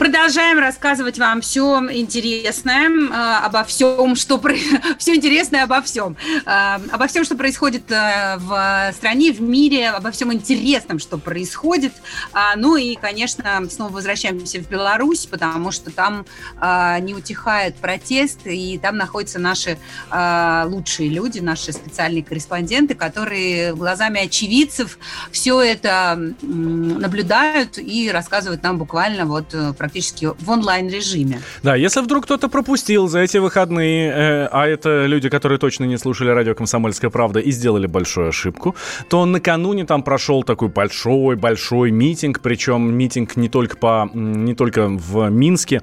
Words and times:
Продолжаем 0.00 0.58
рассказывать 0.58 1.18
вам 1.18 1.42
все 1.42 1.78
интересное 1.92 2.88
э, 2.88 3.44
обо 3.44 3.64
всем, 3.64 4.16
что 4.16 4.38
про... 4.38 4.54
все 4.98 5.14
интересное 5.14 5.64
обо 5.64 5.82
всем, 5.82 6.16
э, 6.46 6.78
обо 6.90 7.06
всем, 7.06 7.22
что 7.22 7.36
происходит 7.36 7.90
э, 7.90 8.38
в 8.38 8.92
стране, 8.94 9.30
в 9.30 9.42
мире, 9.42 9.90
обо 9.90 10.10
всем 10.10 10.32
интересном, 10.32 11.00
что 11.00 11.18
происходит. 11.18 11.92
А, 12.32 12.56
ну 12.56 12.76
и, 12.76 12.94
конечно, 12.96 13.60
снова 13.70 13.92
возвращаемся 13.92 14.60
в 14.60 14.70
Беларусь, 14.70 15.26
потому 15.26 15.70
что 15.70 15.90
там 15.90 16.24
э, 16.58 17.00
не 17.00 17.14
утихает 17.14 17.76
протест, 17.76 18.46
и 18.46 18.78
там 18.78 18.96
находятся 18.96 19.38
наши 19.38 19.76
э, 20.10 20.64
лучшие 20.66 21.10
люди, 21.10 21.40
наши 21.40 21.72
специальные 21.72 22.24
корреспонденты, 22.24 22.94
которые 22.94 23.74
глазами 23.74 24.22
очевидцев 24.24 24.98
все 25.30 25.60
это 25.60 26.18
наблюдают 26.40 27.76
и 27.76 28.10
рассказывают 28.10 28.62
нам 28.62 28.78
буквально 28.78 29.26
вот 29.26 29.52
э, 29.52 29.74
про 29.74 29.89
практически 29.90 30.28
в 30.38 30.50
онлайн-режиме. 30.50 31.40
Да, 31.62 31.74
если 31.74 32.00
вдруг 32.00 32.24
кто-то 32.24 32.48
пропустил 32.48 33.08
за 33.08 33.20
эти 33.20 33.38
выходные, 33.38 34.10
э, 34.10 34.48
а 34.50 34.66
это 34.66 35.06
люди, 35.06 35.28
которые 35.28 35.58
точно 35.58 35.84
не 35.84 35.98
слушали 35.98 36.30
радио 36.30 36.54
«Комсомольская 36.54 37.10
правда» 37.10 37.40
и 37.40 37.50
сделали 37.50 37.86
большую 37.86 38.28
ошибку, 38.28 38.76
то 39.08 39.24
накануне 39.26 39.84
там 39.84 40.02
прошел 40.02 40.42
такой 40.42 40.68
большой-большой 40.68 41.90
митинг, 41.90 42.40
причем 42.40 42.92
митинг 42.94 43.36
не 43.36 43.48
только, 43.48 43.76
по, 43.76 44.10
не 44.14 44.54
только 44.54 44.88
в 44.88 45.28
Минске, 45.30 45.82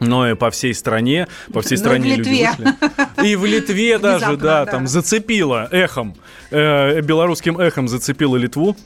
но 0.00 0.28
и 0.28 0.34
по 0.34 0.50
всей 0.50 0.74
стране, 0.74 1.26
по 1.52 1.62
всей 1.62 1.78
стране 1.78 2.16
люди 2.16 2.28
вышли. 2.28 3.26
И 3.26 3.36
в 3.36 3.44
Литве 3.46 3.98
даже, 4.02 4.36
да, 4.36 4.66
там 4.66 4.86
зацепило 4.86 5.68
эхом, 5.70 6.14
э, 6.50 7.00
белорусским 7.00 7.58
эхом 7.58 7.88
зацепило 7.88 8.36
Литву. 8.36 8.76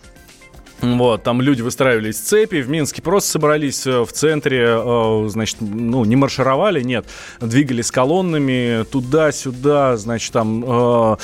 Вот, 0.82 1.22
там 1.22 1.42
люди 1.42 1.62
выстраивались 1.62 2.16
в 2.20 2.24
цепи, 2.24 2.62
в 2.62 2.70
Минске 2.70 3.02
просто 3.02 3.30
собрались 3.30 3.86
э, 3.86 4.02
в 4.02 4.12
центре, 4.12 4.64
э, 4.66 5.28
значит, 5.28 5.58
ну, 5.60 6.04
не 6.04 6.16
маршировали, 6.16 6.82
нет, 6.82 7.06
двигались 7.40 7.90
колоннами 7.90 8.84
туда-сюда, 8.84 9.96
значит, 9.96 10.32
там 10.32 10.64
э, 10.66 11.16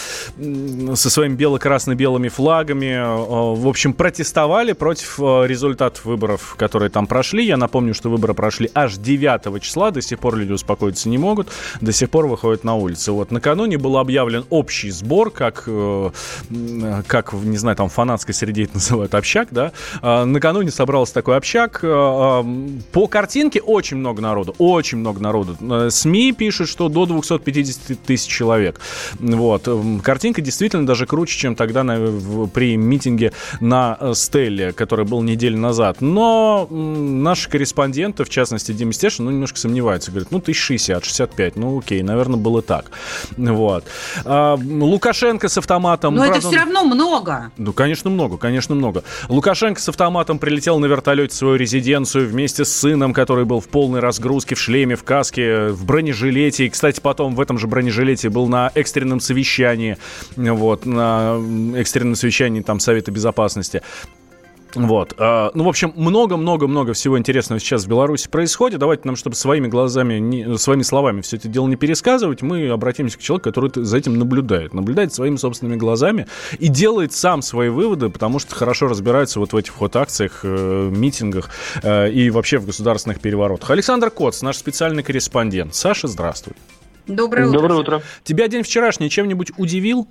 со 0.94 1.10
своими 1.10 1.34
бело-красно-белыми 1.34 2.28
флагами, 2.28 3.56
в 3.56 3.66
общем, 3.66 3.92
протестовали 3.92 4.72
против 4.72 5.18
результатов 5.18 6.04
выборов, 6.04 6.56
которые 6.58 6.90
там 6.90 7.06
прошли. 7.06 7.44
Я 7.44 7.56
напомню, 7.56 7.94
что 7.94 8.10
выборы 8.10 8.34
прошли 8.34 8.70
аж 8.74 8.96
9 8.96 9.62
числа, 9.62 9.90
до 9.90 10.02
сих 10.02 10.18
пор 10.18 10.36
люди 10.36 10.52
успокоиться 10.52 11.08
не 11.08 11.18
могут, 11.18 11.48
до 11.80 11.92
сих 11.92 12.10
пор 12.10 12.26
выходят 12.26 12.64
на 12.64 12.74
улицы. 12.74 13.12
Вот, 13.12 13.30
накануне 13.30 13.78
был 13.78 13.96
объявлен 13.96 14.44
общий 14.50 14.90
сбор, 14.90 15.30
как, 15.30 15.64
как 15.64 17.32
не 17.32 17.56
знаю, 17.56 17.76
там 17.76 17.88
в 17.88 17.92
фанатской 17.92 18.34
среде 18.34 18.64
это 18.64 18.74
называют 18.74 19.14
общак, 19.14 19.45
общак, 19.46 19.52
да. 19.52 19.72
А, 20.02 20.24
накануне 20.24 20.70
собрался 20.70 21.14
такой 21.14 21.36
общак. 21.36 21.80
А, 21.82 22.44
по 22.92 23.06
картинке 23.06 23.60
очень 23.60 23.96
много 23.96 24.22
народу, 24.22 24.54
очень 24.58 24.98
много 24.98 25.20
народу. 25.20 25.56
Э, 25.60 25.88
СМИ 25.90 26.32
пишут, 26.32 26.68
что 26.68 26.88
до 26.88 27.06
250 27.06 27.98
тысяч 28.00 28.28
человек. 28.28 28.80
Вот. 29.18 29.68
Картинка 30.02 30.40
действительно 30.40 30.86
даже 30.86 31.06
круче, 31.06 31.38
чем 31.38 31.56
тогда 31.56 31.84
на, 31.84 31.98
в, 31.98 32.48
при 32.48 32.76
митинге 32.76 33.32
на 33.60 33.96
э, 34.00 34.12
Стелле, 34.14 34.72
который 34.72 35.04
был 35.04 35.22
неделю 35.22 35.58
назад. 35.58 36.00
Но 36.00 36.66
наши 36.70 37.48
корреспонденты, 37.48 38.24
в 38.24 38.28
частности 38.28 38.72
Дима 38.72 38.92
Стешин, 38.92 39.24
ну, 39.24 39.30
немножко 39.30 39.58
сомневаются. 39.58 40.10
Говорят, 40.10 40.30
ну, 40.30 40.38
1060, 40.38 41.04
65, 41.04 41.56
ну, 41.56 41.78
окей, 41.78 42.02
наверное, 42.02 42.38
было 42.38 42.62
так. 42.62 42.90
Вот. 43.36 43.84
А, 44.24 44.56
Лукашенко 44.56 45.48
с 45.48 45.58
автоматом. 45.58 46.14
Но 46.14 46.22
правда, 46.22 46.38
это 46.38 46.48
все 46.48 46.58
равно 46.58 46.84
много. 46.84 47.50
Ну, 47.56 47.72
конечно, 47.72 48.10
много, 48.10 48.36
конечно, 48.36 48.74
много. 48.74 49.02
Лукашенко 49.36 49.78
с 49.78 49.86
автоматом 49.90 50.38
прилетел 50.38 50.78
на 50.78 50.86
вертолете 50.86 51.34
в 51.34 51.36
свою 51.36 51.56
резиденцию 51.56 52.26
вместе 52.26 52.64
с 52.64 52.72
сыном, 52.72 53.12
который 53.12 53.44
был 53.44 53.60
в 53.60 53.68
полной 53.68 54.00
разгрузке, 54.00 54.54
в 54.54 54.58
шлеме, 54.58 54.96
в 54.96 55.04
каске, 55.04 55.68
в 55.68 55.84
бронежилете. 55.84 56.64
И, 56.64 56.70
кстати, 56.70 57.00
потом 57.00 57.34
в 57.34 57.40
этом 57.42 57.58
же 57.58 57.66
бронежилете 57.66 58.30
был 58.30 58.48
на 58.48 58.72
экстренном 58.74 59.20
совещании, 59.20 59.98
вот, 60.36 60.86
на 60.86 61.36
экстренном 61.76 62.14
совещании 62.14 62.62
там 62.62 62.80
Совета 62.80 63.10
Безопасности. 63.10 63.82
Вот. 64.76 65.14
А, 65.18 65.50
ну, 65.54 65.64
в 65.64 65.68
общем, 65.68 65.92
много-много-много 65.96 66.92
всего 66.92 67.18
интересного 67.18 67.58
сейчас 67.58 67.84
в 67.84 67.88
Беларуси 67.88 68.28
происходит. 68.28 68.78
Давайте 68.78 69.02
нам, 69.04 69.16
чтобы 69.16 69.34
своими 69.34 69.68
глазами, 69.68 70.18
не, 70.18 70.58
своими 70.58 70.82
словами 70.82 71.22
все 71.22 71.36
это 71.36 71.48
дело 71.48 71.66
не 71.66 71.76
пересказывать, 71.76 72.42
мы 72.42 72.68
обратимся 72.68 73.18
к 73.18 73.22
человеку, 73.22 73.44
который 73.50 73.70
за 73.74 73.96
этим 73.96 74.18
наблюдает. 74.18 74.74
Наблюдает 74.74 75.14
своими 75.14 75.36
собственными 75.36 75.76
глазами 75.76 76.26
и 76.58 76.68
делает 76.68 77.12
сам 77.12 77.42
свои 77.42 77.70
выводы, 77.70 78.10
потому 78.10 78.38
что 78.38 78.54
хорошо 78.54 78.88
разбирается 78.88 79.40
вот 79.40 79.52
в 79.52 79.56
этих 79.56 79.80
вот 79.80 79.96
акциях, 79.96 80.40
э, 80.42 80.90
митингах 80.92 81.50
э, 81.82 82.10
и 82.10 82.30
вообще 82.30 82.58
в 82.58 82.66
государственных 82.66 83.20
переворотах. 83.20 83.70
Александр 83.70 84.10
Коц, 84.10 84.42
наш 84.42 84.56
специальный 84.56 85.02
корреспондент. 85.02 85.74
Саша, 85.74 86.06
здравствуй. 86.08 86.54
Доброе 87.06 87.46
утро. 87.46 87.60
Доброе 87.60 87.80
утро. 87.80 88.02
Тебя 88.24 88.48
день 88.48 88.62
вчерашний 88.62 89.08
чем-нибудь 89.08 89.52
удивил? 89.56 90.08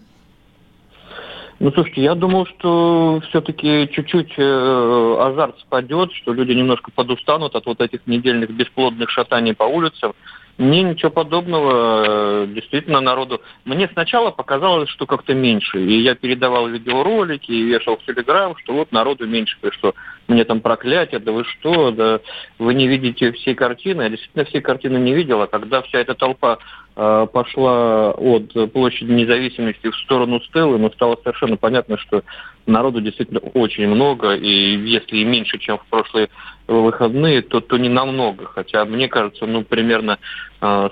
Ну, 1.59 1.71
слушайте, 1.71 2.01
я 2.01 2.15
думал, 2.15 2.45
что 2.47 3.21
все-таки 3.29 3.89
чуть-чуть 3.91 4.33
э, 4.37 5.17
азарт 5.19 5.57
спадет, 5.59 6.11
что 6.11 6.33
люди 6.33 6.51
немножко 6.51 6.91
подустанут 6.91 7.55
от 7.55 7.65
вот 7.65 7.79
этих 7.79 8.01
недельных 8.07 8.49
бесплодных 8.51 9.09
шатаний 9.09 9.53
по 9.53 9.63
улицам. 9.63 10.13
Мне 10.57 10.83
ничего 10.83 11.11
подобного, 11.11 12.43
э, 12.43 12.47
действительно, 12.47 12.99
народу. 12.99 13.41
Мне 13.63 13.89
сначала 13.93 14.31
показалось, 14.31 14.89
что 14.89 15.05
как-то 15.05 15.33
меньше. 15.33 15.79
И 15.79 16.01
я 16.01 16.15
передавал 16.15 16.67
видеоролики 16.67 17.51
и 17.51 17.63
вешал 17.63 17.97
в 17.97 18.05
Телеграм, 18.05 18.55
что 18.57 18.73
вот 18.73 18.91
народу 18.91 19.25
меньше 19.25 19.57
пришло. 19.61 19.93
Мне 20.27 20.43
там 20.43 20.59
проклятие, 20.61 21.19
да 21.19 21.31
вы 21.31 21.43
что, 21.43 21.91
да 21.91 22.19
вы 22.57 22.73
не 22.73 22.87
видите 22.87 23.31
всей 23.31 23.53
картины. 23.53 24.03
Я 24.03 24.09
действительно 24.09 24.45
всей 24.45 24.61
картины 24.61 24.97
не 24.97 25.13
видел, 25.13 25.41
а 25.41 25.47
когда 25.47 25.81
вся 25.81 25.99
эта 25.99 26.15
толпа 26.15 26.57
Э, 26.97 27.27
пошла 27.31 28.11
от 28.11 28.53
площади 28.71 29.11
независимости 29.11 29.89
в 29.89 29.95
сторону 29.97 30.39
Стеллы, 30.39 30.77
но 30.77 30.89
стало 30.91 31.17
совершенно 31.21 31.57
понятно, 31.57 31.97
что 31.97 32.23
народу 32.67 33.01
действительно 33.01 33.41
очень 33.41 33.85
много, 33.87 34.33
и 34.33 34.77
если 34.77 35.17
и 35.17 35.25
меньше, 35.25 35.57
чем 35.57 35.77
в 35.77 35.85
прошлые 35.87 36.29
выходные, 36.67 37.41
то, 37.41 37.59
то 37.59 37.77
не 37.77 37.89
намного. 37.89 38.45
Хотя, 38.45 38.85
мне 38.85 39.09
кажется, 39.09 39.45
ну, 39.45 39.63
примерно 39.63 40.19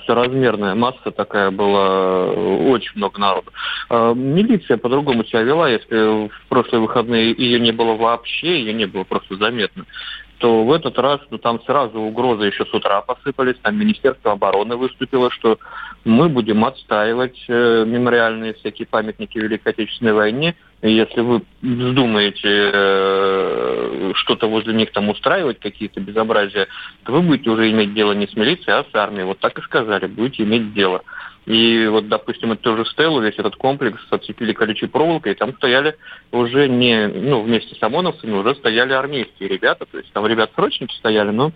соразмерная 0.05 0.75
масса 0.75 1.11
такая 1.11 1.51
была, 1.51 2.27
очень 2.27 2.93
много 2.95 3.19
народу. 3.19 3.51
Э, 3.89 4.13
милиция 4.15 4.77
по-другому 4.77 5.25
себя 5.25 5.41
вела, 5.41 5.69
если 5.69 6.27
в 6.27 6.47
прошлые 6.49 6.81
выходные 6.81 7.33
ее 7.37 7.59
не 7.59 7.71
было 7.71 7.95
вообще, 7.95 8.59
ее 8.59 8.73
не 8.73 8.85
было 8.85 9.03
просто 9.03 9.35
заметно 9.35 9.85
то 10.43 10.65
в 10.65 10.73
этот 10.73 10.99
раз 10.99 11.21
ну, 11.29 11.37
там 11.37 11.61
сразу 11.63 12.01
угрозы 12.01 12.47
еще 12.47 12.65
с 12.65 12.73
утра 12.73 12.99
посыпались. 12.99 13.55
Там 13.61 13.79
Министерство 13.79 14.33
обороны 14.33 14.75
выступило, 14.75 15.31
что 15.31 15.57
мы 16.03 16.27
будем 16.27 16.65
отстаивать 16.65 17.45
э, 17.47 17.85
мемориальные 17.87 18.55
всякие 18.55 18.85
памятники 18.85 19.37
Великой 19.37 19.69
Отечественной 19.69 20.11
войне. 20.11 20.55
Если 20.83 21.21
вы 21.21 21.43
вздумаете 21.61 22.41
э, 22.73 24.11
что-то 24.15 24.47
возле 24.47 24.73
них 24.73 24.91
там 24.91 25.07
устраивать, 25.07 25.59
какие-то 25.59 26.01
безобразия, 26.01 26.67
то 27.05 27.13
вы 27.13 27.21
будете 27.21 27.49
уже 27.49 27.71
иметь 27.71 27.93
дело 27.93 28.11
не 28.11 28.27
с 28.27 28.35
милицией, 28.35 28.79
а 28.79 28.83
с 28.83 28.93
армией. 28.93 29.23
Вот 29.23 29.39
так 29.39 29.57
и 29.57 29.61
сказали, 29.61 30.07
будете 30.07 30.43
иметь 30.43 30.73
дело. 30.73 31.01
И 31.45 31.87
вот, 31.87 32.09
допустим, 32.09 32.51
это 32.51 32.63
тоже 32.63 32.85
Стеллу, 32.85 33.21
весь 33.21 33.37
этот 33.37 33.55
комплекс 33.55 34.01
отцепили 34.09 34.51
колючей 34.51 34.87
проволокой, 34.87 35.31
и 35.31 35.35
там 35.35 35.53
стояли 35.55 35.95
уже 36.33 36.67
не, 36.67 37.07
ну, 37.07 37.41
вместе 37.41 37.75
с 37.75 37.83
ОМОНовцами 37.83 38.33
уже 38.33 38.53
стояли 38.55 38.91
армейские 38.91 39.47
ребята, 39.47 39.85
то 39.89 39.97
есть 39.97 40.11
там 40.11 40.27
ребят-срочники 40.27 40.93
стояли, 40.95 41.31
но 41.31 41.53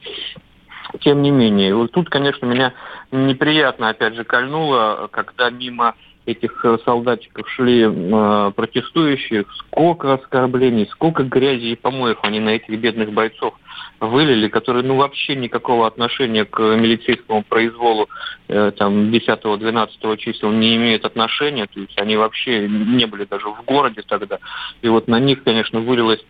тем 1.01 1.21
не 1.21 1.31
менее. 1.31 1.75
Вот 1.75 1.91
тут, 1.91 2.09
конечно, 2.09 2.45
меня 2.45 2.73
неприятно, 3.11 3.89
опять 3.89 4.15
же, 4.15 4.23
кольнуло, 4.23 5.09
когда 5.11 5.49
мимо 5.49 5.95
этих 6.27 6.63
э, 6.65 6.77
солдатиков 6.83 7.49
шли 7.49 7.85
э, 7.87 8.51
протестующие, 8.55 9.45
сколько 9.57 10.13
оскорблений, 10.13 10.87
сколько 10.91 11.23
грязи 11.23 11.67
и 11.67 11.75
помоев 11.75 12.19
они 12.21 12.39
на 12.39 12.49
этих 12.49 12.77
бедных 12.79 13.13
бойцов 13.13 13.53
вылили, 13.99 14.49
которые 14.49 14.83
ну 14.83 14.97
вообще 14.97 15.35
никакого 15.35 15.87
отношения 15.87 16.43
к 16.45 16.59
милицейскому 16.59 17.43
произволу 17.43 18.09
э, 18.49 18.71
там 18.77 19.09
10-12 19.09 20.17
чисел 20.17 20.51
не 20.51 20.75
имеют 20.75 21.05
отношения, 21.05 21.65
то 21.65 21.79
есть 21.79 21.97
они 21.97 22.17
вообще 22.17 22.67
не 22.67 23.05
были 23.05 23.23
даже 23.23 23.47
в 23.47 23.63
городе 23.65 24.01
тогда. 24.05 24.39
И 24.81 24.89
вот 24.89 25.07
на 25.07 25.19
них, 25.19 25.43
конечно, 25.43 25.79
вылилось 25.79 26.23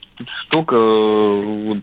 столько 0.46 0.76
э, 0.76 1.42
вот, 1.44 1.78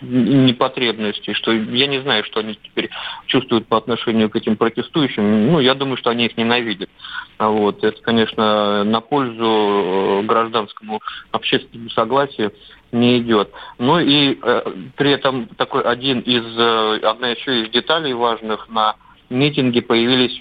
непотребностей, 0.00 1.34
что 1.34 1.52
я 1.52 1.86
не 1.86 2.00
знаю, 2.00 2.24
что 2.24 2.40
они 2.40 2.58
теперь 2.62 2.90
чувствуют 3.26 3.66
по 3.66 3.76
отношению 3.76 4.30
к 4.30 4.36
этим 4.36 4.56
протестующим. 4.56 5.52
Ну, 5.52 5.60
я 5.60 5.74
думаю, 5.74 5.96
что 5.96 6.10
они 6.10 6.26
их 6.26 6.36
ненавидят. 6.36 6.90
А 7.38 7.48
вот. 7.48 7.84
Это, 7.84 8.00
конечно, 8.02 8.84
на 8.84 9.00
пользу 9.00 9.44
э, 9.44 10.22
гражданскому 10.22 11.00
общественному 11.30 11.90
согласию 11.90 12.52
не 12.92 13.18
идет. 13.18 13.50
Ну 13.78 13.98
и 13.98 14.38
э, 14.42 14.62
при 14.96 15.12
этом 15.12 15.46
такой 15.56 15.82
один 15.82 16.20
из, 16.20 16.44
э, 16.58 17.00
одна 17.06 17.28
еще 17.28 17.62
из 17.62 17.70
деталей 17.70 18.12
важных 18.12 18.68
на 18.68 18.96
митинге 19.28 19.82
появились 19.82 20.40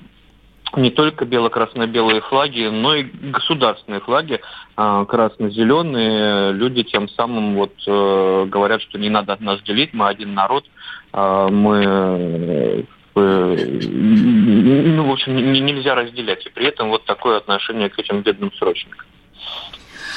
не 0.76 0.92
только 0.92 1.26
бело-красно-белые 1.26 2.22
флаги, 2.22 2.68
но 2.68 2.96
и 2.96 3.04
государственные 3.04 4.02
флаги, 4.02 4.42
э, 4.78 5.06
красно-зеленые. 5.08 6.54
Люди 6.54 6.84
тем 6.84 7.10
самым 7.10 7.56
вот 7.56 7.74
э, 7.88 8.46
говорят, 8.48 8.82
что 8.82 8.98
не 8.98 9.10
надо 9.10 9.38
нас 9.40 9.62
делить, 9.64 9.94
мы 9.94 10.08
один 10.08 10.34
народ, 10.34 10.66
э, 11.14 11.48
мы 11.52 11.84
э, 11.84 12.84
ну, 13.16 15.08
в 15.08 15.12
общем, 15.12 15.36
нельзя 15.36 15.96
разделять. 15.96 16.46
И 16.46 16.50
при 16.50 16.68
этом 16.68 16.90
вот 16.90 17.06
такое 17.06 17.38
отношение 17.38 17.90
к 17.90 18.00
этим 18.00 18.22
бедным 18.22 18.52
срочникам. 18.54 19.06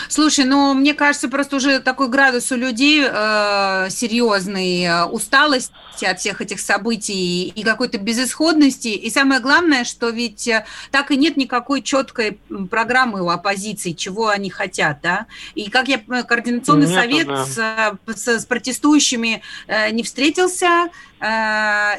Слушай, 0.08 0.44
ну, 0.44 0.74
мне 0.74 0.94
кажется, 0.94 1.28
просто 1.28 1.56
уже 1.56 1.80
такой 1.80 2.08
градус 2.08 2.50
у 2.52 2.56
людей 2.56 3.02
э, 3.04 3.88
серьезный, 3.90 4.84
э, 4.84 5.04
усталость 5.04 5.72
от 6.02 6.20
всех 6.20 6.40
этих 6.40 6.60
событий 6.60 7.48
и 7.48 7.62
какой-то 7.62 7.98
безысходности. 7.98 8.88
И 8.88 9.10
самое 9.10 9.40
главное, 9.40 9.84
что 9.84 10.08
ведь 10.10 10.48
э, 10.48 10.64
так 10.90 11.10
и 11.10 11.16
нет 11.16 11.36
никакой 11.36 11.82
четкой 11.82 12.38
программы 12.70 13.22
у 13.22 13.28
оппозиции, 13.28 13.92
чего 13.92 14.28
они 14.28 14.50
хотят, 14.50 15.00
да. 15.02 15.26
И 15.54 15.70
как 15.70 15.88
я 15.88 15.98
координационный 15.98 16.86
нет, 16.86 16.94
совет 16.94 17.26
да. 17.28 17.44
с, 17.44 18.18
с, 18.18 18.40
с 18.40 18.44
протестующими 18.46 19.42
э, 19.66 19.90
не 19.90 20.02
встретился, 20.02 20.90
Э, 21.11 21.11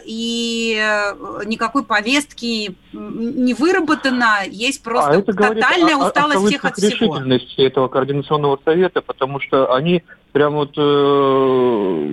и 0.05 0.77
э, 0.77 1.45
никакой 1.45 1.85
повестки 1.85 2.75
не 2.91 3.53
выработано, 3.53 4.39
есть 4.49 4.81
а 4.81 4.89
просто 4.89 5.11
а 5.11 5.15
это 5.15 5.33
тотальная 5.33 5.95
усталость 5.95 6.45
всех 6.45 6.65
от 6.65 6.75
всего. 6.75 7.17
этого 7.57 7.87
координационного 7.87 8.59
совета, 8.65 9.01
потому 9.01 9.39
что 9.39 9.73
они 9.73 10.03
прям 10.33 10.55
вот 10.55 10.71
э, 10.75 12.07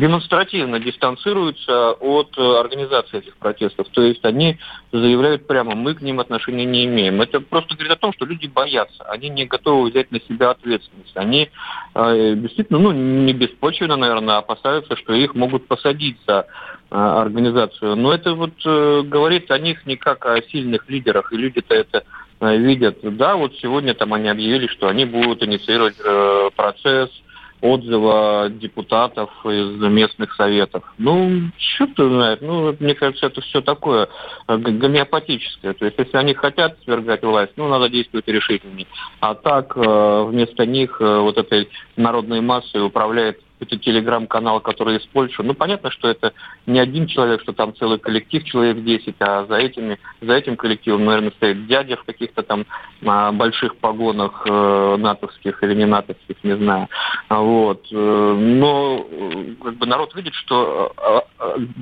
демонстративно 0.00 0.80
дистанцируются 0.80 1.92
от 1.92 2.36
э, 2.38 2.60
организации 2.60 3.18
этих 3.18 3.36
протестов. 3.36 3.86
То 3.90 4.02
есть 4.02 4.24
они 4.24 4.58
заявляют 4.90 5.46
прямо, 5.46 5.74
мы 5.74 5.94
к 5.94 6.00
ним 6.00 6.18
отношения 6.18 6.64
не 6.64 6.86
имеем. 6.86 7.20
Это 7.20 7.40
просто 7.40 7.74
говорит 7.74 7.92
о 7.92 8.00
том, 8.00 8.14
что 8.14 8.24
люди 8.24 8.46
боятся, 8.46 9.04
они 9.04 9.28
не 9.28 9.44
готовы 9.44 9.90
взять 9.90 10.10
на 10.10 10.18
себя 10.22 10.50
ответственность. 10.50 11.14
Они 11.14 11.50
э, 11.94 12.34
действительно, 12.36 12.78
ну, 12.78 12.92
не 12.92 13.34
беспочвенно, 13.34 13.96
наверное, 13.96 14.38
опасаются, 14.38 14.96
что 14.96 15.12
их 15.12 15.34
могут 15.34 15.68
посадить 15.68 16.16
за 16.26 16.46
э, 16.90 16.96
организацию. 16.96 17.96
Но 17.96 18.14
это 18.14 18.32
вот 18.32 18.54
э, 18.64 19.02
говорит 19.02 19.50
о 19.50 19.58
них 19.58 19.84
не 19.84 19.96
как 19.96 20.24
о 20.24 20.40
сильных 20.40 20.88
лидерах, 20.88 21.34
и 21.34 21.36
люди-то 21.36 21.74
это 21.74 22.04
э, 22.40 22.56
видят. 22.56 23.00
Да, 23.02 23.36
вот 23.36 23.54
сегодня 23.60 23.92
там 23.92 24.14
они 24.14 24.30
объявили, 24.30 24.68
что 24.68 24.88
они 24.88 25.04
будут 25.04 25.42
инициировать 25.42 25.96
э, 26.02 26.48
процесс, 26.56 27.10
отзыва 27.60 28.48
депутатов 28.50 29.30
из 29.44 29.80
местных 29.80 30.34
советов. 30.34 30.84
Ну, 30.98 31.50
что 31.56 32.08
знает, 32.08 32.40
ну, 32.40 32.74
мне 32.78 32.94
кажется, 32.94 33.26
это 33.26 33.40
все 33.40 33.60
такое 33.60 34.08
э, 34.46 34.56
гомеопатическое. 34.56 35.74
То 35.74 35.84
есть, 35.84 35.98
если 35.98 36.16
они 36.16 36.34
хотят 36.34 36.76
свергать 36.84 37.22
власть, 37.22 37.52
ну, 37.56 37.68
надо 37.68 37.88
действовать 37.88 38.28
решительнее. 38.28 38.86
А 39.20 39.34
так, 39.34 39.76
э, 39.76 40.24
вместо 40.28 40.66
них 40.66 41.00
э, 41.00 41.18
вот 41.18 41.38
этой 41.38 41.68
народной 41.96 42.40
массой 42.40 42.84
управляет 42.84 43.40
это 43.60 43.78
телеграм-канал, 43.78 44.60
который 44.60 44.96
из. 44.96 45.08
Ну, 45.38 45.54
понятно, 45.54 45.90
что 45.90 46.08
это 46.08 46.32
не 46.66 46.78
один 46.78 47.06
человек, 47.06 47.42
что 47.42 47.52
там 47.52 47.74
целый 47.74 47.98
коллектив, 47.98 48.44
человек 48.44 48.82
10, 48.84 49.16
а 49.20 49.46
за, 49.46 49.56
этими, 49.56 49.98
за 50.20 50.34
этим 50.34 50.56
коллективом, 50.56 51.04
наверное, 51.04 51.32
стоит 51.32 51.66
дядя 51.66 51.96
в 51.96 52.04
каких-то 52.04 52.42
там 52.42 52.66
а, 53.04 53.32
больших 53.32 53.76
погонах 53.76 54.42
э, 54.46 54.96
натовских 54.98 55.62
или 55.62 55.74
не 55.74 55.86
натовских, 55.86 56.36
не 56.42 56.56
знаю. 56.56 56.88
А, 57.28 57.40
вот. 57.40 57.86
Э, 57.90 58.34
но 58.38 59.06
как 59.62 59.74
бы 59.76 59.86
народ 59.86 60.14
видит, 60.14 60.34
что 60.34 60.92
а, 60.96 61.24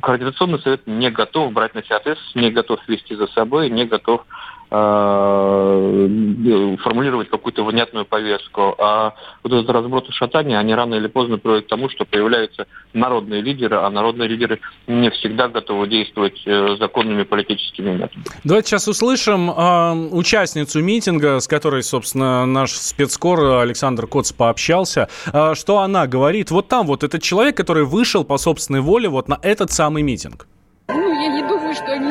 Координационный 0.03 0.61
совет 0.61 0.87
не 0.87 1.11
готов 1.11 1.53
брать 1.53 1.75
на 1.75 1.83
себя 1.83 1.97
ответственность, 1.97 2.37
не 2.37 2.51
готов 2.51 2.81
вести 2.89 3.15
за 3.15 3.27
собой, 3.29 3.71
не 3.71 3.85
готов 3.85 4.23
Э, 4.27 4.56
формулировать 4.69 7.31
какую-то 7.31 7.65
внятную 7.65 8.05
повестку. 8.05 8.75
А 8.79 9.15
вот 9.43 9.53
этот 9.53 9.71
разброд 9.71 10.09
и 10.09 10.13
шатание, 10.13 10.59
они 10.59 10.75
рано 10.75 10.97
или 10.97 11.07
поздно 11.07 11.39
приводят 11.39 11.67
к 11.67 11.69
тому, 11.69 11.89
что 11.89 12.05
появляются 12.05 12.67
народные 12.93 13.43
лидеры, 13.43 13.77
а 13.77 13.89
народные 13.91 14.29
лидеры 14.29 14.61
не 14.87 15.11
всегда 15.11 15.49
готовы 15.49 15.87
действовать 15.87 16.43
э, 16.47 16.77
законными 16.81 17.23
политическими 17.23 17.93
методами. 17.93 18.25
Давайте 18.45 18.71
сейчас 18.71 18.89
услышим 18.89 19.51
э, 19.51 19.93
участницу 20.11 20.83
митинга, 20.83 21.39
с 21.39 21.47
которой, 21.47 21.83
собственно, 21.83 22.47
наш 22.47 22.73
спецкор 22.73 23.61
Александр 23.61 24.07
Коц 24.07 24.33
пообщался. 24.33 25.09
Э, 25.33 25.55
что 25.55 25.79
она 25.79 26.07
говорит? 26.07 26.51
Вот 26.51 26.69
там 26.69 26.87
вот 26.87 27.05
этот 27.05 27.23
человек, 27.23 27.57
который 27.57 27.85
вышел 27.85 28.25
по 28.25 28.37
собственной 28.37 28.81
воле 28.81 29.09
вот 29.09 29.29
на 29.29 29.39
этот 29.43 29.71
самый 29.71 30.03
митинг. 30.03 30.47
Ну, 30.89 31.13
я 31.13 31.29
не 31.29 31.43
думаю, 31.43 31.75
что 31.75 31.87
они 31.87 32.06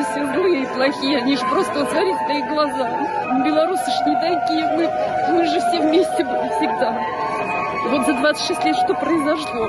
плохие. 0.86 1.18
Они 1.18 1.36
же 1.36 1.44
просто, 1.46 1.80
вот 1.80 1.90
смотрите 1.90 2.20
на 2.28 2.32
их 2.32 2.48
глаза. 2.48 2.88
Белорусы 3.44 3.90
ж 3.90 4.06
не 4.06 4.14
такие. 4.14 4.66
Мы, 4.68 5.34
мы 5.34 5.46
же 5.46 5.60
все 5.60 5.80
вместе 5.80 6.24
были 6.24 6.48
всегда. 6.56 6.96
Вот 7.90 8.06
за 8.06 8.14
26 8.14 8.64
лет 8.64 8.76
что 8.76 8.94
произошло? 8.94 9.68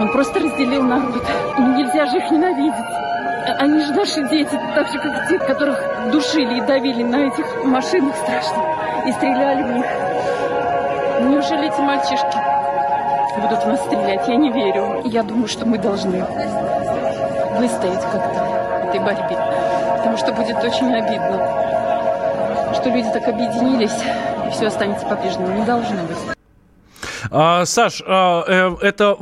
Он 0.00 0.08
просто 0.12 0.40
разделил 0.40 0.82
народ. 0.82 1.22
И 1.58 1.62
нельзя 1.62 2.06
же 2.06 2.18
их 2.18 2.30
ненавидеть. 2.30 2.74
Они 3.58 3.80
же 3.80 3.92
наши 3.92 4.28
дети, 4.28 4.60
так 4.74 4.86
же, 4.88 4.98
как 4.98 5.28
те, 5.28 5.38
которых 5.38 5.82
душили 6.12 6.58
и 6.58 6.60
давили 6.60 7.02
на 7.02 7.26
этих 7.26 7.64
машинах 7.64 8.14
страшно. 8.16 8.62
И 9.06 9.12
стреляли 9.12 9.62
в 9.62 9.72
них. 9.72 9.86
Неужели 11.22 11.68
эти 11.68 11.80
мальчишки 11.80 12.38
будут 13.40 13.64
в 13.64 13.66
нас 13.66 13.80
стрелять? 13.80 14.28
Я 14.28 14.36
не 14.36 14.52
верю. 14.52 15.02
Я 15.04 15.22
думаю, 15.22 15.48
что 15.48 15.66
мы 15.66 15.78
должны 15.78 16.24
выстоять 17.58 18.02
как-то 18.02 18.60
этой 18.88 19.00
борьбе. 19.00 19.69
Потому 20.00 20.16
что 20.16 20.32
будет 20.32 20.56
очень 20.56 20.94
обидно, 20.94 22.74
что 22.74 22.88
люди 22.88 23.10
так 23.12 23.28
объединились, 23.28 23.92
и 24.46 24.50
все 24.50 24.68
останется 24.68 25.06
по-прежнему. 25.06 25.58
Не 25.58 25.66
должно 25.66 26.02
быть. 26.04 26.16
А, 27.30 27.66
Саш, 27.66 28.02
а, 28.06 28.44
э, 28.46 28.76
это 28.80 29.14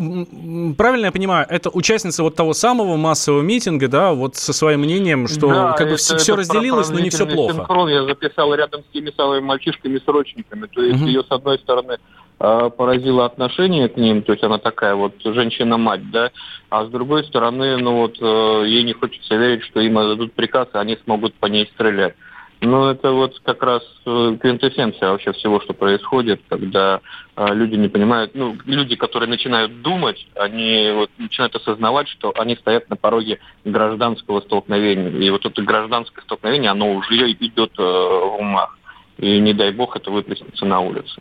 правильно 0.76 1.06
я 1.06 1.12
понимаю, 1.12 1.46
это 1.50 1.68
участница 1.68 2.22
вот 2.22 2.36
того 2.36 2.52
самого 2.52 2.96
массового 2.96 3.42
митинга, 3.42 3.88
да, 3.88 4.12
вот 4.12 4.36
со 4.36 4.52
своим 4.52 4.80
мнением, 4.80 5.26
что 5.26 5.48
да, 5.48 5.72
как 5.72 5.88
бы 5.88 5.94
это, 5.94 6.16
все 6.16 6.32
это 6.32 6.36
разделилось, 6.36 6.90
но 6.90 7.00
не 7.00 7.10
все 7.10 7.26
плохо. 7.26 7.54
Синхрон 7.54 7.88
я 7.88 8.04
записал 8.04 8.54
рядом 8.54 8.82
с 8.82 8.92
теми 8.92 9.12
самыми 9.16 9.40
мальчишками-срочниками. 9.40 10.66
То 10.66 10.82
есть 10.82 11.00
угу. 11.00 11.08
ее, 11.08 11.24
с 11.24 11.30
одной 11.32 11.58
стороны, 11.58 11.98
поразило 12.38 13.24
отношение 13.24 13.88
к 13.88 13.96
ним, 13.96 14.22
то 14.22 14.32
есть 14.32 14.44
она 14.44 14.58
такая 14.58 14.94
вот 14.94 15.14
женщина-мать, 15.24 16.10
да, 16.10 16.30
а 16.70 16.84
с 16.84 16.88
другой 16.88 17.24
стороны, 17.24 17.76
ну 17.78 17.96
вот, 17.96 18.16
э, 18.20 18.64
ей 18.66 18.84
не 18.84 18.92
хочется 18.92 19.34
верить, 19.34 19.64
что 19.64 19.80
им 19.80 19.94
дадут 19.94 20.32
приказ, 20.34 20.68
и 20.72 20.78
они 20.78 20.96
смогут 21.04 21.34
по 21.34 21.46
ней 21.46 21.68
стрелять. 21.74 22.14
Ну, 22.60 22.86
это 22.86 23.12
вот 23.12 23.38
как 23.44 23.62
раз 23.62 23.82
э, 24.04 24.36
квинтэссенция 24.40 25.10
вообще 25.10 25.32
всего, 25.32 25.60
что 25.60 25.74
происходит, 25.74 26.40
когда 26.48 27.00
э, 27.36 27.54
люди 27.54 27.76
не 27.76 27.88
понимают, 27.88 28.32
ну, 28.34 28.56
люди, 28.66 28.96
которые 28.96 29.28
начинают 29.28 29.80
думать, 29.82 30.26
они 30.34 30.90
вот 30.92 31.10
начинают 31.18 31.54
осознавать, 31.54 32.08
что 32.08 32.32
они 32.36 32.56
стоят 32.56 32.90
на 32.90 32.96
пороге 32.96 33.38
гражданского 33.64 34.40
столкновения. 34.40 35.08
И 35.08 35.30
вот 35.30 35.46
это 35.46 35.62
гражданское 35.62 36.20
столкновение, 36.22 36.72
оно 36.72 36.94
уже 36.94 37.30
идет 37.30 37.72
э, 37.78 37.82
в 37.82 38.40
умах. 38.40 38.76
И 39.18 39.38
не 39.38 39.54
дай 39.54 39.70
бог 39.70 39.96
это 39.96 40.10
выплеснется 40.10 40.64
на 40.64 40.80
улице. 40.80 41.14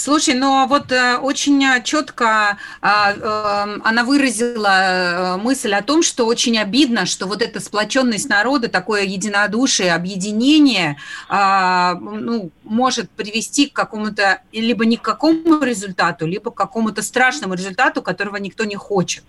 Слушай, 0.00 0.32
но 0.32 0.66
вот 0.66 0.90
э, 0.92 1.18
очень 1.18 1.62
четко 1.84 2.56
э, 2.80 2.86
э, 2.86 3.78
она 3.84 4.02
выразила 4.04 4.68
э, 4.68 5.36
мысль 5.36 5.74
о 5.74 5.82
том, 5.82 6.02
что 6.02 6.24
очень 6.24 6.56
обидно, 6.58 7.04
что 7.04 7.26
вот 7.26 7.42
эта 7.42 7.60
сплоченность 7.60 8.26
народа, 8.30 8.68
такое 8.68 9.02
единодушие, 9.02 9.92
объединение 9.92 10.96
э, 11.28 11.94
ну, 12.00 12.50
может 12.64 13.10
привести 13.10 13.66
к 13.66 13.74
какому-то 13.74 14.40
либо 14.52 14.86
не 14.86 14.96
к 14.96 15.02
какому 15.02 15.62
результату, 15.62 16.26
либо 16.26 16.50
к 16.50 16.54
какому-то 16.54 17.02
страшному 17.02 17.52
результату, 17.52 18.00
которого 18.00 18.36
никто 18.36 18.64
не 18.64 18.76
хочет. 18.76 19.24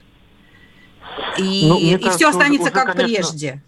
И, 1.37 1.65
ну, 1.67 1.79
и 1.79 1.97
кажется, 1.97 2.11
все 2.17 2.29
останется 2.29 2.63
уже, 2.63 2.71
как 2.71 2.95
конечно... 2.95 3.13
прежде. 3.13 3.61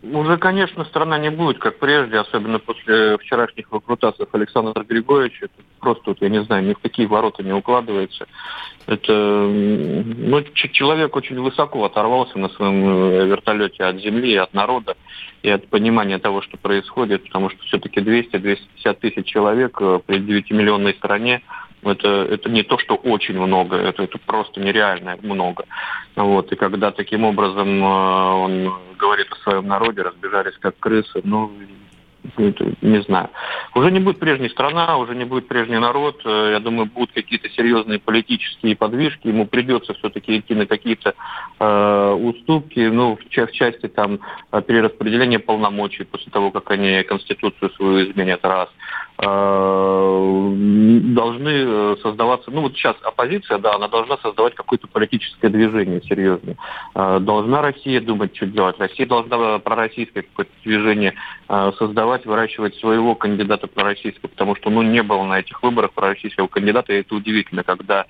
Уже, 0.00 0.36
конечно, 0.38 0.84
страна 0.84 1.18
не 1.18 1.30
будет, 1.30 1.58
как 1.58 1.78
прежде, 1.78 2.18
особенно 2.18 2.60
после 2.60 3.18
вчерашних 3.18 3.72
выкрутасов 3.72 4.28
Александра 4.32 4.84
Григорьевича. 4.84 5.46
Это 5.46 5.64
просто, 5.80 6.14
я 6.20 6.28
не 6.28 6.42
знаю, 6.44 6.64
ни 6.64 6.74
в 6.74 6.78
какие 6.78 7.06
ворота 7.06 7.42
не 7.42 7.52
укладывается. 7.52 8.26
Это, 8.86 9.12
ну, 9.12 10.42
человек 10.54 11.16
очень 11.16 11.40
высоко 11.40 11.84
оторвался 11.84 12.38
на 12.38 12.48
своем 12.50 12.84
э, 12.84 13.26
вертолете 13.26 13.84
от 13.84 13.98
земли, 14.00 14.36
от 14.36 14.54
народа 14.54 14.96
и 15.42 15.50
от 15.50 15.66
понимания 15.68 16.18
того, 16.18 16.42
что 16.42 16.56
происходит, 16.56 17.24
потому 17.24 17.50
что 17.50 17.62
все-таки 17.64 17.98
200-250 18.00 18.94
тысяч 19.00 19.26
человек 19.26 19.78
э, 19.80 20.00
при 20.06 20.20
9-миллионной 20.20 20.94
стране 20.94 21.42
Это, 21.82 22.08
это 22.08 22.48
не 22.50 22.62
то, 22.62 22.78
что 22.78 22.96
очень 22.96 23.38
много, 23.38 23.76
это, 23.76 24.02
это 24.02 24.18
просто 24.18 24.60
нереально 24.60 25.16
много. 25.22 25.64
Вот. 26.16 26.52
И 26.52 26.56
когда 26.56 26.90
таким 26.90 27.24
образом 27.24 27.82
он 27.82 28.74
говорит 28.98 29.28
о 29.30 29.36
своем 29.36 29.68
народе, 29.68 30.02
разбежались 30.02 30.56
как 30.58 30.78
крысы, 30.78 31.20
ну, 31.22 31.52
не 32.36 33.02
знаю. 33.02 33.30
Уже 33.74 33.90
не 33.90 34.00
будет 34.00 34.18
прежней 34.18 34.48
страна, 34.50 34.98
уже 34.98 35.14
не 35.14 35.24
будет 35.24 35.48
прежний 35.48 35.78
народ. 35.78 36.20
Э, 36.24 36.50
я 36.52 36.60
думаю, 36.60 36.86
будут 36.86 37.12
какие-то 37.12 37.48
серьезные 37.50 37.98
политические 37.98 38.76
подвижки. 38.76 39.28
Ему 39.28 39.46
придется 39.46 39.94
все-таки 39.94 40.38
идти 40.38 40.54
на 40.54 40.66
какие-то 40.66 41.14
э, 41.58 42.18
уступки, 42.20 42.80
ну, 42.80 43.16
в, 43.16 43.20
в 43.20 43.52
части 43.52 43.88
там 43.88 44.20
э, 44.52 44.62
перераспределения 44.62 45.38
полномочий 45.38 46.04
после 46.04 46.30
того, 46.30 46.50
как 46.50 46.70
они 46.70 47.02
Конституцию 47.02 47.70
свою 47.70 48.10
изменят 48.10 48.44
раз. 48.44 48.68
Э, 49.20 50.54
должны 50.54 51.48
э, 51.48 51.96
создаваться, 52.02 52.52
ну 52.52 52.60
вот 52.60 52.74
сейчас 52.74 52.94
оппозиция, 53.02 53.58
да, 53.58 53.74
она 53.74 53.88
должна 53.88 54.16
создавать 54.18 54.54
какое-то 54.54 54.86
политическое 54.86 55.48
движение 55.48 56.00
серьезное. 56.02 56.56
Э, 56.94 57.18
должна 57.18 57.60
Россия 57.60 58.00
думать, 58.00 58.36
что 58.36 58.46
делать. 58.46 58.78
Россия 58.78 59.08
должна 59.08 59.58
пророссийское 59.58 60.22
какое-то 60.22 60.52
движение 60.64 61.14
создавать, 61.78 62.26
выращивать 62.26 62.76
своего 62.76 63.14
кандидата 63.14 63.66
пророссийского, 63.66 64.28
потому 64.28 64.54
что 64.54 64.70
ну, 64.70 64.82
не 64.82 65.02
было 65.02 65.24
на 65.24 65.40
этих 65.40 65.62
выборах 65.62 65.92
пророссийского 65.92 66.46
кандидата, 66.46 66.92
и 66.92 67.00
это 67.00 67.14
удивительно, 67.14 67.64
когда 67.64 68.04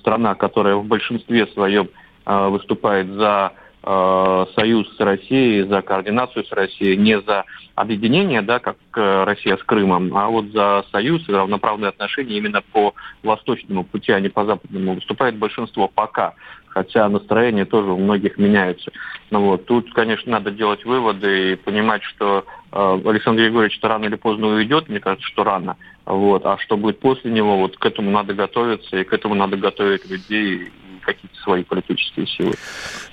страна, 0.00 0.34
которая 0.34 0.76
в 0.76 0.84
большинстве 0.84 1.46
своем 1.48 1.88
выступает 2.26 3.08
за 3.08 3.52
Э, 3.82 4.44
союз 4.54 4.86
с 4.94 5.00
Россией, 5.00 5.62
за 5.62 5.80
координацию 5.80 6.44
с 6.44 6.52
Россией, 6.52 6.98
не 6.98 7.18
за 7.22 7.46
объединение, 7.74 8.42
да, 8.42 8.58
как 8.58 8.76
э, 8.94 9.24
Россия 9.24 9.56
с 9.56 9.62
Крымом, 9.62 10.14
а 10.14 10.28
вот 10.28 10.48
за 10.48 10.84
союз 10.92 11.26
и 11.26 11.32
равноправные 11.32 11.88
отношения 11.88 12.36
именно 12.36 12.60
по 12.60 12.92
восточному 13.22 13.84
пути, 13.84 14.12
а 14.12 14.20
не 14.20 14.28
по 14.28 14.44
западному, 14.44 14.96
выступает 14.96 15.36
большинство 15.36 15.88
пока. 15.88 16.34
Хотя 16.68 17.08
настроения 17.08 17.64
тоже 17.64 17.90
у 17.90 17.96
многих 17.96 18.36
меняются. 18.36 18.92
Ну, 19.30 19.46
вот. 19.46 19.64
Тут, 19.64 19.92
конечно, 19.94 20.30
надо 20.30 20.50
делать 20.50 20.84
выводы 20.84 21.52
и 21.52 21.56
понимать, 21.56 22.02
что 22.02 22.44
э, 22.70 23.00
Александр 23.06 23.44
Григорьевич 23.44 23.80
рано 23.82 24.04
или 24.04 24.16
поздно 24.16 24.48
уйдет, 24.48 24.90
мне 24.90 25.00
кажется, 25.00 25.26
что 25.26 25.42
рано. 25.42 25.78
Вот. 26.04 26.44
А 26.44 26.58
что 26.58 26.76
будет 26.76 27.00
после 27.00 27.30
него, 27.30 27.56
вот 27.56 27.78
к 27.78 27.86
этому 27.86 28.10
надо 28.10 28.34
готовиться, 28.34 28.98
и 28.98 29.04
к 29.04 29.12
этому 29.14 29.34
надо 29.34 29.56
готовить 29.56 30.08
людей 30.10 30.70
какие-то 31.04 31.36
свои 31.42 31.64
политические 31.64 32.26
силы. 32.26 32.54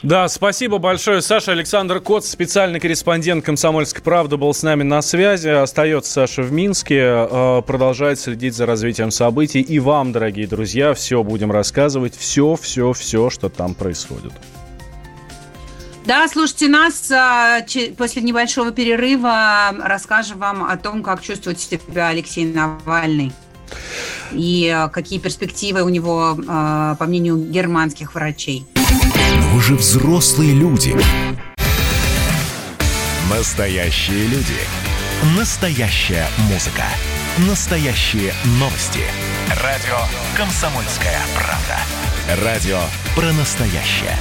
Да, 0.03 0.27
спасибо 0.27 0.77
большое. 0.77 1.21
Саша 1.21 1.51
Александр 1.51 1.99
Кот, 1.99 2.25
специальный 2.25 2.79
корреспондент 2.79 3.45
«Комсомольской 3.45 4.03
правды», 4.03 4.37
был 4.37 4.53
с 4.53 4.63
нами 4.63 4.83
на 4.83 5.01
связи. 5.01 5.49
Остается 5.49 6.11
Саша 6.11 6.41
в 6.41 6.51
Минске, 6.51 6.99
э, 6.99 7.61
продолжает 7.65 8.19
следить 8.19 8.55
за 8.55 8.65
развитием 8.65 9.11
событий. 9.11 9.61
И 9.61 9.79
вам, 9.79 10.11
дорогие 10.11 10.47
друзья, 10.47 10.93
все 10.93 11.23
будем 11.23 11.51
рассказывать, 11.51 12.15
все, 12.15 12.55
все, 12.55 12.93
все, 12.93 13.29
что 13.29 13.49
там 13.49 13.73
происходит. 13.73 14.33
Да, 16.05 16.25
слушайте 16.29 16.69
нас. 16.69 17.11
А, 17.11 17.59
после 17.97 18.21
небольшого 18.21 18.71
перерыва 18.71 19.75
расскажем 19.77 20.39
вам 20.39 20.63
о 20.63 20.77
том, 20.77 21.03
как 21.03 21.21
чувствует 21.21 21.59
себя 21.59 22.07
Алексей 22.07 22.45
Навальный 22.45 23.33
и 24.31 24.73
э, 24.73 24.89
какие 24.89 25.19
перспективы 25.19 25.83
у 25.83 25.89
него, 25.89 26.37
э, 26.37 26.95
по 26.97 27.05
мнению 27.05 27.37
германских 27.37 28.15
врачей. 28.15 28.65
Но 28.75 29.49
вы 29.53 29.61
же 29.61 29.75
взрослые 29.75 30.53
люди. 30.53 30.95
Настоящие 33.29 34.27
люди. 34.27 34.57
Настоящая 35.37 36.27
музыка. 36.49 36.83
Настоящие 37.47 38.33
новости. 38.59 39.01
Радио 39.61 39.97
«Комсомольская 40.35 41.19
правда». 41.35 42.43
Радио 42.43 42.79
про 43.15 43.31
настоящее. 43.33 44.17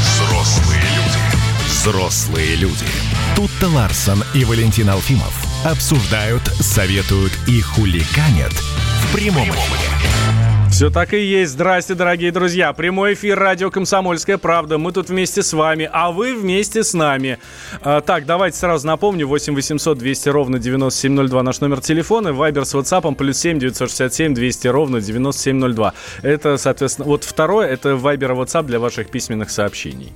Взрослые 0.00 0.82
люди. 0.82 1.68
Взрослые 1.68 2.56
люди. 2.56 3.13
Тут-то 3.36 3.66
Ларсон 3.68 4.22
и 4.32 4.44
Валентин 4.44 4.88
Алфимов 4.90 5.34
обсуждают, 5.64 6.42
советуют 6.60 7.32
и 7.48 7.60
хуликанят 7.60 8.52
в 8.52 9.12
прямом 9.12 9.48
эфире. 9.48 10.70
Все 10.70 10.88
так 10.88 11.14
и 11.14 11.20
есть. 11.20 11.52
Здрасте, 11.52 11.94
дорогие 11.94 12.30
друзья. 12.30 12.72
Прямой 12.72 13.14
эфир 13.14 13.36
радио 13.36 13.72
«Комсомольская 13.72 14.38
правда». 14.38 14.78
Мы 14.78 14.92
тут 14.92 15.08
вместе 15.08 15.42
с 15.42 15.52
вами, 15.52 15.90
а 15.92 16.12
вы 16.12 16.36
вместе 16.36 16.84
с 16.84 16.94
нами. 16.94 17.38
А, 17.80 18.02
так, 18.02 18.24
давайте 18.24 18.56
сразу 18.56 18.86
напомню. 18.86 19.26
8 19.26 19.52
800 19.52 19.98
200 19.98 20.28
ровно 20.28 20.60
9702 20.60 21.42
наш 21.42 21.60
номер 21.60 21.80
телефона. 21.80 22.32
Вайбер 22.32 22.64
с 22.64 22.74
WhatsApp 22.76 23.12
плюс 23.16 23.38
7 23.38 23.58
967 23.58 24.32
200 24.32 24.68
ровно 24.68 25.00
9702. 25.00 25.92
Это, 26.22 26.56
соответственно, 26.56 27.08
вот 27.08 27.24
второе, 27.24 27.66
это 27.66 27.96
Вайбер 27.96 28.30
и 28.30 28.34
WhatsApp 28.34 28.62
для 28.62 28.78
ваших 28.78 29.10
письменных 29.10 29.50
сообщений. 29.50 30.12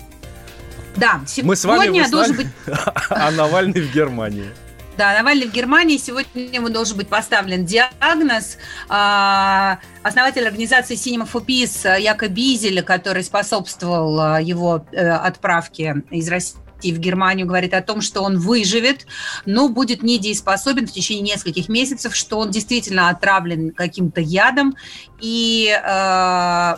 Да, 0.98 1.20
сегодня 1.26 1.48
Мы 1.48 1.56
с 1.56 1.64
вами 1.64 2.10
должен 2.10 2.36
быть... 2.36 2.48
А 3.10 3.30
Навальный 3.30 3.80
в 3.80 3.92
Германии. 3.92 4.50
Да, 4.96 5.12
Навальный 5.12 5.46
в 5.46 5.52
Германии. 5.52 5.96
Сегодня 5.96 6.42
ему 6.52 6.70
должен 6.70 6.96
быть 6.96 7.06
поставлен 7.06 7.64
диагноз. 7.64 8.58
А, 8.88 9.78
основатель 10.02 10.44
организации 10.44 10.96
Cinema 10.96 11.28
for 11.30 11.44
Peace 11.44 12.00
Яко 12.00 12.28
Бизель, 12.28 12.82
который 12.82 13.22
способствовал 13.22 14.20
а, 14.20 14.40
его 14.40 14.84
э, 14.90 15.08
отправке 15.08 16.02
из 16.10 16.28
России 16.28 16.58
в 16.82 16.98
Германию, 16.98 17.46
говорит 17.46 17.74
о 17.74 17.80
том, 17.80 18.00
что 18.00 18.22
он 18.22 18.38
выживет, 18.40 19.06
но 19.46 19.68
будет 19.68 20.02
недееспособен 20.02 20.88
в 20.88 20.92
течение 20.92 21.34
нескольких 21.34 21.68
месяцев, 21.68 22.16
что 22.16 22.38
он 22.40 22.50
действительно 22.50 23.08
отравлен 23.08 23.70
каким-то 23.70 24.20
ядом, 24.20 24.76
и 25.20 25.68
э, 25.80 26.76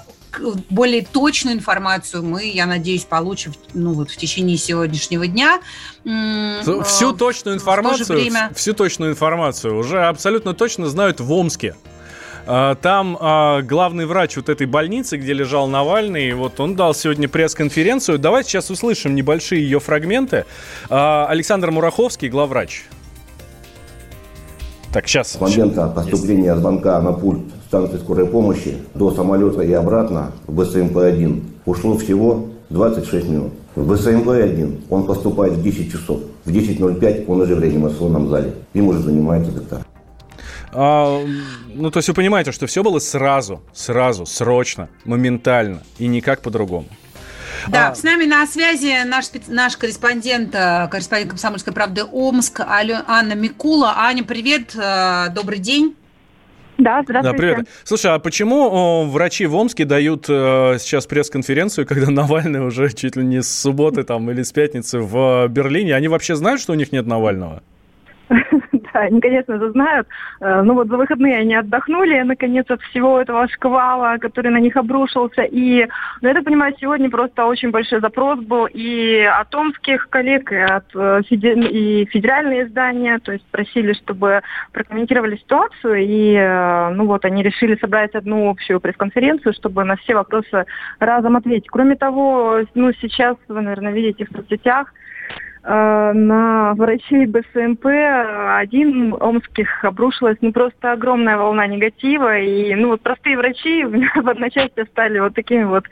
более 0.69 1.05
точную 1.05 1.57
информацию 1.57 2.23
мы, 2.23 2.45
я 2.45 2.67
надеюсь, 2.67 3.05
получим 3.05 3.53
ну, 3.75 3.93
вот, 3.93 4.11
в 4.11 4.17
течение 4.17 4.57
сегодняшнего 4.57 5.27
дня. 5.27 5.61
Всю 6.85 7.13
точную 7.13 7.57
информацию, 7.57 8.19
время... 8.19 8.51
всю 8.55 8.73
точную 8.73 9.13
информацию 9.13 9.77
уже 9.77 10.05
абсолютно 10.05 10.55
точно 10.55 10.87
знают 10.89 11.21
в 11.21 11.33
Омске. 11.33 11.75
А, 12.47 12.75
там 12.75 13.17
а, 13.21 13.63
главный 13.63 14.07
врач 14.07 14.37
вот 14.37 14.49
этой 14.49 14.67
больницы, 14.67 15.17
где 15.17 15.33
лежал 15.33 15.69
Навальный, 15.69 16.33
вот 16.33 16.59
он 16.61 16.75
дал 16.75 16.95
сегодня 16.95 17.29
пресс-конференцию. 17.29 18.19
Давайте 18.19 18.51
сейчас 18.51 18.71
услышим 18.71 19.15
небольшие 19.15 19.63
ее 19.63 19.81
фрагменты. 19.81 20.47
А, 20.89 21.27
Александр 21.29 21.71
Мураховский, 21.71 22.29
главврач. 22.29 22.85
Так, 24.93 25.07
сейчас. 25.07 25.33
С 25.33 25.41
момента 25.41 25.87
поступления 25.87 26.57
звонка 26.57 27.01
на 27.01 27.13
пульт 27.13 27.43
станции 27.69 27.99
скорой 27.99 28.27
помощи 28.27 28.77
до 28.95 29.13
самолета 29.13 29.63
и 29.63 29.73
обратно 29.73 30.33
в 30.49 30.61
БСМП-1 30.61 31.43
ушло 31.65 31.97
всего 31.97 32.49
26 32.71 33.29
минут. 33.29 33.53
В 33.77 33.93
БСМП-1 33.93 34.87
он 34.91 35.07
поступает 35.07 35.53
в 35.53 35.63
10 35.63 35.93
часов. 35.93 36.21
В 36.45 36.51
10.05 36.51 37.27
он 37.29 37.41
уже 37.41 37.55
в 37.55 37.63
реанимационном 37.63 38.29
зале. 38.29 38.55
Им 38.75 38.89
уже 38.89 38.99
занимается 38.99 39.53
доктор. 39.53 39.87
А, 40.73 41.21
ну, 41.73 41.91
то 41.91 41.99
есть 41.99 42.09
вы 42.09 42.15
понимаете, 42.15 42.51
что 42.51 42.67
все 42.67 42.83
было 42.83 42.99
сразу, 42.99 43.61
сразу, 43.73 44.27
срочно, 44.27 44.89
моментально 45.05 45.83
и 45.99 46.07
никак 46.09 46.43
по-другому. 46.43 46.87
Да, 47.69 47.89
а... 47.89 47.95
с 47.95 48.03
нами 48.03 48.25
на 48.25 48.47
связи 48.47 49.05
наш, 49.05 49.27
наш 49.49 49.77
корреспондент, 49.77 50.55
э, 50.55 50.89
корреспондент 50.91 51.31
«Комсомольской 51.31 51.73
правды» 51.73 52.05
Омск, 52.05 52.61
Анна 52.61 53.35
Микула. 53.35 53.95
Аня, 53.97 54.25
привет, 54.25 54.75
э, 54.75 55.29
добрый 55.35 55.59
день. 55.59 55.97
Да, 56.79 57.03
здравствуйте. 57.03 57.37
Да, 57.37 57.53
привет. 57.53 57.69
Слушай, 57.85 58.15
а 58.15 58.19
почему 58.19 58.69
о, 58.71 59.05
врачи 59.05 59.47
в 59.47 59.55
Омске 59.55 59.85
дают 59.85 60.27
э, 60.29 60.77
сейчас 60.79 61.07
пресс-конференцию, 61.07 61.87
когда 61.89 62.11
Навальный 62.11 62.65
уже 62.65 62.91
чуть 62.91 63.17
ли 63.17 63.25
не 63.25 63.43
с 63.43 63.49
субботы 63.49 64.03
там 64.03 64.31
или 64.31 64.43
с 64.43 64.53
пятницы 64.53 65.01
в 65.01 65.47
Берлине? 65.49 65.95
Они 65.95 66.09
вообще 66.09 66.37
знают, 66.37 66.61
что 66.61 66.73
у 66.73 66.77
них 66.77 66.93
нет 66.93 67.07
Навального? 67.07 67.63
Да, 68.93 69.01
они, 69.01 69.21
конечно 69.21 69.59
же, 69.59 69.71
знают. 69.71 70.07
Э, 70.41 70.63
ну 70.63 70.75
вот 70.75 70.89
за 70.89 70.97
выходные 70.97 71.39
они 71.39 71.55
отдохнули, 71.55 72.21
наконец, 72.23 72.67
от 72.69 72.81
всего 72.83 73.21
этого 73.21 73.49
шквала, 73.49 74.19
который 74.19 74.51
на 74.51 74.61
них 74.61 74.77
обрушился. 74.77 75.43
И, 75.43 75.87
ну, 76.21 76.29
я 76.29 76.35
так 76.35 76.45
понимаю, 76.45 76.75
сегодня 76.79 77.11
просто 77.11 77.45
очень 77.45 77.71
большой 77.71 78.01
запрос 78.01 78.39
был 78.41 78.67
и 78.67 79.21
от 79.23 79.55
омских 79.55 80.09
коллег, 80.11 80.53
и 80.53 80.57
от 80.57 80.85
э, 80.95 81.21
и 81.31 82.07
федеральные 82.07 82.65
издания, 82.65 83.19
то 83.19 83.33
есть 83.33 83.45
просили, 83.51 83.93
чтобы 83.95 84.43
прокомментировали 84.73 85.37
ситуацию. 85.37 85.97
И, 85.99 86.35
э, 86.35 86.91
ну 86.91 87.07
вот, 87.07 87.25
они 87.25 87.43
решили 87.43 87.77
собрать 87.77 88.15
одну 88.15 88.51
общую 88.51 88.81
пресс-конференцию, 88.81 89.55
чтобы 89.55 89.85
на 89.85 89.97
все 89.97 90.15
вопросы 90.15 90.67
разом 90.99 91.37
ответить. 91.37 91.69
Кроме 91.71 91.97
того, 91.97 92.61
ну, 92.75 92.93
сейчас 93.01 93.37
вы, 93.49 93.61
наверное, 93.61 93.93
видите 93.93 94.27
в 94.27 94.37
соцсетях, 94.37 94.93
на 95.63 96.75
врачей 96.75 97.27
БСМП 97.27 97.87
один 98.57 99.15
омских 99.21 99.85
обрушилась 99.85 100.39
ну 100.41 100.53
просто 100.53 100.93
огромная 100.93 101.37
волна 101.37 101.67
негатива. 101.67 102.39
И 102.39 102.75
ну 102.75 102.89
вот 102.89 103.03
простые 103.03 103.37
врачи 103.37 103.85
в 103.85 104.29
одночасье 104.29 104.87
стали 104.91 105.19
вот 105.19 105.35
такими 105.35 105.65
вот 105.65 105.85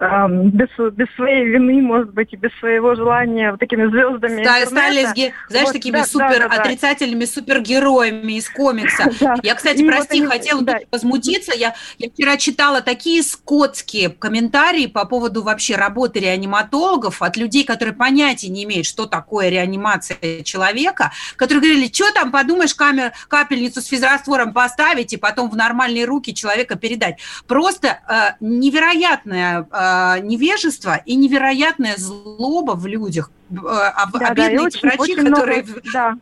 э, 0.00 0.28
без, 0.28 0.68
без 0.92 1.06
своей 1.16 1.44
вины, 1.46 1.82
может 1.82 2.12
быть, 2.12 2.32
и 2.32 2.36
без 2.36 2.50
своего 2.58 2.94
желания 2.94 3.50
вот 3.50 3.60
такими 3.60 3.86
звездами. 3.86 4.42
Стали, 4.42 4.64
стали 4.64 5.06
знаешь, 5.48 5.66
вот, 5.66 5.72
такими 5.72 5.96
да, 5.96 6.04
супер 6.04 6.40
да, 6.40 6.48
да, 6.48 6.62
отрицательными 6.62 7.20
да. 7.20 7.26
супергероями 7.26 8.32
из 8.34 8.48
комикса. 8.48 9.10
Я, 9.42 9.54
кстати, 9.54 9.82
и 9.82 9.86
прости, 9.86 10.20
вот 10.20 10.30
они, 10.32 10.38
хотела 10.38 10.62
да. 10.62 10.78
возмутиться. 10.90 11.52
Я, 11.54 11.74
я 11.98 12.10
вчера 12.10 12.36
читала 12.36 12.80
такие 12.80 13.22
скотские 13.22 14.10
комментарии 14.10 14.86
по 14.86 15.04
поводу 15.04 15.42
вообще 15.42 15.76
работы 15.76 16.20
реаниматологов 16.20 17.22
от 17.22 17.36
людей, 17.36 17.64
которые 17.64 17.94
понятия 17.94 18.48
не 18.48 18.64
имеют, 18.64 18.86
что 18.86 19.06
такое 19.16 19.48
реанимация 19.48 20.42
человека, 20.42 21.12
которые 21.36 21.62
говорили, 21.62 21.92
что 21.92 22.12
там, 22.12 22.30
подумаешь, 22.30 22.74
камер, 22.74 23.12
капельницу 23.28 23.80
с 23.80 23.86
физраствором 23.86 24.52
поставить 24.52 25.12
и 25.12 25.16
потом 25.16 25.48
в 25.50 25.56
нормальные 25.56 26.04
руки 26.04 26.34
человека 26.34 26.76
передать. 26.76 27.18
Просто 27.46 28.00
э, 28.08 28.36
невероятное 28.40 29.66
э, 29.70 30.20
невежество 30.20 30.96
и 31.06 31.16
невероятная 31.16 31.96
злоба 31.96 32.72
в 32.72 32.86
людях. 32.86 33.30
Э, 33.50 33.54
а, 33.56 34.06
да, 34.12 34.26
обидные 34.28 34.58
да, 34.58 34.66
эти 34.66 34.76
очень, 34.76 34.80
врачи, 34.80 35.00
очень 35.00 35.26
которые... 35.30 35.62
Много, 35.62 35.80
да. 35.92 36.18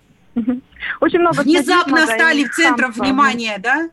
Очень 1.00 1.18
много 1.20 1.40
внезапно 1.42 2.06
стали 2.06 2.44
в 2.44 2.54
центром 2.54 2.92
внимания, 2.92 3.58
да? 3.58 3.88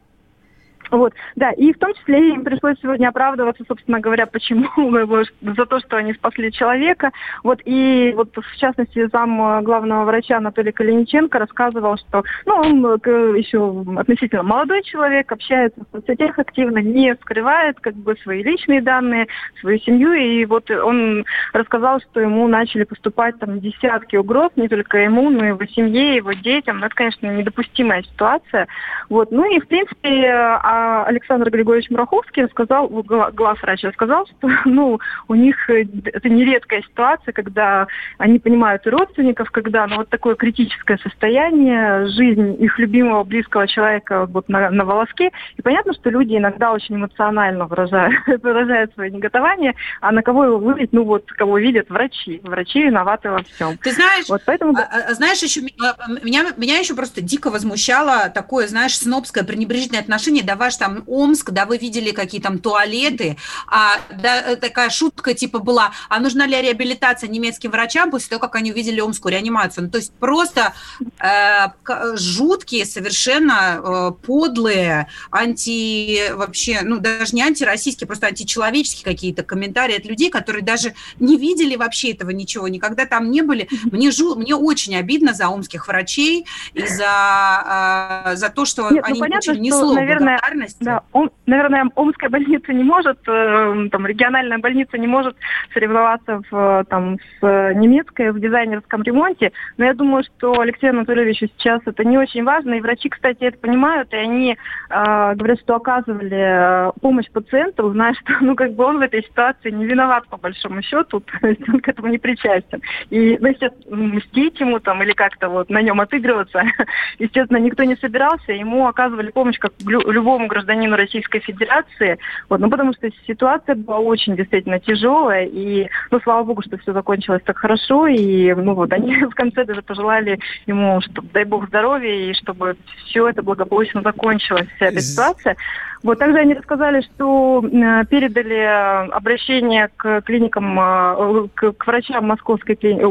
Вот, 0.92 1.14
да, 1.38 1.52
и 1.52 1.72
в 1.72 1.80
том 1.80 1.94
числе 1.94 2.34
им 2.34 2.44
пришлось 2.44 2.78
сегодня 2.82 3.08
оправдываться, 3.08 3.64
собственно 3.66 4.02
говоря, 4.02 4.26
почему, 4.26 4.68
за 5.42 5.66
то, 5.66 5.80
что 5.80 5.98
они 5.98 6.14
спасли 6.14 6.52
человека. 6.52 7.12
Вот, 7.44 7.62
и 7.64 8.12
вот 8.16 8.36
в 8.36 8.58
частности 8.58 9.08
зам 9.12 9.64
главного 9.64 10.04
врача 10.04 10.38
Анатолий 10.38 10.74
Калиниченко 10.74 11.40
рассказывал, 11.40 11.98
что, 11.98 12.24
ну, 12.46 12.56
он 12.56 12.86
э, 12.86 13.38
еще 13.38 13.86
относительно 13.98 14.44
молодой 14.44 14.84
человек, 14.84 15.32
общается 15.32 15.80
в 15.80 15.96
соцсетях 15.96 16.38
активно, 16.38 16.80
не 16.80 17.16
скрывает 17.16 17.80
как 17.80 17.96
бы 17.96 18.16
свои 18.18 18.44
личные 18.44 18.82
данные, 18.82 19.28
свою 19.62 19.80
семью, 19.80 20.12
и 20.12 20.44
вот 20.46 20.70
он 20.70 21.24
рассказал, 21.54 22.02
что 22.02 22.20
ему 22.20 22.48
начали 22.50 22.84
поступать 22.84 23.40
там 23.40 23.62
десятки 23.62 24.18
угроз, 24.18 24.52
не 24.58 24.68
только 24.68 24.98
ему, 24.98 25.30
но 25.30 25.46
и 25.46 25.48
его 25.50 25.66
семье, 25.68 26.18
его 26.18 26.34
детям. 26.34 26.80
Ну, 26.80 26.88
это, 26.88 26.96
конечно, 26.96 27.28
недопустимая 27.28 28.04
ситуация. 28.04 28.68
Вот, 29.10 29.32
ну 29.32 29.50
и, 29.50 29.60
в 29.60 29.68
принципе, 29.68 30.28
а 30.30 30.81
Александр 31.06 31.50
Григорьевич 31.50 31.90
Мураховский 31.90 32.44
рассказал, 32.44 32.88
главврач 32.88 33.84
рассказал, 33.84 34.26
что 34.28 34.50
ну, 34.66 35.00
у 35.28 35.36
них 35.36 35.70
э, 35.70 35.86
это 36.06 36.30
нередкая 36.30 36.82
ситуация, 36.82 37.32
когда 37.32 37.88
они 38.18 38.40
понимают 38.40 38.86
и 38.86 38.90
родственников, 38.90 39.52
когда 39.52 39.88
ну, 39.88 39.98
вот 39.98 40.10
такое 40.10 40.36
критическое 40.36 40.98
состояние, 40.98 42.08
жизнь 42.08 42.58
их 42.64 42.78
любимого 42.80 43.24
близкого 43.24 43.68
человека 43.68 44.26
вот 44.26 44.50
на, 44.50 44.70
на 44.70 44.86
волоске. 44.86 45.32
И 45.58 45.62
понятно, 45.62 45.94
что 45.94 46.10
люди 46.10 46.36
иногда 46.36 46.72
очень 46.72 46.96
эмоционально 46.96 47.66
выражают, 47.66 48.16
выражают 48.44 48.94
свое 48.94 49.12
неготование, 49.12 49.76
а 50.02 50.12
на 50.12 50.24
кого 50.24 50.46
его 50.46 50.58
вылить, 50.58 50.94
ну 50.94 51.04
вот 51.04 51.32
кого 51.32 51.58
видят 51.58 51.90
врачи. 51.90 52.42
Врачи 52.44 52.82
виноваты 52.82 53.30
во 53.30 53.44
всем. 53.44 53.78
Ты 53.78 53.92
знаешь, 53.92 54.26
вот 54.30 54.42
поэтому... 54.46 54.78
а, 54.78 55.10
а, 55.10 55.14
знаешь 55.14 55.42
еще, 55.42 55.62
меня, 55.62 56.46
меня 56.58 56.78
еще 56.78 56.96
просто 56.96 57.22
дико 57.22 57.50
возмущало 57.50 58.30
такое, 58.30 58.68
знаешь, 58.68 58.98
снобское 58.98 59.44
пренебрежительное 59.44 60.02
отношение, 60.02 60.44
давай 60.44 60.71
ваш 60.72 60.78
там 60.78 61.04
Омск, 61.08 61.52
да, 61.52 61.66
вы 61.66 61.78
видели 61.78 62.12
какие 62.12 62.42
там 62.42 62.60
туалеты, 62.60 63.38
а 63.68 64.00
да, 64.10 64.42
э, 64.42 64.56
такая 64.56 64.90
шутка 64.90 65.34
типа 65.34 65.60
была, 65.60 65.92
а 66.10 66.20
нужна 66.20 66.48
ли 66.48 66.62
реабилитация 66.62 67.30
немецким 67.30 67.72
врачам 67.72 68.12
после 68.12 68.30
того, 68.30 68.40
как 68.40 68.56
они 68.56 68.72
увидели 68.72 69.02
омскую 69.02 69.34
реанимацию? 69.34 69.86
Ну, 69.86 69.90
то 69.90 69.98
есть 69.98 70.14
просто 70.14 70.74
э, 71.20 71.68
жуткие, 72.16 72.86
совершенно 72.86 73.82
э, 73.84 74.12
подлые, 74.26 75.08
анти, 75.32 76.32
вообще, 76.34 76.82
ну, 76.84 77.00
даже 77.00 77.36
не 77.36 77.42
антироссийские, 77.42 78.08
просто 78.08 78.28
античеловеческие 78.28 79.04
какие-то 79.04 79.44
комментарии 79.44 79.98
от 79.98 80.06
людей, 80.06 80.30
которые 80.30 80.64
даже 80.64 80.94
не 81.20 81.38
видели 81.38 81.76
вообще 81.76 82.12
этого 82.12 82.30
ничего, 82.32 82.68
никогда 82.68 83.06
там 83.06 83.32
не 83.32 83.42
были. 83.42 83.68
Мне, 83.92 84.12
жу, 84.12 84.36
мне 84.36 84.56
очень 84.56 84.96
обидно 84.96 85.34
за 85.34 85.50
омских 85.50 85.88
врачей 85.88 86.46
и 86.74 86.86
за, 86.86 88.24
э, 88.28 88.36
за 88.36 88.50
то, 88.50 88.66
что 88.66 88.90
Нет, 88.90 89.04
ну, 89.04 89.12
они 89.12 89.20
ну, 89.20 89.26
понятно, 89.26 89.46
получили 89.46 89.60
ни 89.60 89.70
слова 89.72 90.02
наверное, 90.22 90.61
благодарности. 90.62 90.84
Да, 90.84 91.04
он, 91.12 91.32
наверное, 91.46 91.90
Омская 91.96 92.30
больница 92.30 92.74
не 92.74 92.84
может, 92.84 93.20
э, 93.28 93.88
там, 93.92 94.06
региональная 94.06 94.60
больница 94.60 94.98
не 94.98 95.08
может 95.08 95.36
соревноваться 95.74 96.42
в, 96.50 96.86
там, 96.90 97.18
с 97.40 97.74
немецкой 97.76 98.32
в 98.32 98.40
дизайнерском 98.40 99.04
ремонте, 99.04 99.52
но 99.78 99.86
я 99.86 99.94
думаю, 99.94 100.24
что 100.24 100.60
Алексею 100.60 100.94
Анатольевичу 100.94 101.48
сейчас 101.48 101.82
это 101.86 102.04
не 102.04 102.18
очень 102.18 102.44
важно, 102.44 102.76
и 102.76 102.82
врачи, 102.82 103.10
кстати, 103.10 103.44
это 103.44 103.58
понимают, 103.58 104.14
и 104.14 104.18
они 104.18 104.58
э, 104.90 105.36
говорят, 105.36 105.60
что 105.60 105.76
оказывали 105.76 106.90
э, 106.90 106.92
помощь 107.02 107.30
пациенту, 107.32 107.92
зная, 107.92 108.14
что, 108.14 108.34
ну, 108.42 108.56
как 108.56 108.74
бы 108.74 108.86
он 108.86 109.00
в 109.00 109.02
этой 109.02 109.24
ситуации 109.24 109.72
не 109.72 109.86
виноват, 109.86 110.28
по 110.28 110.38
большому 110.38 110.82
счету, 110.82 111.20
то 111.42 111.48
есть 111.48 111.68
он 111.68 111.80
к 111.80 111.88
этому 111.88 112.08
не 112.08 112.18
причастен. 112.18 112.82
И, 113.10 113.38
ну, 113.40 113.48
естественно, 113.50 113.98
мстить 113.98 114.60
ему 114.60 114.80
там 114.80 115.02
или 115.04 115.14
как-то 115.14 115.50
вот 115.50 115.70
на 115.70 115.82
нем 115.82 116.00
отыгрываться, 116.02 116.64
естественно, 117.20 117.58
никто 117.58 117.84
не 117.84 117.96
собирался, 117.96 118.52
ему 118.52 118.88
оказывали 118.88 119.32
помощь 119.32 119.58
как 119.58 119.74
любому 119.86 120.41
гражданину 120.48 120.96
Российской 120.96 121.40
Федерации, 121.40 122.18
вот, 122.50 122.60
ну, 122.60 122.70
потому 122.70 122.94
что 122.94 123.10
ситуация 123.28 123.76
была 123.76 124.00
очень 124.00 124.36
действительно 124.36 124.80
тяжелая, 124.80 125.46
и, 125.46 125.90
ну, 126.10 126.20
слава 126.22 126.44
богу, 126.44 126.62
что 126.62 126.78
все 126.78 126.94
закончилось 126.94 127.42
так 127.46 127.58
хорошо, 127.58 128.08
и, 128.08 128.54
ну, 128.54 128.74
вот, 128.74 128.92
они 128.94 129.16
в 129.26 129.36
конце 129.36 129.66
даже 129.66 129.82
пожелали 129.82 130.40
ему, 130.66 131.02
чтобы, 131.02 131.28
дай 131.34 131.46
бог 131.46 131.68
здоровья, 131.68 132.14
и 132.14 132.34
чтобы 132.34 132.76
все 133.06 133.28
это 133.28 133.42
благополучно 133.42 134.02
закончилось, 134.02 134.68
вся 134.76 134.88
эта 134.88 135.02
ситуация. 135.02 135.56
Вот 136.04 136.18
также 136.18 136.40
они 136.40 136.56
рассказали, 136.56 137.02
что 137.02 137.64
э, 137.64 138.06
передали 138.06 138.58
э, 138.58 139.10
обращение 139.12 139.90
к 139.96 140.22
клиникам, 140.22 140.80
э, 140.80 141.48
к, 141.54 141.86
врачам 141.86 142.26
московской 142.26 142.76
клиники, 142.76 143.02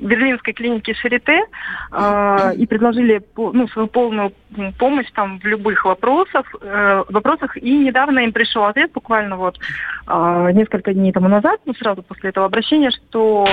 берлинской 0.00 0.54
клиники 0.54 0.94
Шарите 0.94 1.42
и 2.56 2.66
предложили 2.66 3.22
ну, 3.36 3.68
свою 3.68 3.88
полную 3.88 4.32
помощь 4.78 5.10
там 5.14 5.38
в 5.40 5.44
любых 5.44 5.84
вопросах, 5.84 6.54
вопросах. 7.08 7.56
И 7.56 7.76
недавно 7.78 8.20
им 8.20 8.32
пришел 8.32 8.64
ответ, 8.64 8.92
буквально 8.92 9.36
вот 9.36 9.58
несколько 10.52 10.94
дней 10.94 11.12
тому 11.12 11.28
назад, 11.28 11.60
ну, 11.64 11.74
сразу 11.74 12.02
после 12.02 12.30
этого 12.30 12.46
обращения, 12.46 12.90
что 12.90 13.46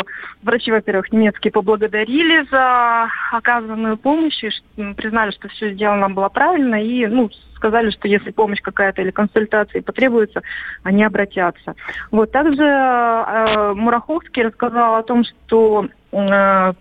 врачи, 0.43 0.71
во-первых, 0.71 1.11
немецкие 1.11 1.51
поблагодарили 1.51 2.45
за 2.49 3.07
оказанную 3.31 3.97
помощь 3.97 4.43
и 4.43 4.93
признали, 4.93 5.31
что 5.31 5.47
все 5.49 5.73
сделано 5.73 6.09
было 6.09 6.29
правильно 6.29 6.81
и, 6.83 7.07
ну, 7.07 7.29
сказали, 7.61 7.91
что 7.91 8.07
если 8.07 8.31
помощь 8.31 8.61
какая-то 8.61 9.01
или 9.03 9.11
консультация 9.11 9.83
потребуется, 9.83 10.41
они 10.81 11.03
обратятся. 11.03 11.75
Вот 12.09 12.31
также 12.31 12.63
э, 12.63 13.73
Мураховский 13.75 14.43
рассказал 14.43 14.95
о 14.95 15.03
том, 15.03 15.23
что 15.23 15.87
э, 16.11 16.73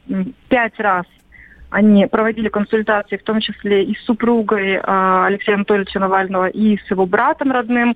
пять 0.48 0.80
раз 0.80 1.04
они 1.68 2.06
проводили 2.06 2.48
консультации, 2.48 3.18
в 3.18 3.22
том 3.22 3.40
числе 3.40 3.84
и 3.84 3.94
с 3.94 4.04
супругой 4.04 4.72
э, 4.72 4.80
Алексея 4.84 5.56
Анатольевича 5.56 6.00
Навального, 6.00 6.48
и 6.48 6.78
с 6.78 6.90
его 6.90 7.04
братом 7.06 7.52
родным. 7.52 7.94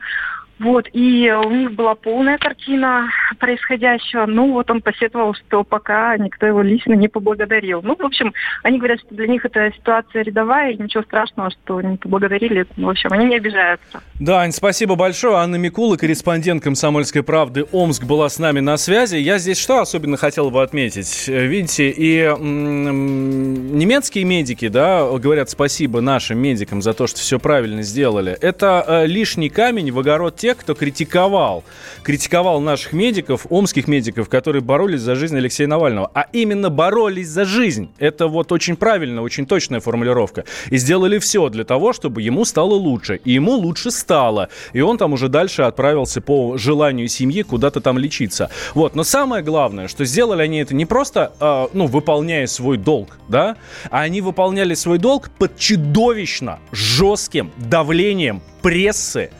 Вот, 0.64 0.88
и 0.94 1.30
у 1.30 1.50
них 1.50 1.72
была 1.72 1.94
полная 1.94 2.38
картина 2.38 3.10
происходящего. 3.38 4.24
Ну, 4.24 4.52
вот 4.52 4.70
он 4.70 4.80
посетовал, 4.80 5.34
что 5.34 5.62
пока 5.62 6.16
никто 6.16 6.46
его 6.46 6.62
лично 6.62 6.94
не 6.94 7.08
поблагодарил. 7.08 7.82
Ну, 7.82 7.94
в 7.94 8.02
общем, 8.02 8.32
они 8.62 8.78
говорят, 8.78 9.00
что 9.00 9.14
для 9.14 9.26
них 9.26 9.44
эта 9.44 9.70
ситуация 9.76 10.22
рядовая, 10.22 10.72
и 10.72 10.82
ничего 10.82 11.02
страшного, 11.02 11.50
что 11.50 11.82
не 11.82 11.98
поблагодарили. 11.98 12.66
В 12.78 12.88
общем, 12.88 13.12
они 13.12 13.26
не 13.26 13.36
обижаются. 13.36 14.02
Да, 14.18 14.40
Ань, 14.40 14.52
спасибо 14.52 14.94
большое. 14.94 15.36
Анна 15.36 15.56
Микула, 15.56 15.96
корреспондент 15.96 16.64
«Комсомольской 16.64 17.22
правды» 17.22 17.66
Омск 17.70 18.04
была 18.04 18.30
с 18.30 18.38
нами 18.38 18.60
на 18.60 18.78
связи. 18.78 19.16
Я 19.16 19.36
здесь 19.36 19.60
что 19.60 19.80
особенно 19.80 20.16
хотел 20.16 20.50
бы 20.50 20.62
отметить? 20.62 21.28
Видите, 21.28 21.90
и 21.90 22.22
немецкие 22.40 24.24
медики, 24.24 24.68
да, 24.68 25.06
говорят 25.18 25.50
спасибо 25.50 26.00
нашим 26.00 26.38
медикам 26.38 26.80
за 26.80 26.94
то, 26.94 27.06
что 27.06 27.18
все 27.18 27.38
правильно 27.38 27.82
сделали. 27.82 28.32
Это 28.40 28.82
э, 28.86 29.06
лишний 29.06 29.50
камень 29.50 29.92
в 29.92 29.98
огород 29.98 30.36
тех, 30.36 30.53
кто 30.56 30.74
критиковал, 30.74 31.64
критиковал 32.02 32.60
наших 32.60 32.92
медиков, 32.92 33.46
омских 33.50 33.88
медиков, 33.88 34.28
которые 34.28 34.62
боролись 34.62 35.00
за 35.00 35.14
жизнь 35.14 35.36
Алексея 35.36 35.68
Навального. 35.68 36.10
А 36.14 36.26
именно 36.32 36.70
боролись 36.70 37.28
за 37.28 37.44
жизнь. 37.44 37.90
Это 37.98 38.28
вот 38.28 38.52
очень 38.52 38.76
правильно, 38.76 39.22
очень 39.22 39.46
точная 39.46 39.80
формулировка. 39.80 40.44
И 40.70 40.76
сделали 40.76 41.18
все 41.18 41.48
для 41.48 41.64
того, 41.64 41.92
чтобы 41.92 42.22
ему 42.22 42.44
стало 42.44 42.74
лучше. 42.74 43.20
И 43.24 43.32
ему 43.32 43.52
лучше 43.52 43.90
стало. 43.90 44.48
И 44.72 44.80
он 44.80 44.98
там 44.98 45.12
уже 45.12 45.28
дальше 45.28 45.62
отправился 45.62 46.20
по 46.20 46.56
желанию 46.56 47.08
семьи 47.08 47.42
куда-то 47.42 47.80
там 47.80 47.98
лечиться. 47.98 48.50
Вот. 48.74 48.94
Но 48.94 49.04
самое 49.04 49.42
главное, 49.42 49.88
что 49.88 50.04
сделали 50.04 50.42
они 50.42 50.58
это 50.58 50.74
не 50.74 50.86
просто, 50.86 51.32
э, 51.40 51.68
ну, 51.72 51.86
выполняя 51.86 52.46
свой 52.46 52.76
долг, 52.76 53.18
да, 53.28 53.56
а 53.90 54.00
они 54.00 54.20
выполняли 54.20 54.74
свой 54.74 54.98
долг 54.98 55.30
под 55.38 55.56
чудовищно 55.58 56.58
жестким 56.72 57.52
давлением 57.56 58.42
прессы, 58.62 59.30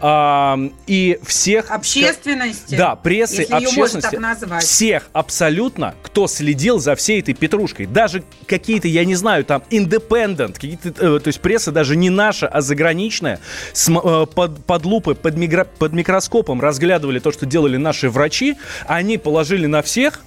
А, 0.00 0.58
и 0.86 1.18
всех... 1.24 1.70
Общественности. 1.70 2.74
Да, 2.74 2.96
прессы, 2.96 3.42
общественности. 3.42 4.18
Всех 4.60 5.08
абсолютно, 5.12 5.94
кто 6.02 6.26
следил 6.26 6.78
за 6.78 6.94
всей 6.96 7.20
этой 7.20 7.34
петрушкой. 7.34 7.86
Даже 7.86 8.22
какие-то, 8.46 8.88
я 8.88 9.04
не 9.04 9.14
знаю, 9.14 9.44
там, 9.44 9.62
independent, 9.70 10.54
какие-то, 10.54 10.88
э, 10.88 11.18
то 11.20 11.28
есть 11.28 11.40
пресса 11.40 11.72
даже 11.72 11.96
не 11.96 12.10
наша, 12.10 12.46
а 12.46 12.60
заграничная, 12.60 13.40
с, 13.72 13.88
э, 13.88 14.26
под, 14.26 14.64
под 14.64 14.84
лупой, 14.84 15.14
под, 15.14 15.34
под 15.78 15.92
микроскопом 15.92 16.60
разглядывали 16.60 17.18
то, 17.18 17.32
что 17.32 17.46
делали 17.46 17.76
наши 17.76 18.10
врачи, 18.10 18.56
они 18.86 19.18
положили 19.18 19.66
на 19.66 19.82
всех, 19.82 20.20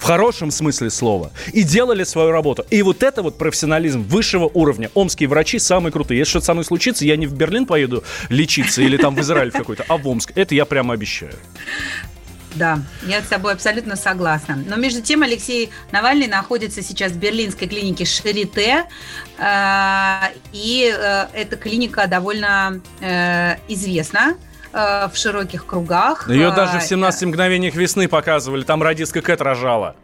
в 0.00 0.04
хорошем 0.04 0.50
смысле 0.50 0.88
слова, 0.88 1.30
и 1.52 1.62
делали 1.62 2.04
свою 2.04 2.30
работу. 2.30 2.64
И 2.70 2.82
вот 2.82 3.02
это 3.02 3.22
вот 3.22 3.36
профессионализм 3.36 4.02
высшего 4.02 4.50
уровня. 4.52 4.90
Омские 4.94 5.28
врачи 5.28 5.58
самые 5.58 5.92
крутые. 5.92 6.18
Если 6.18 6.30
что-то 6.30 6.46
со 6.46 6.54
мной 6.54 6.64
случится, 6.64 7.04
я 7.04 7.16
не 7.16 7.26
в 7.26 7.34
Берлин 7.34 7.66
поеду 7.66 8.02
лечиться 8.30 8.80
или 8.80 8.96
там 8.96 9.14
в 9.14 9.20
Израиль 9.20 9.50
какой-то, 9.50 9.84
а 9.88 9.98
в 9.98 10.08
Омск. 10.08 10.32
Это 10.34 10.54
я 10.54 10.64
прямо 10.64 10.94
обещаю. 10.94 11.34
Да, 12.54 12.80
я 13.06 13.20
с 13.20 13.26
тобой 13.26 13.52
абсолютно 13.52 13.94
согласна. 13.94 14.56
Но 14.66 14.76
между 14.76 15.02
тем 15.02 15.22
Алексей 15.22 15.70
Навальный 15.92 16.26
находится 16.28 16.82
сейчас 16.82 17.12
в 17.12 17.18
берлинской 17.18 17.68
клинике 17.68 18.06
Шарите, 18.06 18.86
э, 19.38 20.20
и 20.52 20.92
э, 20.92 21.26
эта 21.34 21.56
клиника 21.56 22.06
довольно 22.06 22.80
э, 23.00 23.56
известна 23.68 24.34
в 24.72 25.12
широких 25.14 25.66
кругах. 25.66 26.28
Ее 26.28 26.50
даже 26.50 26.78
в 26.78 26.82
17 26.82 27.24
мгновениях 27.28 27.74
весны 27.74 28.08
показывали, 28.08 28.62
там 28.62 28.82
радистка 28.82 29.20
Кэт 29.20 29.40
рожала. 29.40 29.96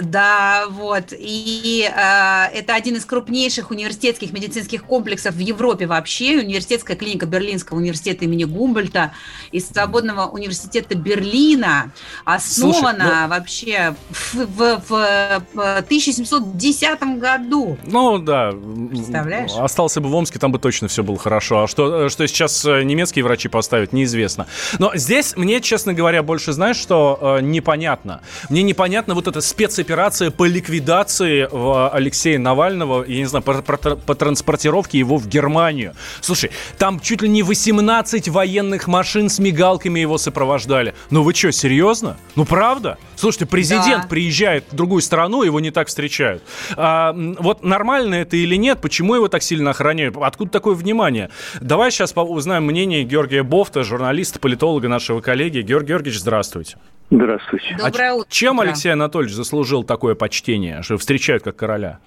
Да, 0.00 0.64
вот. 0.68 1.12
И 1.12 1.88
э, 1.88 2.44
это 2.52 2.74
один 2.74 2.96
из 2.96 3.04
крупнейших 3.04 3.70
университетских 3.70 4.32
медицинских 4.32 4.84
комплексов 4.84 5.34
в 5.34 5.38
Европе 5.38 5.86
вообще. 5.86 6.38
Университетская 6.38 6.96
клиника 6.96 7.26
Берлинского 7.26 7.78
университета 7.78 8.24
имени 8.24 8.44
Гумбольта 8.44 9.12
и 9.52 9.60
Свободного 9.60 10.26
университета 10.26 10.96
Берлина 10.96 11.92
основана 12.24 12.98
Слушай, 12.98 13.22
ну... 13.22 13.28
вообще 13.28 13.96
в, 14.10 14.46
в, 14.46 14.82
в, 14.88 15.42
в 15.54 15.76
1710 15.78 17.00
году. 17.18 17.78
Ну 17.86 18.18
да. 18.18 18.50
Представляешь? 18.50 19.52
Остался 19.56 20.00
бы 20.00 20.08
в 20.08 20.14
Омске, 20.14 20.38
там 20.38 20.52
бы 20.52 20.58
точно 20.58 20.88
все 20.88 21.02
было 21.02 21.16
хорошо. 21.16 21.64
А 21.64 21.68
что, 21.68 22.08
что 22.10 22.26
сейчас 22.26 22.64
э, 22.66 22.82
немецкие 22.82 23.24
врачи 23.24 23.48
поставят, 23.48 23.92
неизвестно. 23.92 24.46
Но 24.78 24.92
здесь 24.94 25.36
мне, 25.36 25.60
честно 25.60 25.94
говоря, 25.94 26.22
больше 26.22 26.52
знаешь, 26.52 26.76
что 26.76 27.38
э, 27.38 27.40
непонятно. 27.40 28.20
Мне 28.50 28.62
непонятно 28.62 29.14
вот 29.14 29.26
это 29.26 29.40
спецэффект 29.40 29.85
спецоперация 29.86 30.30
по 30.32 30.46
ликвидации 30.46 31.48
э, 31.50 31.88
Алексея 31.92 32.38
Навального, 32.38 33.04
я 33.04 33.18
не 33.18 33.24
знаю, 33.26 33.44
по, 33.44 33.62
по, 33.62 33.76
по 33.76 34.14
транспортировке 34.14 34.98
его 34.98 35.16
в 35.16 35.28
Германию. 35.28 35.94
Слушай, 36.20 36.50
там 36.76 36.98
чуть 36.98 37.22
ли 37.22 37.28
не 37.28 37.44
18 37.44 38.28
военных 38.28 38.88
машин 38.88 39.28
с 39.28 39.38
мигалками 39.38 40.00
его 40.00 40.18
сопровождали. 40.18 40.94
Ну 41.10 41.22
вы 41.22 41.34
что, 41.34 41.52
серьезно? 41.52 42.16
Ну 42.34 42.44
правда? 42.44 42.98
Слушайте, 43.14 43.46
президент 43.46 44.02
да. 44.02 44.08
приезжает 44.08 44.64
в 44.72 44.74
другую 44.74 45.02
страну, 45.02 45.44
его 45.44 45.60
не 45.60 45.70
так 45.70 45.86
встречают. 45.86 46.42
А, 46.76 47.14
вот 47.38 47.62
нормально 47.62 48.16
это 48.16 48.36
или 48.36 48.56
нет? 48.56 48.80
Почему 48.80 49.14
его 49.14 49.28
так 49.28 49.42
сильно 49.42 49.70
охраняют? 49.70 50.16
Откуда 50.20 50.50
такое 50.50 50.74
внимание? 50.74 51.30
Давай 51.60 51.92
сейчас 51.92 52.12
узнаем 52.16 52.64
мнение 52.64 53.04
Георгия 53.04 53.44
Бофта, 53.44 53.84
журналиста, 53.84 54.40
политолога 54.40 54.88
нашего 54.88 55.20
коллеги. 55.20 55.60
Георгий 55.60 55.86
Георгиевич, 55.86 56.20
здравствуйте. 56.20 56.76
Здравствуйте. 57.10 57.76
Доброе 57.78 58.12
утро. 58.12 58.30
Чем 58.30 58.60
Алексей 58.60 58.92
Анатольевич 58.92 59.34
заслужил 59.34 59.84
такое 59.84 60.14
почтение, 60.14 60.82
что 60.82 60.96
встречают 60.98 61.42
как 61.42 61.56
короля? 61.56 61.98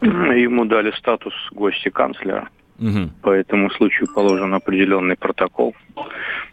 Ему 0.00 0.64
дали 0.64 0.92
статус 0.92 1.34
гостя 1.52 1.90
канцлера. 1.90 2.48
Угу. 2.78 3.10
По 3.22 3.30
этому 3.30 3.70
случаю 3.70 4.08
положен 4.14 4.54
определенный 4.54 5.16
протокол. 5.16 5.74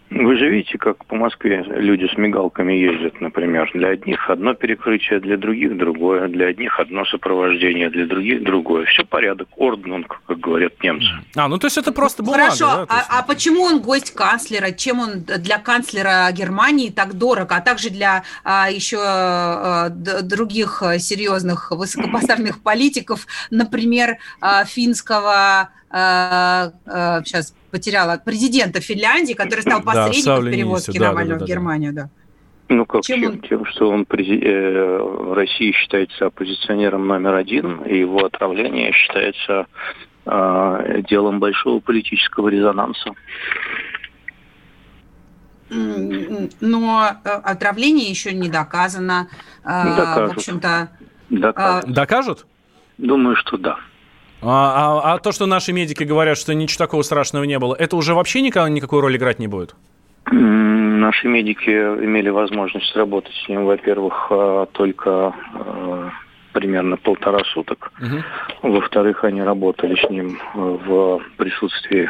Вы 0.10 0.38
же 0.38 0.50
видите, 0.50 0.78
как 0.78 1.06
по 1.06 1.16
Москве 1.16 1.64
люди 1.68 2.08
с 2.14 2.18
мигалками 2.18 2.74
ездят, 2.74 3.20
например. 3.20 3.70
Для 3.74 3.90
одних 3.90 4.30
одно 4.30 4.54
перекрытие, 4.54 5.20
для 5.20 5.38
других 5.38 5.78
другое. 5.78 6.28
Для 6.30 6.48
одних 6.48 6.80
одно 6.80 7.04
сопровождение, 7.06 7.90
для 7.90 8.06
других 8.06 8.44
другое. 8.44 8.86
Все 8.86 9.04
порядок. 9.04 9.50
Орднунг, 9.58 10.22
как 10.26 10.40
говорят 10.40 10.82
немцы. 10.82 11.10
А, 11.36 11.48
ну 11.50 11.58
то 11.58 11.68
есть 11.68 11.78
это 11.78 11.92
просто 11.92 12.24
бумага. 12.24 12.44
Хорошо, 12.44 12.66
да, 12.66 12.86
а, 12.90 13.20
а 13.20 13.24
почему 13.24 13.64
он 13.64 13.82
гость 13.82 14.14
канцлера? 14.14 14.72
Чем 14.72 15.00
он 15.00 15.24
для 15.24 15.58
канцлера 15.58 16.32
Германии 16.32 16.90
так 16.90 17.16
дорог, 17.16 17.52
а 17.52 17.60
также 17.60 17.90
для 17.90 18.24
а, 18.46 18.70
еще 18.70 19.00
а, 19.02 19.90
других 19.90 20.84
серьезных 21.00 21.72
высокопоставленных 21.72 22.64
политиков, 22.64 23.28
например, 23.52 24.18
а, 24.40 24.64
финского 24.64 25.70
а, 25.90 26.72
а, 26.86 27.24
сейчас 27.24 27.54
потеряла 27.72 28.22
президента 28.24 28.82
Финляндии, 28.82 29.34
который 29.34 29.62
стал 29.62 29.82
посредником 29.82 30.44
да, 30.44 30.50
в 30.50 30.52
перевозке 30.52 31.00
да, 31.00 31.08
Навального 31.08 31.40
да, 31.40 31.40
да, 31.40 31.46
в 31.46 31.48
Германию, 31.48 31.94
да. 31.94 32.10
Ну, 32.70 32.86
как 32.86 33.04
чем? 33.04 33.22
Чем? 33.22 33.42
Тем, 33.42 33.66
что 33.66 33.90
он 33.90 34.06
э, 34.10 34.98
в 35.00 35.34
России 35.34 35.72
считается 35.72 36.26
оппозиционером 36.26 37.08
номер 37.08 37.36
один, 37.36 37.82
и 37.84 38.00
его 38.00 38.26
отравление 38.26 38.92
считается 38.92 39.68
э, 40.26 41.02
делом 41.10 41.40
большого 41.40 41.80
политического 41.80 42.50
резонанса. 42.50 43.12
Но 45.70 47.10
э, 47.24 47.30
отравление 47.30 48.10
еще 48.10 48.34
не 48.34 48.50
доказано. 48.50 49.30
Э, 49.64 49.96
Докажут. 49.96 50.34
В 50.34 50.38
общем-то... 50.38 50.90
Докажут? 51.30 51.92
Докажут? 51.92 52.46
Думаю, 52.98 53.36
что 53.38 53.58
да. 53.58 53.78
А, 54.42 55.02
а, 55.02 55.14
а 55.14 55.20
то, 55.20 55.32
что 55.32 55.46
наши 55.46 55.74
медики 55.74 56.04
говорят, 56.04 56.38
что 56.38 56.54
ничего 56.54 56.86
такого 56.86 57.02
страшного 57.02 57.44
не 57.44 57.58
было, 57.58 57.76
это 57.76 57.96
уже 57.96 58.14
вообще 58.14 58.42
никогда 58.42 58.70
никакой 58.70 59.02
роли 59.02 59.18
играть 59.18 59.40
не 59.40 59.48
будет? 59.48 59.76
Наши 60.30 61.28
медики 61.28 61.70
имели 61.70 62.30
возможность 62.30 62.96
работать 62.96 63.34
с 63.46 63.50
ним, 63.50 63.66
во-первых, 63.66 64.28
а, 64.30 64.66
только 64.68 65.34
а, 65.54 66.12
примерно 66.54 66.98
полтора 66.98 67.44
суток. 67.54 67.92
Угу. 68.00 68.74
Во-вторых, 68.74 69.24
они 69.24 69.42
работали 69.42 69.96
с 69.96 70.10
ним 70.10 70.40
в 70.56 71.22
присутствии 71.38 72.10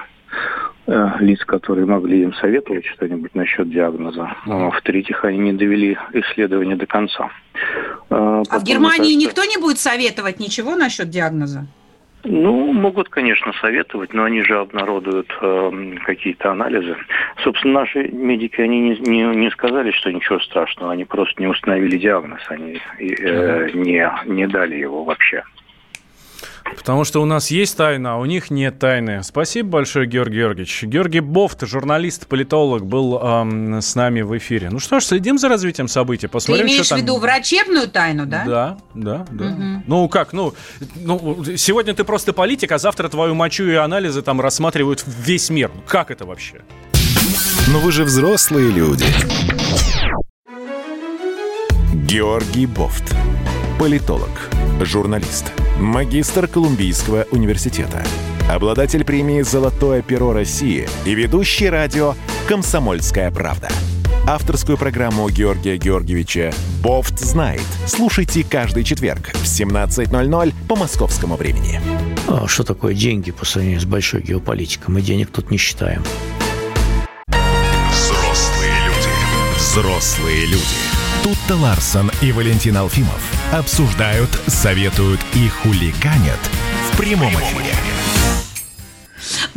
э, 0.88 1.10
лиц, 1.20 1.44
которые 1.44 1.86
могли 1.86 2.22
им 2.24 2.34
советовать 2.36 2.86
что-нибудь 2.86 3.36
насчет 3.36 3.70
диагноза. 3.70 4.36
Угу. 4.46 4.72
В-третьих, 4.72 5.26
они 5.26 5.38
не 5.38 5.54
довели 5.54 5.98
исследование 6.14 6.78
до 6.78 6.86
конца. 6.86 7.30
Потом, 8.08 8.46
а 8.50 8.60
в 8.60 8.64
Германии 8.64 9.16
кажется... 9.16 9.20
никто 9.20 9.44
не 9.44 9.58
будет 9.58 9.80
советовать 9.80 10.40
ничего 10.40 10.76
насчет 10.76 11.10
диагноза? 11.10 11.68
Ну, 12.24 12.74
могут, 12.74 13.10
конечно, 13.10 13.54
советовать, 13.62 14.14
но 14.14 14.24
они 14.24 14.42
же 14.42 14.60
обнародуют 14.60 15.32
э, 15.42 15.96
какие-то 16.06 16.52
анализы. 16.52 16.98
Собственно, 17.44 17.82
наши 17.82 18.10
медики, 18.10 18.60
они 18.60 18.82
не, 18.82 19.00
не, 19.00 19.24
не 19.36 19.50
сказали, 19.52 19.92
что 19.92 20.12
ничего 20.12 20.40
страшного, 20.40 20.92
они 20.92 21.06
просто 21.06 21.42
не 21.42 21.48
установили 21.48 21.98
диагноз, 21.98 22.42
они 22.50 22.80
э, 23.00 23.70
не, 23.74 24.12
не 24.26 24.48
дали 24.48 24.76
его 24.76 25.04
вообще. 25.04 25.44
Потому 26.76 27.04
что 27.04 27.22
у 27.22 27.26
нас 27.26 27.52
есть 27.52 27.78
тайна, 27.78 28.14
а 28.14 28.18
у 28.18 28.26
них 28.26 28.50
нет 28.50 28.80
тайны. 28.80 29.24
Спасибо 29.24 29.70
большое, 29.70 30.08
Георгий 30.08 30.38
Георгиевич. 30.38 30.84
Георгий 30.84 31.20
Бофт, 31.20 31.66
журналист, 31.66 32.28
политолог, 32.28 32.86
был 32.86 33.20
эм, 33.22 33.82
с 33.82 33.96
нами 33.96 34.22
в 34.22 34.38
эфире. 34.38 34.70
Ну 34.70 34.80
что 34.80 35.00
ж, 35.00 35.06
следим 35.06 35.38
за 35.38 35.50
развитием 35.50 35.88
событий. 35.88 36.28
Посмотрим, 36.28 36.66
Ты 36.66 36.72
имеешь 36.72 36.86
что 36.86 36.96
в 36.96 37.00
виду 37.00 37.18
врачебную 37.18 37.88
тайну, 37.88 38.26
да? 38.26 38.44
Да, 38.46 38.78
да, 38.94 39.26
да. 39.32 39.46
Угу. 39.46 39.84
Ну 39.88 40.10
как, 40.10 40.34
ну, 40.34 40.54
ну, 40.96 41.44
сегодня 41.58 41.94
ты 41.94 42.04
просто 42.04 42.34
политик, 42.34 42.72
а 42.72 42.78
завтра 42.78 43.10
твою 43.10 43.36
мочу 43.36 43.66
и 43.66 43.76
анализы 43.76 44.22
там 44.22 44.42
рассматривают 44.42 45.04
весь 45.06 45.50
мир. 45.50 45.72
Как 45.88 46.12
это 46.12 46.26
вообще? 46.26 46.62
Но 47.72 47.80
вы 47.80 47.92
же 47.92 48.04
взрослые 48.04 48.72
люди. 48.72 49.06
Георгий 51.94 52.66
Бофт. 52.66 53.16
Политолог, 53.80 54.30
журналист– 54.82 55.52
магистр 55.80 56.48
Колумбийского 56.48 57.28
университета, 57.32 58.04
обладатель 58.50 59.04
премии 59.04 59.42
«Золотое 59.42 60.02
перо 60.02 60.34
России» 60.34 60.90
и 61.06 61.14
ведущий 61.14 61.70
радио 61.70 62.16
«Комсомольская 62.48 63.30
правда». 63.32 63.70
Авторскую 64.26 64.78
программу 64.78 65.30
Георгия 65.30 65.78
Георгиевича 65.78 66.52
«Бофт 66.82 67.20
знает». 67.20 67.62
Слушайте 67.86 68.44
каждый 68.44 68.84
четверг 68.84 69.30
в 69.34 69.44
17.00 69.44 70.54
по 70.68 70.76
московскому 70.76 71.36
времени. 71.38 71.80
А 72.28 72.48
что 72.48 72.64
такое 72.64 72.94
деньги 72.94 73.32
по 73.32 73.46
сравнению 73.46 73.80
с 73.80 73.86
большой 73.86 74.22
геополитикой? 74.22 74.94
Мы 74.94 75.02
денег 75.02 75.30
тут 75.32 75.52
не 75.52 75.58
считаем. 75.58 76.04
Взрослые 77.92 78.74
люди. 78.86 79.58
Взрослые 79.58 80.46
люди. 80.48 80.64
Тут-то 81.24 81.56
Ларсон 81.56 82.12
и 82.22 82.32
Валентин 82.32 82.76
Алфимов 82.76 83.37
обсуждают, 83.52 84.30
советуют 84.48 85.20
и 85.34 85.48
хуликанят 85.48 86.40
в 86.92 86.98
прямом 86.98 87.34
эфире. 87.34 87.87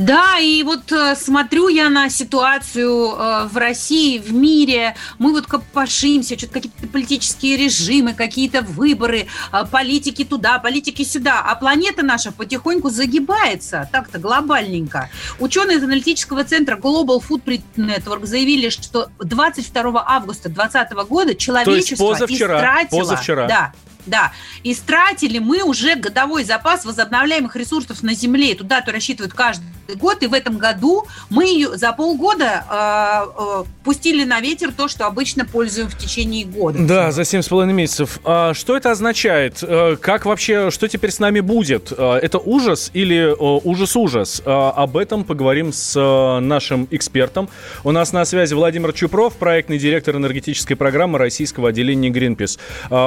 Да, 0.00 0.38
и 0.38 0.62
вот 0.62 0.90
э, 0.92 1.14
смотрю 1.14 1.68
я 1.68 1.90
на 1.90 2.08
ситуацию 2.08 3.12
э, 3.12 3.48
в 3.52 3.56
России, 3.58 4.18
в 4.18 4.32
мире. 4.32 4.96
Мы 5.18 5.32
вот 5.32 5.46
копошимся, 5.46 6.38
что-то 6.38 6.54
какие-то 6.54 6.86
политические 6.88 7.58
режимы, 7.58 8.14
какие-то 8.14 8.62
выборы, 8.62 9.26
э, 9.52 9.64
политики 9.70 10.24
туда, 10.24 10.58
политики 10.58 11.02
сюда. 11.02 11.42
А 11.46 11.54
планета 11.54 12.02
наша 12.02 12.32
потихоньку 12.32 12.88
загибается, 12.88 13.90
так-то 13.92 14.18
глобальненько. 14.18 15.10
Ученые 15.38 15.76
из 15.76 15.84
аналитического 15.84 16.44
центра 16.44 16.78
Global 16.78 17.22
Footprint 17.22 17.62
Network 17.76 18.24
заявили, 18.24 18.70
что 18.70 19.10
22 19.18 20.02
августа 20.06 20.48
2020 20.48 21.08
года 21.10 21.34
человечество 21.34 22.12
позавчера, 22.12 22.56
истратило... 22.56 23.00
Позавчера. 23.00 23.46
Да, 23.46 23.72
да. 24.06 24.32
Истратили 24.64 25.38
мы 25.38 25.62
уже 25.62 25.96
годовой 25.96 26.44
запас 26.44 26.84
возобновляемых 26.84 27.56
ресурсов 27.56 28.02
на 28.02 28.14
Земле. 28.14 28.54
Туда-то 28.54 28.92
рассчитывают 28.92 29.32
каждый 29.34 29.64
год. 29.96 30.22
И 30.22 30.26
в 30.26 30.34
этом 30.34 30.58
году 30.58 31.06
мы 31.30 31.46
ее 31.46 31.76
за 31.76 31.92
полгода 31.92 32.64
э, 32.70 33.40
э, 33.42 33.64
пустили 33.84 34.24
на 34.24 34.40
ветер 34.40 34.72
то, 34.72 34.88
что 34.88 35.06
обычно 35.06 35.44
пользуем 35.44 35.88
в 35.88 35.96
течение 35.96 36.44
года. 36.44 36.78
Да, 36.80 37.12
за 37.12 37.24
семь 37.24 37.42
с 37.42 37.48
половиной 37.48 37.74
месяцев. 37.74 38.20
А 38.24 38.54
что 38.54 38.76
это 38.76 38.90
означает? 38.90 39.62
Э, 39.62 39.96
как 40.00 40.26
вообще, 40.26 40.70
что 40.70 40.88
теперь 40.88 41.10
с 41.10 41.18
нами 41.18 41.40
будет? 41.40 41.92
Э, 41.96 42.18
это 42.22 42.38
ужас 42.38 42.90
или 42.94 43.34
ужас-ужас? 43.38 44.42
Об 44.44 44.96
этом 44.96 45.24
поговорим 45.24 45.72
с 45.72 45.94
нашим 46.40 46.88
экспертом. 46.90 47.48
У 47.84 47.90
нас 47.90 48.12
на 48.12 48.24
связи 48.24 48.54
Владимир 48.54 48.92
Чупров, 48.92 49.34
проектный 49.36 49.78
директор 49.78 50.16
энергетической 50.16 50.74
программы 50.74 51.18
российского 51.18 51.70
отделения 51.70 52.10
Greenpeace. 52.10 52.58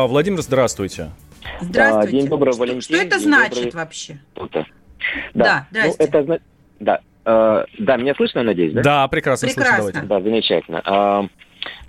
Владимир, 0.07 0.41
здравствуйте. 0.41 0.82
Здравствуйте. 0.87 1.11
Здравствуйте. 1.61 2.11
День 2.11 2.27
добрый, 2.27 2.53
Валентин. 2.55 2.81
Что 2.81 2.95
это 2.95 3.17
День 3.17 3.27
значит 3.27 3.55
добрый. 3.55 3.71
вообще? 3.71 4.19
Да, 5.33 5.67
да 5.71 5.85
ну, 5.85 5.95
это, 5.97 6.39
да, 6.79 6.99
э, 7.25 7.65
да, 7.79 7.97
меня 7.97 8.15
слышно, 8.15 8.43
надеюсь, 8.43 8.73
да? 8.73 8.81
Да, 8.81 9.07
прекрасно, 9.07 9.47
прекрасно. 9.47 9.83
слышно. 9.83 10.03
Да, 10.03 10.21
замечательно. 10.21 10.81
Э, 10.85 11.27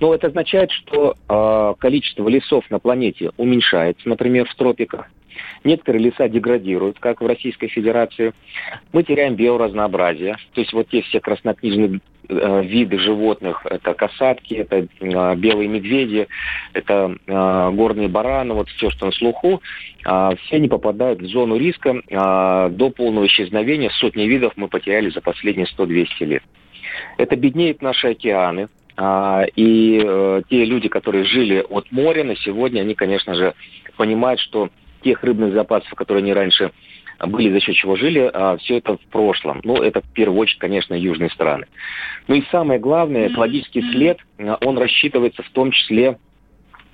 ну, 0.00 0.12
это 0.12 0.28
означает, 0.28 0.70
что 0.70 1.16
э, 1.28 1.74
количество 1.78 2.28
лесов 2.28 2.64
на 2.70 2.78
планете 2.78 3.30
уменьшается, 3.36 4.08
например, 4.08 4.48
в 4.48 4.54
тропиках. 4.54 5.06
Некоторые 5.64 6.04
леса 6.04 6.28
деградируют, 6.28 6.98
как 7.00 7.20
в 7.20 7.26
Российской 7.26 7.68
Федерации. 7.68 8.32
Мы 8.92 9.02
теряем 9.02 9.34
биоразнообразие. 9.34 10.36
То 10.52 10.60
есть 10.60 10.72
вот 10.72 10.88
те 10.88 11.02
все 11.02 11.20
краснокнижные 11.20 12.00
виды 12.28 12.98
животных, 12.98 13.64
это 13.64 13.94
касатки, 13.94 14.54
это 14.54 14.86
э, 15.00 15.36
белые 15.36 15.68
медведи, 15.68 16.28
это 16.72 17.16
э, 17.26 17.70
горные 17.72 18.08
бараны, 18.08 18.54
вот 18.54 18.68
все, 18.70 18.90
что 18.90 19.06
на 19.06 19.12
слуху, 19.12 19.60
э, 20.04 20.30
все 20.44 20.56
они 20.56 20.68
попадают 20.68 21.20
в 21.20 21.26
зону 21.26 21.56
риска 21.56 21.90
э, 21.90 22.68
до 22.70 22.90
полного 22.90 23.26
исчезновения. 23.26 23.90
Сотни 23.90 24.24
видов 24.24 24.52
мы 24.56 24.68
потеряли 24.68 25.10
за 25.10 25.20
последние 25.20 25.66
100-200 25.66 26.06
лет. 26.24 26.42
Это 27.18 27.36
беднеют 27.36 27.82
наши 27.82 28.08
океаны, 28.08 28.68
а, 28.96 29.44
и 29.56 30.00
э, 30.04 30.42
те 30.48 30.64
люди, 30.64 30.88
которые 30.88 31.24
жили 31.24 31.64
от 31.68 31.90
моря, 31.90 32.24
на 32.24 32.36
сегодня 32.36 32.82
они, 32.82 32.94
конечно 32.94 33.34
же, 33.34 33.54
понимают, 33.96 34.40
что 34.40 34.70
тех 35.02 35.22
рыбных 35.22 35.52
запасов, 35.52 35.90
которые 35.94 36.22
они 36.22 36.32
раньше 36.32 36.70
были, 37.20 37.52
за 37.52 37.60
счет 37.60 37.74
чего 37.76 37.96
жили, 37.96 38.30
а 38.32 38.56
все 38.58 38.78
это 38.78 38.96
в 38.96 39.06
прошлом. 39.10 39.60
Ну, 39.64 39.76
это 39.76 40.00
в 40.00 40.12
первую 40.12 40.40
очередь, 40.40 40.58
конечно, 40.58 40.94
южные 40.94 41.30
страны. 41.30 41.66
Ну 42.26 42.34
и 42.34 42.42
самое 42.50 42.80
главное, 42.80 43.28
экологический 43.28 43.82
след, 43.92 44.18
а, 44.38 44.58
он 44.64 44.78
рассчитывается 44.78 45.42
в 45.42 45.50
том 45.50 45.70
числе 45.70 46.18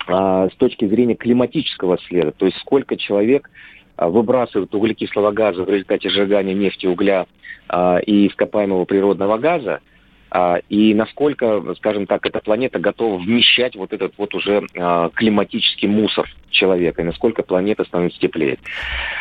а, 0.06 0.48
с 0.48 0.54
точки 0.56 0.86
зрения 0.86 1.14
климатического 1.14 1.98
следа, 2.08 2.32
то 2.32 2.46
есть 2.46 2.58
сколько 2.58 2.96
человек 2.96 3.50
а, 3.96 4.08
выбрасывают 4.08 4.74
углекислого 4.74 5.30
газа 5.30 5.62
в 5.62 5.68
результате 5.68 6.08
сжигания 6.08 6.54
нефти, 6.54 6.86
угля 6.86 7.26
а, 7.68 7.98
и 7.98 8.28
ископаемого 8.28 8.84
природного 8.86 9.38
газа, 9.38 9.80
и 10.68 10.94
насколько, 10.94 11.74
скажем 11.76 12.06
так, 12.06 12.24
эта 12.24 12.40
планета 12.40 12.78
готова 12.78 13.18
вмещать 13.18 13.74
вот 13.74 13.92
этот 13.92 14.14
вот 14.16 14.34
уже 14.34 14.62
а, 14.78 15.10
климатический 15.10 15.88
мусор 15.88 16.28
человека, 16.50 17.02
и 17.02 17.04
насколько 17.04 17.42
планета 17.42 17.84
становится 17.84 18.20
теплее. 18.20 18.58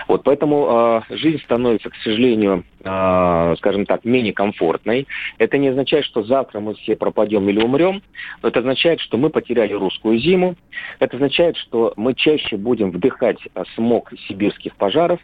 Вот 0.07 0.23
поэтому 0.23 0.67
а, 0.69 1.03
жизнь 1.09 1.41
становится, 1.43 1.89
к 1.89 1.95
сожалению, 2.03 2.63
скажем 2.79 3.85
так, 3.85 4.05
менее 4.05 4.31
комфортной. 4.31 5.05
Это 5.37 5.57
не 5.57 5.67
означает, 5.67 6.05
что 6.05 6.23
завтра 6.23 6.61
мы 6.61 6.75
все 6.75 6.95
пропадем 6.95 7.49
или 7.49 7.61
умрем, 7.61 8.01
но 8.41 8.47
это 8.47 8.59
означает, 8.59 9.01
что 9.01 9.17
мы 9.17 9.29
потеряли 9.29 9.73
русскую 9.73 10.17
зиму, 10.17 10.55
это 10.99 11.17
означает, 11.17 11.57
что 11.57 11.93
мы 11.97 12.13
чаще 12.13 12.55
будем 12.55 12.91
вдыхать 12.91 13.39
смог 13.75 14.13
сибирских 14.27 14.77
пожаров, 14.77 15.19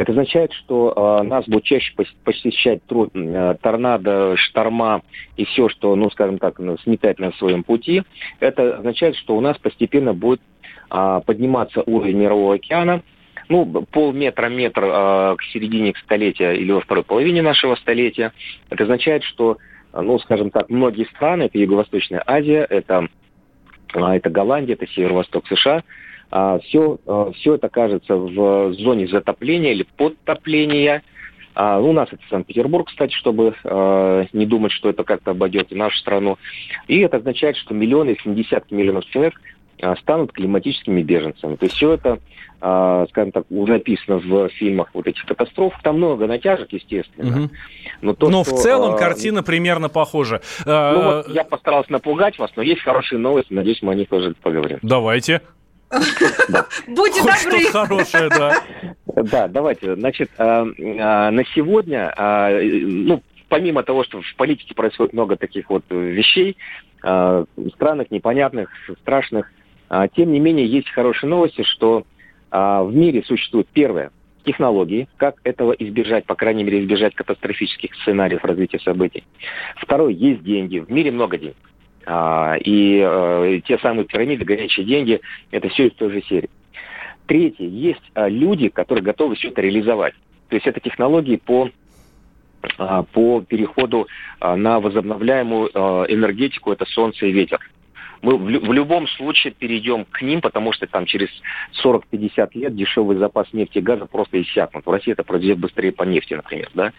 это 0.00 0.12
означает, 0.12 0.50
что 0.54 1.20
э, 1.20 1.24
нас 1.24 1.44
будет 1.44 1.64
чаще 1.64 1.92
посещать 2.24 2.82
труд, 2.86 3.10
э, 3.14 3.54
торнадо, 3.60 4.34
шторма 4.38 5.02
и 5.36 5.44
все, 5.44 5.68
что, 5.68 5.94
ну, 5.94 6.08
скажем 6.08 6.38
так, 6.38 6.58
ну, 6.58 6.78
сметать 6.78 7.18
на 7.18 7.32
своем 7.32 7.62
пути. 7.64 8.02
Это 8.40 8.78
означает, 8.78 9.14
что 9.16 9.36
у 9.36 9.42
нас 9.42 9.58
постепенно 9.58 10.14
будет 10.14 10.40
э, 10.90 11.20
подниматься 11.26 11.82
уровень 11.82 12.16
мирового 12.16 12.54
океана, 12.54 13.02
ну, 13.50 13.66
полметра, 13.92 14.48
метр 14.48 14.84
э, 14.84 15.36
к 15.36 15.42
середине 15.52 15.92
столетия 16.02 16.52
или 16.52 16.72
во 16.72 16.80
второй 16.80 17.04
половине 17.04 17.42
нашего 17.42 17.74
столетия. 17.74 18.32
Это 18.70 18.84
означает, 18.84 19.22
что, 19.24 19.58
ну, 19.92 20.18
скажем 20.20 20.48
так, 20.50 20.70
многие 20.70 21.04
страны, 21.14 21.42
это 21.42 21.58
Юго-Восточная 21.58 22.22
Азия, 22.26 22.66
это, 22.70 23.06
это 23.92 24.30
Голландия, 24.30 24.72
это 24.72 24.86
Северо-Восток 24.86 25.46
США– 25.46 25.82
а, 25.92 25.92
все, 26.30 26.98
а, 27.06 27.32
все 27.32 27.54
это 27.54 27.66
окажется 27.66 28.14
в 28.14 28.72
зоне 28.74 29.08
затопления 29.08 29.72
или 29.72 29.84
подтопления. 29.96 31.02
А, 31.54 31.80
у 31.80 31.92
нас 31.92 32.08
это 32.12 32.22
Санкт-Петербург, 32.30 32.88
кстати, 32.88 33.12
чтобы 33.14 33.54
не 34.32 34.46
думать, 34.46 34.72
что 34.72 34.88
это 34.88 35.02
как-то 35.04 35.32
обойдет 35.32 35.72
и 35.72 35.74
нашу 35.74 35.98
страну. 35.98 36.38
И 36.86 37.00
это 37.00 37.16
означает, 37.16 37.56
что 37.56 37.74
миллионы, 37.74 38.10
если 38.10 38.28
не 38.28 38.36
десятки 38.36 38.72
миллионов 38.72 39.04
человек 39.06 39.34
станут 40.00 40.32
климатическими 40.32 41.02
беженцами. 41.02 41.56
То 41.56 41.64
есть 41.64 41.74
все 41.74 41.94
это, 41.94 42.18
скажем 42.58 43.32
так, 43.32 43.44
уже 43.50 43.72
написано 43.72 44.18
в 44.18 44.50
фильмах 44.50 44.90
вот 44.92 45.06
этих 45.06 45.24
катастроф. 45.24 45.72
Там 45.82 45.96
много 45.96 46.26
натяжек, 46.26 46.70
естественно. 46.72 47.44
Угу. 47.44 47.50
Но, 48.02 48.14
то, 48.14 48.28
но 48.28 48.44
что, 48.44 48.56
в 48.56 48.58
целом 48.60 48.96
картина 48.96 49.42
примерно 49.42 49.88
похожа. 49.88 50.42
Ну, 50.66 51.02
вот 51.02 51.28
я 51.30 51.44
постарался 51.44 51.90
напугать 51.90 52.38
вас, 52.38 52.50
но 52.56 52.62
есть 52.62 52.82
хорошие 52.82 53.18
новости. 53.18 53.52
Надеюсь, 53.52 53.80
мы 53.80 53.92
о 53.92 53.94
них 53.94 54.08
тоже 54.08 54.34
поговорим. 54.42 54.78
Давайте. 54.82 55.40
Будьте 56.88 57.20
добры. 57.20 57.64
хорошее, 57.72 58.28
да. 58.28 58.62
Да, 59.06 59.48
давайте. 59.48 59.96
Значит, 59.96 60.30
а, 60.38 60.64
а, 60.64 61.30
на 61.30 61.44
сегодня, 61.54 62.12
а, 62.16 62.50
ну, 62.62 63.22
помимо 63.48 63.82
того, 63.82 64.04
что 64.04 64.20
в 64.22 64.36
политике 64.36 64.74
происходит 64.74 65.12
много 65.12 65.36
таких 65.36 65.68
вот 65.70 65.84
вещей, 65.90 66.56
странных, 67.00 68.10
непонятных, 68.10 68.70
страшных, 69.00 69.50
тем 70.14 70.32
не 70.32 70.38
менее, 70.38 70.66
есть 70.66 70.90
хорошие 70.90 71.30
новости, 71.30 71.62
что 71.62 72.04
в 72.50 72.90
мире 72.92 73.24
существует 73.24 73.66
первое 73.72 74.12
технологии, 74.44 75.08
как 75.16 75.36
этого 75.42 75.72
избежать, 75.72 76.26
по 76.26 76.34
крайней 76.34 76.62
мере, 76.62 76.82
избежать 76.82 77.14
катастрофических 77.14 77.94
сценариев 78.02 78.44
развития 78.44 78.78
событий. 78.80 79.24
Второе, 79.76 80.12
есть 80.12 80.42
деньги. 80.42 80.78
В 80.78 80.90
мире 80.90 81.10
много 81.10 81.38
денег. 81.38 81.56
А, 82.06 82.56
и 82.56 83.00
э, 83.04 83.60
те 83.66 83.78
самые 83.78 84.04
пирамиды, 84.04 84.44
горячие 84.44 84.86
деньги, 84.86 85.20
это 85.50 85.68
все 85.68 85.88
из 85.88 85.94
той 85.94 86.10
же 86.10 86.22
серии. 86.22 86.50
Третье, 87.26 87.66
есть 87.66 88.02
а, 88.14 88.28
люди, 88.28 88.68
которые 88.68 89.04
готовы 89.04 89.34
все 89.34 89.48
это 89.48 89.60
реализовать. 89.60 90.14
То 90.48 90.56
есть 90.56 90.66
это 90.66 90.80
технологии 90.80 91.36
по 91.36 91.70
а, 92.78 93.02
по 93.04 93.40
переходу 93.42 94.08
на 94.40 94.80
возобновляемую 94.80 95.68
энергетику, 95.68 96.72
это 96.72 96.84
солнце 96.86 97.26
и 97.26 97.32
ветер 97.32 97.60
мы 98.22 98.36
в, 98.36 98.72
любом 98.72 99.08
случае 99.08 99.52
перейдем 99.52 100.04
к 100.04 100.22
ним, 100.22 100.40
потому 100.40 100.72
что 100.72 100.86
там 100.86 101.06
через 101.06 101.28
40-50 101.84 102.50
лет 102.54 102.74
дешевый 102.74 103.16
запас 103.16 103.52
нефти 103.52 103.78
и 103.78 103.82
газа 103.82 104.06
просто 104.06 104.40
иссякнут. 104.42 104.86
В 104.86 104.90
России 104.90 105.12
это 105.12 105.24
произойдет 105.24 105.58
быстрее 105.58 105.92
по 105.92 106.02
нефти, 106.02 106.34
например. 106.34 106.70
Да? 106.74 106.92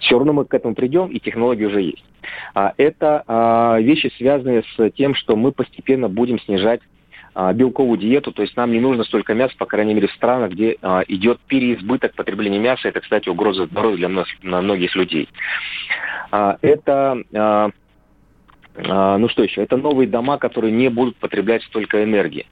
Все 0.00 0.16
равно 0.16 0.32
мы 0.32 0.44
к 0.44 0.54
этому 0.54 0.74
придем, 0.74 1.08
и 1.08 1.20
технологии 1.20 1.64
уже 1.64 1.82
есть. 1.82 2.04
А, 2.54 2.74
это 2.76 3.24
а, 3.26 3.78
вещи, 3.80 4.12
связанные 4.16 4.64
с 4.76 4.90
тем, 4.90 5.14
что 5.14 5.36
мы 5.36 5.52
постепенно 5.52 6.08
будем 6.08 6.40
снижать 6.40 6.80
а, 7.34 7.52
белковую 7.52 7.98
диету, 7.98 8.32
то 8.32 8.42
есть 8.42 8.56
нам 8.56 8.72
не 8.72 8.80
нужно 8.80 9.04
столько 9.04 9.32
мяса, 9.32 9.54
по 9.56 9.66
крайней 9.66 9.94
мере, 9.94 10.08
в 10.08 10.12
странах, 10.12 10.50
где 10.50 10.76
а, 10.82 11.02
идет 11.06 11.38
переизбыток 11.46 12.14
потребления 12.14 12.58
мяса. 12.58 12.88
Это, 12.88 13.00
кстати, 13.00 13.28
угроза 13.28 13.66
здоровью 13.66 13.98
для 13.98 14.08
многих, 14.08 14.42
многих 14.42 14.96
людей. 14.96 15.28
А, 16.32 16.58
это 16.62 17.22
а, 17.32 17.70
ну 19.18 19.28
что 19.28 19.42
еще? 19.42 19.62
Это 19.62 19.76
новые 19.76 20.08
дома, 20.08 20.38
которые 20.38 20.72
не 20.72 20.88
будут 20.88 21.16
потреблять 21.16 21.62
столько 21.64 22.02
энергии. 22.04 22.46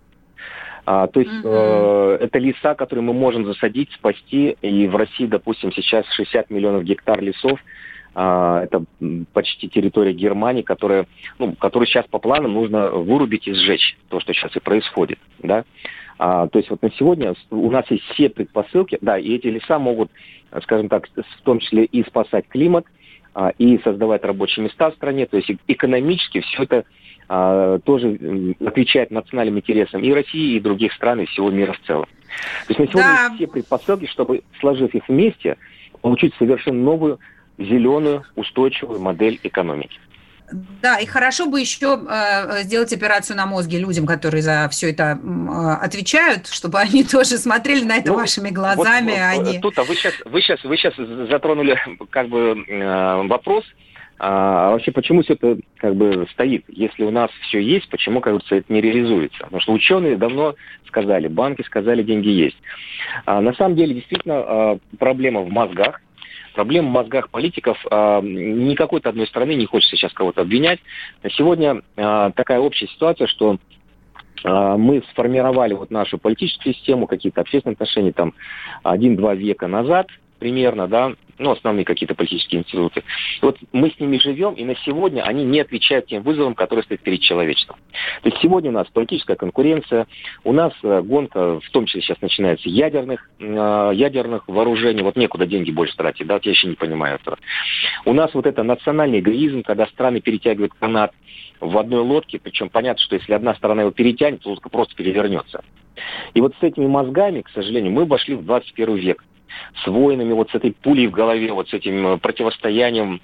А, 0.86 1.08
то 1.08 1.18
есть 1.18 1.32
mm-hmm. 1.32 2.18
э, 2.20 2.24
это 2.24 2.38
леса, 2.38 2.74
которые 2.76 3.04
мы 3.04 3.12
можем 3.12 3.44
засадить, 3.44 3.90
спасти. 3.92 4.56
И 4.62 4.86
в 4.86 4.94
России, 4.94 5.26
допустим, 5.26 5.72
сейчас 5.72 6.06
60 6.12 6.48
миллионов 6.50 6.84
гектар 6.84 7.20
лесов. 7.20 7.58
Э, 8.14 8.60
это 8.62 8.84
почти 9.32 9.68
территория 9.68 10.12
Германии, 10.12 10.62
которая, 10.62 11.06
ну, 11.40 11.54
которую 11.56 11.88
сейчас 11.88 12.06
по 12.06 12.20
планам 12.20 12.52
нужно 12.52 12.88
вырубить 12.90 13.48
и 13.48 13.52
сжечь. 13.52 13.98
То, 14.08 14.20
что 14.20 14.32
сейчас 14.32 14.54
и 14.54 14.60
происходит. 14.60 15.18
Да? 15.40 15.64
А, 16.18 16.46
то 16.46 16.58
есть 16.58 16.70
вот 16.70 16.80
на 16.82 16.90
сегодня 16.92 17.34
у 17.50 17.70
нас 17.70 17.84
есть 17.90 18.04
все 18.12 18.30
предпосылки, 18.30 18.96
да, 19.00 19.18
и 19.18 19.34
эти 19.34 19.48
леса 19.48 19.78
могут, 19.78 20.10
скажем 20.62 20.88
так, 20.88 21.08
в 21.08 21.42
том 21.42 21.58
числе 21.58 21.84
и 21.84 22.02
спасать 22.04 22.48
климат, 22.48 22.86
а, 22.86 22.90
и 23.58 23.78
создавать 23.78 24.24
рабочие 24.24 24.64
места 24.64 24.90
в 24.90 24.94
стране. 24.94 25.26
То 25.26 25.36
есть 25.36 25.50
экономически 25.66 26.40
все 26.40 26.62
это 26.62 26.84
а, 27.28 27.78
тоже 27.80 28.54
отвечает 28.64 29.10
национальным 29.10 29.58
интересам 29.58 30.00
и 30.02 30.12
России, 30.12 30.56
и 30.56 30.60
других 30.60 30.92
стран, 30.92 31.20
и 31.20 31.26
всего 31.26 31.50
мира 31.50 31.72
в 31.72 31.86
целом. 31.86 32.06
То 32.66 32.74
есть 32.74 32.78
на 32.78 32.86
сегодня 32.86 33.28
да. 33.28 33.34
все 33.34 33.46
предпосылки, 33.46 34.06
чтобы, 34.06 34.42
сложив 34.60 34.94
их 34.94 35.08
вместе, 35.08 35.56
получить 36.02 36.34
совершенно 36.38 36.82
новую 36.82 37.18
зеленую 37.58 38.24
устойчивую 38.36 39.00
модель 39.00 39.40
экономики. 39.42 39.98
Да, 40.52 40.98
и 40.98 41.06
хорошо 41.06 41.46
бы 41.46 41.60
еще 41.60 41.98
э, 42.08 42.62
сделать 42.62 42.92
операцию 42.92 43.36
на 43.36 43.46
мозге 43.46 43.78
людям, 43.78 44.06
которые 44.06 44.42
за 44.42 44.68
все 44.70 44.90
это 44.90 45.18
э, 45.22 45.84
отвечают, 45.84 46.46
чтобы 46.46 46.78
они 46.78 47.04
тоже 47.10 47.38
смотрели 47.38 47.84
на 47.84 47.96
это 47.96 48.08
ну, 48.08 48.16
вашими 48.16 48.50
глазами. 48.50 49.10
Вот, 49.10 49.18
а 49.18 49.30
они... 49.30 49.60
Тут, 49.60 49.78
а 49.78 49.84
вы 49.84 49.94
сейчас, 49.96 50.14
вы 50.24 50.40
сейчас, 50.40 50.62
вы 50.64 50.76
сейчас 50.76 50.94
затронули 51.28 51.78
как 52.10 52.28
бы 52.28 52.64
э, 52.68 53.26
вопрос, 53.26 53.64
а 54.18 54.70
вообще 54.70 54.92
почему 54.92 55.22
все 55.22 55.34
это 55.34 55.58
как 55.76 55.94
бы 55.94 56.26
стоит? 56.32 56.64
Если 56.68 57.02
у 57.04 57.10
нас 57.10 57.30
все 57.48 57.60
есть, 57.60 57.88
почему, 57.90 58.20
кажется, 58.20 58.56
это 58.56 58.72
не 58.72 58.80
реализуется? 58.80 59.38
Потому 59.40 59.60
что 59.60 59.72
ученые 59.72 60.16
давно 60.16 60.54
сказали, 60.86 61.28
банки 61.28 61.62
сказали, 61.62 62.02
деньги 62.02 62.28
есть. 62.28 62.56
А 63.26 63.40
на 63.40 63.52
самом 63.54 63.76
деле, 63.76 63.94
действительно, 63.94 64.36
а, 64.38 64.78
проблема 64.98 65.42
в 65.42 65.50
мозгах, 65.50 66.00
Проблема 66.56 66.88
в 66.88 66.92
мозгах 66.92 67.28
политиков 67.28 67.76
э, 67.90 68.20
не 68.22 68.74
какой-то 68.76 69.10
одной 69.10 69.26
страны, 69.26 69.54
не 69.54 69.66
хочется 69.66 69.94
сейчас 69.94 70.14
кого-то 70.14 70.40
обвинять. 70.40 70.80
Сегодня 71.32 71.82
э, 71.96 72.30
такая 72.34 72.60
общая 72.60 72.86
ситуация, 72.86 73.26
что 73.26 73.58
э, 74.42 74.76
мы 74.78 75.02
сформировали 75.10 75.74
вот 75.74 75.90
нашу 75.90 76.16
политическую 76.16 76.72
систему, 76.72 77.06
какие-то 77.06 77.42
общественные 77.42 77.74
отношения 77.74 78.12
там 78.12 78.32
один-два 78.82 79.34
века 79.34 79.66
назад 79.68 80.06
примерно, 80.38 80.88
да, 80.88 81.12
ну, 81.38 81.50
основные 81.50 81.84
какие-то 81.84 82.14
политические 82.14 82.62
институты. 82.62 83.02
Вот 83.42 83.58
мы 83.72 83.90
с 83.90 84.00
ними 84.00 84.18
живем, 84.18 84.54
и 84.54 84.64
на 84.64 84.74
сегодня 84.76 85.22
они 85.22 85.44
не 85.44 85.60
отвечают 85.60 86.06
тем 86.06 86.22
вызовам, 86.22 86.54
которые 86.54 86.84
стоят 86.84 87.02
перед 87.02 87.20
человечеством. 87.20 87.78
То 88.22 88.28
есть 88.28 88.40
сегодня 88.40 88.70
у 88.70 88.74
нас 88.74 88.86
политическая 88.92 89.36
конкуренция, 89.36 90.06
у 90.44 90.52
нас 90.52 90.72
э, 90.82 91.02
гонка, 91.02 91.60
в 91.60 91.70
том 91.70 91.86
числе 91.86 92.02
сейчас 92.02 92.20
начинается 92.20 92.68
ядерных, 92.68 93.28
э, 93.38 93.90
ядерных 93.94 94.48
вооружений, 94.48 95.02
вот 95.02 95.16
некуда 95.16 95.46
деньги 95.46 95.70
больше 95.70 95.96
тратить, 95.96 96.26
да, 96.26 96.34
вот 96.34 96.44
я 96.44 96.52
еще 96.52 96.68
не 96.68 96.76
понимаю 96.76 97.16
этого. 97.16 97.38
У 98.04 98.12
нас 98.12 98.32
вот 98.34 98.46
это 98.46 98.62
национальный 98.62 99.20
эгоизм, 99.20 99.62
когда 99.62 99.86
страны 99.86 100.20
перетягивают 100.20 100.72
канат 100.74 101.12
в 101.60 101.76
одной 101.78 102.00
лодке, 102.00 102.38
причем 102.38 102.68
понятно, 102.68 103.02
что 103.02 103.16
если 103.16 103.32
одна 103.32 103.54
сторона 103.54 103.82
его 103.82 103.90
перетянет, 103.90 104.42
то 104.42 104.50
лодка 104.50 104.68
просто 104.68 104.94
перевернется. 104.94 105.62
И 106.34 106.40
вот 106.40 106.54
с 106.60 106.62
этими 106.62 106.86
мозгами, 106.86 107.40
к 107.42 107.48
сожалению, 107.50 107.92
мы 107.92 108.04
вошли 108.04 108.34
в 108.34 108.44
21 108.44 108.96
век 108.96 109.24
с 109.82 109.86
воинами, 109.86 110.32
вот 110.32 110.50
с 110.50 110.54
этой 110.54 110.72
пулей 110.72 111.06
в 111.06 111.12
голове, 111.12 111.52
вот 111.52 111.68
с 111.68 111.74
этим 111.74 112.06
э, 112.06 112.18
противостоянием 112.18 113.20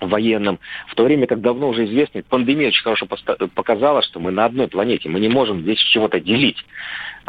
военным, 0.00 0.58
в 0.88 0.94
то 0.94 1.04
время 1.04 1.26
как 1.26 1.40
давно 1.40 1.68
уже 1.68 1.86
известно, 1.86 2.22
пандемия 2.28 2.68
очень 2.68 2.82
хорошо 2.82 3.06
показала, 3.06 4.02
что 4.02 4.20
мы 4.20 4.30
на 4.30 4.44
одной 4.44 4.68
планете, 4.68 5.08
мы 5.08 5.20
не 5.20 5.28
можем 5.28 5.62
здесь 5.62 5.78
чего-то 5.78 6.20
делить. 6.20 6.58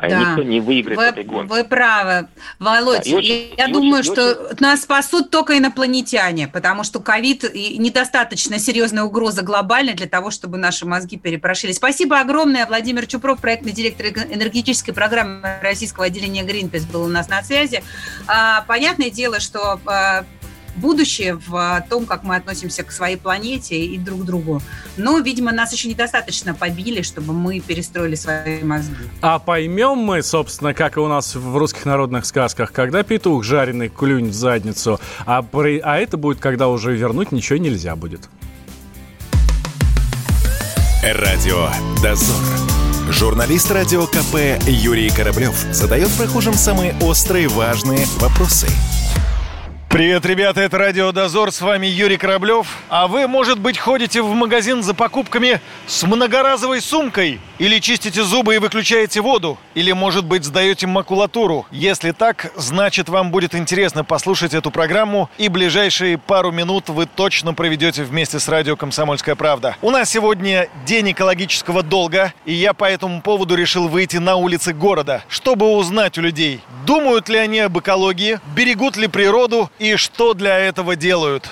А 0.02 0.08
да. 0.08 0.20
Никто 0.20 0.44
не 0.44 0.62
выиграет 0.62 0.98
вы, 0.98 1.06
в 1.06 1.10
этой 1.10 1.24
гонке. 1.26 1.54
Вы 1.54 1.64
правы. 1.66 2.30
Володь, 2.58 3.04
да, 3.04 3.18
очень, 3.18 3.54
я, 3.58 3.68
думаю, 3.68 4.00
очень, 4.00 4.14
что 4.14 4.32
очень... 4.32 4.62
нас 4.62 4.84
спасут 4.84 5.30
только 5.30 5.58
инопланетяне, 5.58 6.48
потому 6.48 6.86
что 6.86 7.02
ковид 7.02 7.44
недостаточно 7.54 8.60
серьезная 8.60 9.04
угроза 9.04 9.44
глобальная 9.44 9.96
для 9.96 10.08
того, 10.08 10.32
чтобы 10.32 10.58
наши 10.58 10.86
мозги 10.86 11.18
перепрошили. 11.18 11.74
Спасибо 11.74 12.22
огромное. 12.22 12.66
Владимир 12.66 13.08
Чупров, 13.08 13.42
проектный 13.42 13.74
директор 13.74 14.08
энергетической 14.08 14.94
программы 14.94 15.60
российского 15.62 16.06
отделения 16.06 16.44
Greenpeace 16.44 16.90
был 16.90 17.04
у 17.04 17.10
нас 17.10 17.28
на 17.28 17.44
связи. 17.44 17.84
А, 18.26 18.62
понятное 18.68 19.10
дело, 19.10 19.42
что 19.42 19.82
а, 19.86 20.24
будущее 20.80 21.36
в 21.36 21.86
том, 21.90 22.06
как 22.06 22.24
мы 22.24 22.36
относимся 22.36 22.84
к 22.84 22.92
своей 22.92 23.18
планете 23.18 23.80
и 23.80 23.98
друг 23.98 24.22
к 24.22 24.24
другу. 24.24 24.62
Но, 24.98 25.20
видимо, 25.20 25.52
нас 25.52 25.74
еще 25.74 25.90
недостаточно 25.90 26.54
побили, 26.54 27.02
чтобы 27.02 27.34
мы 27.34 27.60
перестроили 27.60 28.16
свои 28.16 28.64
мозги. 28.64 28.96
А 29.22 29.40
поймем 29.40 29.98
мы, 29.98 30.24
собственно, 30.24 30.74
как 30.74 30.98
и 30.98 31.00
у 31.00 31.08
нас 31.08 31.36
в 31.36 31.58
русских 31.58 31.86
народных 31.86 32.26
сказках, 32.26 32.72
когда 32.72 33.04
петух 33.04 33.44
жареный 33.44 33.90
клюнет 33.90 34.32
в 34.32 34.38
задницу, 34.38 35.00
а, 35.26 35.42
при... 35.42 35.80
а 35.80 35.98
это 35.98 36.18
будет, 36.18 36.40
когда 36.40 36.68
уже 36.68 36.96
вернуть 36.96 37.32
ничего 37.32 37.58
нельзя 37.58 37.96
будет. 37.96 38.30
Радио 41.04 41.70
«Дозор». 42.04 42.36
Журналист 43.10 43.72
радио 43.72 44.06
КП 44.06 44.62
Юрий 44.68 45.10
Кораблев 45.10 45.56
задает 45.72 46.10
прохожим 46.12 46.54
самые 46.54 46.94
острые 47.02 47.48
важные 47.48 48.06
вопросы– 48.20 48.68
Привет, 49.90 50.24
ребята, 50.24 50.62
это 50.62 50.78
Радио 50.78 51.12
Дозор, 51.12 51.52
с 51.52 51.62
вами 51.62 51.88
Юрий 51.88 52.18
Кораблев. 52.18 52.68
А 52.90 53.08
вы, 53.08 53.28
может 53.28 53.58
быть, 53.58 53.80
ходите 53.80 54.22
в 54.22 54.32
магазин 54.36 54.84
за 54.84 54.94
покупками 54.94 55.62
с 55.88 56.04
многоразовой 56.04 56.80
сумкой? 56.80 57.40
Или 57.60 57.80
чистите 57.80 58.24
зубы 58.24 58.56
и 58.56 58.58
выключаете 58.58 59.20
воду? 59.20 59.58
Или, 59.76 59.92
может 59.92 60.24
быть, 60.24 60.46
сдаете 60.46 60.88
макулатуру? 60.88 61.68
Если 61.72 62.12
так, 62.12 62.54
значит, 62.56 63.10
вам 63.10 63.32
будет 63.32 63.54
интересно 63.54 64.06
послушать 64.06 64.54
эту 64.54 64.72
программу, 64.72 65.30
и 65.38 65.50
ближайшие 65.50 66.18
пару 66.18 66.54
минут 66.54 66.88
вы 66.88 67.06
точно 67.06 67.54
проведете 67.54 68.06
вместе 68.06 68.40
с 68.40 68.48
Радио 68.48 68.78
«Комсомольская 68.78 69.36
правда». 69.36 69.76
У 69.82 69.92
нас 69.92 70.10
сегодня 70.10 70.70
день 70.86 71.12
экологического 71.12 71.84
долга, 71.84 72.34
и 72.46 72.54
я 72.54 72.74
по 72.74 72.86
этому 72.86 73.22
поводу 73.22 73.56
решил 73.56 73.90
выйти 73.90 74.18
на 74.18 74.38
улицы 74.38 74.72
города, 74.72 75.26
чтобы 75.28 75.76
узнать 75.76 76.18
у 76.18 76.22
людей, 76.22 76.62
думают 76.86 77.28
ли 77.28 77.38
они 77.38 77.60
об 77.60 77.78
экологии, 77.78 78.40
берегут 78.56 78.96
ли 78.96 79.08
природу 79.08 79.70
и 79.80 79.98
что 79.98 80.34
для 80.34 80.58
этого 80.58 80.96
делают? 80.96 81.50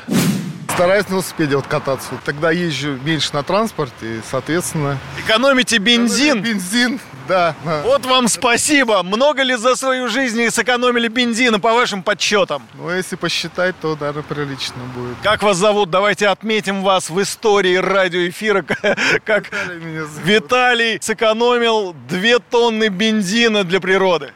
Стараюсь 0.77 1.07
на 1.07 1.13
велосипеде 1.13 1.55
вот 1.55 1.65
кататься. 1.65 2.09
Тогда 2.23 2.51
езжу 2.51 2.99
меньше 3.03 3.31
на 3.33 3.41
транспорте, 3.41 4.17
и, 4.17 4.21
соответственно... 4.29 4.99
Экономите 5.25 5.79
бензин? 5.79 6.43
Бензин, 6.43 6.99
да. 7.27 7.55
Вот 7.83 8.05
вам 8.05 8.27
спасибо. 8.27 9.01
Много 9.01 9.41
ли 9.41 9.55
за 9.55 9.75
свою 9.75 10.07
жизнь 10.07 10.47
сэкономили 10.51 11.07
бензина 11.07 11.59
по 11.59 11.73
вашим 11.73 12.03
подсчетам? 12.03 12.61
Ну, 12.75 12.91
если 12.91 13.15
посчитать, 13.15 13.73
то, 13.81 13.97
наверное, 13.99 14.21
прилично 14.21 14.83
будет. 14.95 15.17
Как 15.23 15.41
вас 15.41 15.57
зовут? 15.57 15.89
Давайте 15.89 16.27
отметим 16.27 16.83
вас 16.83 17.09
в 17.09 17.19
истории 17.23 17.77
радиоэфира, 17.77 18.61
как 19.25 19.45
Виталий, 19.51 20.05
Виталий 20.23 20.99
сэкономил 21.01 21.95
2 22.07 22.37
тонны 22.51 22.89
бензина 22.89 23.63
для 23.63 23.79
природы. 23.79 24.31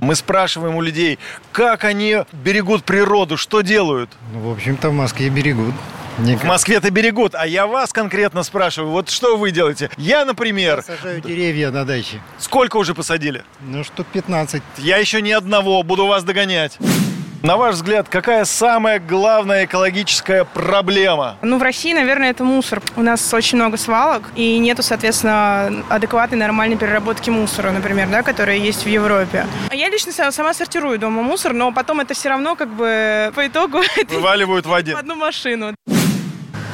Мы 0.00 0.14
спрашиваем 0.14 0.76
у 0.76 0.80
людей, 0.80 1.18
как 1.52 1.84
они 1.84 2.18
берегут 2.32 2.84
природу, 2.84 3.36
что 3.36 3.62
делают? 3.62 4.10
Ну, 4.32 4.40
в 4.48 4.52
общем-то, 4.52 4.90
в 4.90 4.92
Москве 4.92 5.28
берегут. 5.28 5.74
Никак. 6.18 6.44
В 6.44 6.46
Москве-то 6.46 6.90
берегут, 6.90 7.34
а 7.36 7.46
я 7.46 7.66
вас 7.66 7.92
конкретно 7.92 8.42
спрашиваю, 8.42 8.90
вот 8.90 9.08
что 9.08 9.36
вы 9.36 9.52
делаете? 9.52 9.88
Я, 9.96 10.24
например... 10.24 10.76
Я 10.76 10.96
сажаю 10.96 11.20
деревья 11.20 11.70
на 11.70 11.84
даче. 11.84 12.20
Сколько 12.38 12.76
уже 12.76 12.92
посадили? 12.94 13.44
Ну, 13.60 13.84
штук 13.84 14.06
15. 14.12 14.62
Я 14.78 14.96
еще 14.96 15.22
ни 15.22 15.30
одного, 15.30 15.82
буду 15.84 16.06
вас 16.06 16.24
догонять. 16.24 16.76
На 17.42 17.56
ваш 17.56 17.76
взгляд, 17.76 18.08
какая 18.08 18.44
самая 18.44 18.98
главная 18.98 19.64
экологическая 19.64 20.44
проблема? 20.44 21.36
Ну, 21.42 21.58
в 21.58 21.62
России, 21.62 21.92
наверное, 21.92 22.30
это 22.30 22.42
мусор. 22.42 22.82
У 22.96 23.02
нас 23.02 23.32
очень 23.32 23.58
много 23.58 23.76
свалок, 23.76 24.24
и 24.34 24.58
нету, 24.58 24.82
соответственно, 24.82 25.84
адекватной 25.88 26.36
нормальной 26.36 26.76
переработки 26.76 27.30
мусора, 27.30 27.70
например, 27.70 28.08
да, 28.08 28.24
которая 28.24 28.56
есть 28.56 28.84
в 28.84 28.88
Европе. 28.88 29.46
Я 29.72 29.88
лично 29.88 30.12
сама 30.32 30.52
сортирую 30.52 30.98
дома 30.98 31.22
мусор, 31.22 31.52
но 31.52 31.70
потом 31.70 32.00
это 32.00 32.14
все 32.14 32.30
равно 32.30 32.56
как 32.56 32.70
бы 32.70 33.30
по 33.34 33.46
итогу... 33.46 33.82
Вываливают 34.08 34.66
в 34.66 34.74
один. 34.74 34.96
В 34.96 34.98
одну 34.98 35.14
машину. 35.14 35.74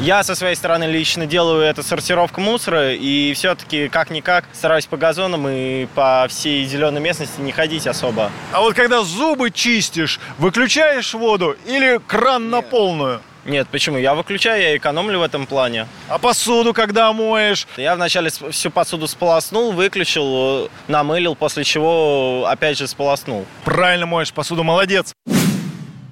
Я 0.00 0.24
со 0.24 0.35
своей 0.35 0.57
стороны 0.57 0.85
лично 0.85 1.24
делаю 1.24 1.62
эту 1.62 1.85
сортировку 1.85 2.40
мусора 2.40 2.94
и 2.94 3.33
все-таки 3.35 3.88
как-никак 3.88 4.44
стараюсь 4.52 4.87
по 4.87 4.96
газонам 4.96 5.48
и 5.48 5.87
по 5.94 6.26
всей 6.28 6.64
зеленой 6.66 7.00
местности 7.00 7.40
не 7.40 7.52
ходить 7.52 7.87
особо. 7.87 8.30
А 8.52 8.61
вот 8.61 8.74
когда 8.74 9.04
зубы 9.04 9.52
чистишь, 9.52 10.18
выключаешь 10.38 11.14
воду 11.14 11.57
или 11.64 12.00
кран 12.09 12.42
Нет. 12.44 12.50
на 12.50 12.62
полную? 12.62 13.20
Нет, 13.44 13.68
почему? 13.70 13.98
Я 13.98 14.14
выключаю, 14.14 14.61
я 14.61 14.76
экономлю 14.76 15.20
в 15.20 15.22
этом 15.22 15.46
плане. 15.46 15.87
А 16.09 16.18
посуду 16.18 16.72
когда 16.72 17.12
моешь? 17.12 17.68
Я 17.76 17.94
вначале 17.94 18.30
всю 18.50 18.70
посуду 18.70 19.07
сполоснул, 19.07 19.72
выключил, 19.72 20.70
намылил, 20.88 21.37
после 21.37 21.62
чего 21.62 22.46
опять 22.48 22.78
же 22.78 22.88
сполоснул. 22.88 23.46
Правильно 23.64 24.07
моешь 24.07 24.33
посуду, 24.33 24.64
молодец. 24.64 25.12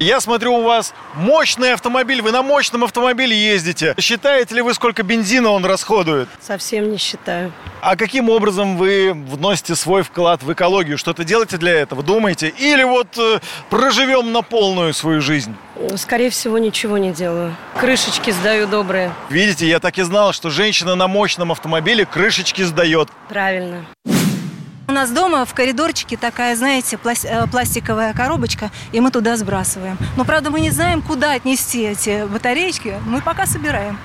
Я 0.03 0.21
смотрю, 0.21 0.57
у 0.57 0.63
вас 0.63 0.95
мощный 1.15 1.75
автомобиль, 1.75 2.23
вы 2.23 2.33
на 2.33 2.43
мощном 2.43 2.83
автомобиле 2.83 3.37
ездите. 3.37 3.95
Считаете 4.01 4.57
ли 4.57 4.61
вы, 4.61 4.75
сколько 4.75 5.05
бензина 5.05 5.51
он 5.51 5.65
расходует? 5.65 6.29
Совсем 6.41 6.91
не 6.91 6.99
считаю. 6.99 7.53
А 7.81 7.95
каким 7.95 8.29
образом 8.29 8.77
вы 8.77 9.13
вносите 9.13 9.77
свой 9.77 10.03
вклад 10.03 10.43
в 10.43 10.53
экологию? 10.53 10.99
Что-то 10.99 11.23
делаете 11.23 11.57
для 11.57 11.73
этого, 11.73 12.03
думаете? 12.03 12.49
Или 12.49 12.83
вот 12.83 13.17
э, 13.17 13.39
проживем 13.71 14.33
на 14.33 14.43
полную 14.43 14.93
свою 14.93 15.21
жизнь? 15.21 15.55
Скорее 15.95 16.31
всего, 16.31 16.59
ничего 16.59 16.99
не 16.99 17.13
делаю. 17.13 17.55
Крышечки 17.79 18.33
сдаю 18.33 18.67
добрые. 18.67 19.13
Видите, 19.31 19.69
я 19.69 19.79
так 19.79 19.99
и 19.99 20.03
знал, 20.03 20.33
что 20.33 20.51
женщина 20.51 20.97
на 20.97 21.07
мощном 21.07 21.53
автомобиле 21.53 22.05
крышечки 22.07 22.63
сдает. 22.63 23.09
Правильно. 23.29 23.85
У 24.89 24.93
нас 24.93 25.11
дома 25.11 25.45
в 25.45 25.55
коридорчике 25.55 26.17
такая, 26.17 26.57
знаете, 26.57 26.99
э, 27.25 27.47
пластиковая 27.47 28.13
коробочка, 28.13 28.71
и 28.93 29.01
мы 29.01 29.11
туда 29.11 29.37
сбрасываем. 29.37 29.97
Но, 30.17 30.25
правда, 30.25 30.51
мы 30.51 30.61
не 30.61 30.71
знаем, 30.71 31.03
куда 31.03 31.33
отнести 31.33 31.83
эти 31.83 32.27
батареечки. 32.27 32.97
Мы 33.07 33.21
пока 33.21 33.47
собираем. 33.47 33.99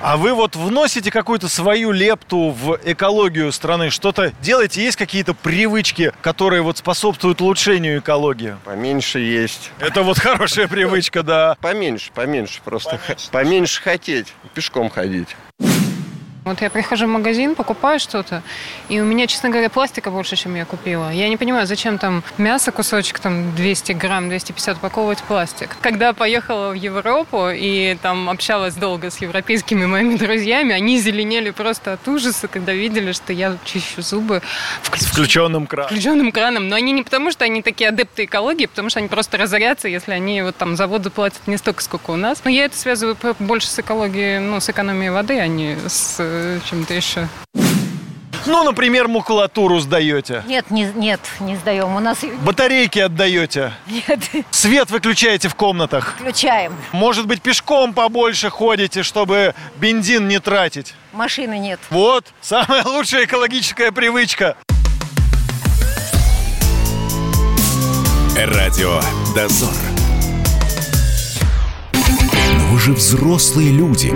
А 0.00 0.16
вы 0.16 0.34
вот 0.34 0.56
вносите 0.56 1.10
какую-то 1.10 1.48
свою 1.48 1.90
лепту 1.90 2.50
в 2.50 2.78
экологию 2.84 3.50
страны? 3.50 3.90
Что-то 3.90 4.32
делаете? 4.42 4.82
Есть 4.82 4.96
какие-то 4.96 5.34
привычки, 5.34 6.12
которые 6.20 6.62
вот 6.62 6.78
способствуют 6.78 7.40
улучшению 7.40 8.00
экологии? 8.00 8.56
Поменьше 8.64 9.20
есть. 9.20 9.70
Это 9.78 10.02
вот 10.02 10.18
хорошая 10.18 10.68
привычка, 10.68 11.22
да. 11.22 11.56
Поменьше, 11.60 12.12
поменьше. 12.12 12.60
Просто 12.62 12.98
поменьше, 12.98 13.30
поменьше 13.30 13.82
хотеть, 13.82 14.32
пешком 14.54 14.90
ходить. 14.90 15.34
Вот 16.46 16.60
я 16.60 16.70
прихожу 16.70 17.06
в 17.06 17.08
магазин, 17.08 17.56
покупаю 17.56 17.98
что-то, 17.98 18.40
и 18.88 19.00
у 19.00 19.04
меня, 19.04 19.26
честно 19.26 19.48
говоря, 19.48 19.68
пластика 19.68 20.12
больше, 20.12 20.36
чем 20.36 20.54
я 20.54 20.64
купила. 20.64 21.10
Я 21.10 21.28
не 21.28 21.36
понимаю, 21.36 21.66
зачем 21.66 21.98
там 21.98 22.22
мясо, 22.38 22.70
кусочек 22.70 23.18
там 23.18 23.52
200 23.56 23.92
грамм, 23.94 24.28
250 24.28 24.76
упаковывать 24.76 25.18
пластик. 25.24 25.76
Когда 25.80 26.12
поехала 26.12 26.70
в 26.70 26.74
Европу 26.74 27.48
и 27.52 27.96
там 28.00 28.30
общалась 28.30 28.76
долго 28.76 29.10
с 29.10 29.18
европейскими 29.18 29.86
моими 29.86 30.14
друзьями, 30.14 30.72
они 30.72 31.00
зеленели 31.00 31.50
просто 31.50 31.94
от 31.94 32.06
ужаса, 32.06 32.46
когда 32.46 32.72
видели, 32.72 33.10
что 33.10 33.32
я 33.32 33.56
чищу 33.64 34.02
зубы. 34.02 34.40
Включ... 34.82 35.00
С 35.00 35.06
включенным 35.06 35.66
краном. 35.66 35.88
Включенным 35.88 36.30
краном. 36.30 36.68
Но 36.68 36.76
они 36.76 36.92
не 36.92 37.02
потому, 37.02 37.32
что 37.32 37.44
они 37.44 37.60
такие 37.60 37.88
адепты 37.88 38.24
экологии, 38.24 38.66
потому 38.66 38.88
что 38.88 39.00
они 39.00 39.08
просто 39.08 39.36
разорятся, 39.36 39.88
если 39.88 40.12
они 40.12 40.42
вот 40.42 40.54
там 40.54 40.76
заводы 40.76 41.10
платят 41.10 41.44
не 41.48 41.56
столько, 41.56 41.82
сколько 41.82 42.12
у 42.12 42.16
нас. 42.16 42.42
Но 42.44 42.50
я 42.50 42.66
это 42.66 42.78
связываю 42.78 43.16
больше 43.40 43.66
с 43.66 43.80
экологией, 43.80 44.38
ну, 44.38 44.60
с 44.60 44.68
экономией 44.68 45.10
воды, 45.10 45.40
а 45.40 45.48
не 45.48 45.76
с 45.88 46.35
чем-то 46.68 46.94
еще. 46.94 47.28
Ну, 48.46 48.62
например, 48.62 49.08
макулатуру 49.08 49.80
сдаете. 49.80 50.44
Нет, 50.46 50.70
не, 50.70 50.90
нет, 50.94 51.20
не 51.40 51.56
сдаем. 51.56 51.96
У 51.96 51.98
нас... 51.98 52.18
Батарейки 52.42 53.00
отдаете. 53.00 53.72
Нет. 53.88 54.20
Свет 54.50 54.90
выключаете 54.90 55.48
в 55.48 55.56
комнатах. 55.56 56.14
Включаем. 56.18 56.72
Может 56.92 57.26
быть, 57.26 57.42
пешком 57.42 57.92
побольше 57.92 58.48
ходите, 58.50 59.02
чтобы 59.02 59.54
бензин 59.78 60.28
не 60.28 60.38
тратить. 60.38 60.94
Машины 61.12 61.58
нет. 61.58 61.80
Вот, 61.90 62.26
самая 62.40 62.84
лучшая 62.84 63.24
экологическая 63.24 63.90
привычка. 63.90 64.56
Радио 68.36 69.00
«Дозор». 69.34 69.74
Но 71.92 72.66
вы 72.70 72.78
же 72.78 72.92
взрослые 72.92 73.72
люди. 73.72 74.14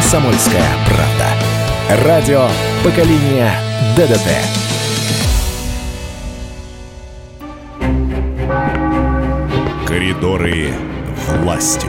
«Комсомольская 0.00 0.64
правда». 0.86 2.06
Радио 2.06 2.46
поколения 2.82 3.52
ДДТ». 3.94 4.30
Коридоры 9.86 10.68
власти. 11.42 11.86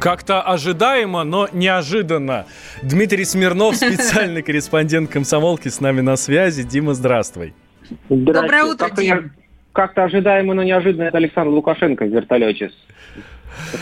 Как-то 0.00 0.40
ожидаемо, 0.40 1.24
но 1.24 1.46
неожиданно. 1.52 2.46
Дмитрий 2.82 3.26
Смирнов, 3.26 3.76
специальный 3.76 4.40
корреспондент 4.42 5.10
комсомолки, 5.10 5.68
с 5.68 5.80
нами 5.80 6.00
на 6.00 6.16
связи. 6.16 6.62
Дима, 6.62 6.94
здравствуй. 6.94 7.52
Доброе 8.08 8.64
утро, 8.64 8.88
Дим. 8.88 9.32
Как-то 9.72 10.04
ожидаемо, 10.04 10.54
но 10.54 10.62
неожиданно 10.62 11.02
это 11.02 11.18
Александр 11.18 11.50
Лукашенко 11.50 12.06
в 12.06 12.08
вертолете 12.08 12.70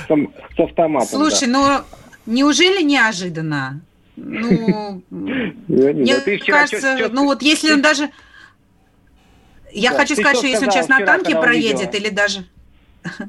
с 0.09 0.61
автоматом. 0.61 1.09
Слушай, 1.09 1.49
да. 1.49 1.85
ну 2.27 2.33
неужели 2.33 2.83
неожиданно? 2.83 3.81
Ну, 4.17 5.03
мне 5.11 6.39
кажется, 6.39 7.09
ну 7.11 7.25
вот 7.25 7.43
если 7.43 7.73
он 7.73 7.83
даже... 7.83 8.11
Я 9.73 9.93
хочу 9.93 10.15
сказать, 10.15 10.37
что 10.37 10.47
если 10.47 10.67
он 10.67 10.71
сейчас 10.71 10.89
на 10.89 11.05
танке 11.05 11.35
проедет 11.35 11.95
или 11.95 12.09
даже... 12.09 12.45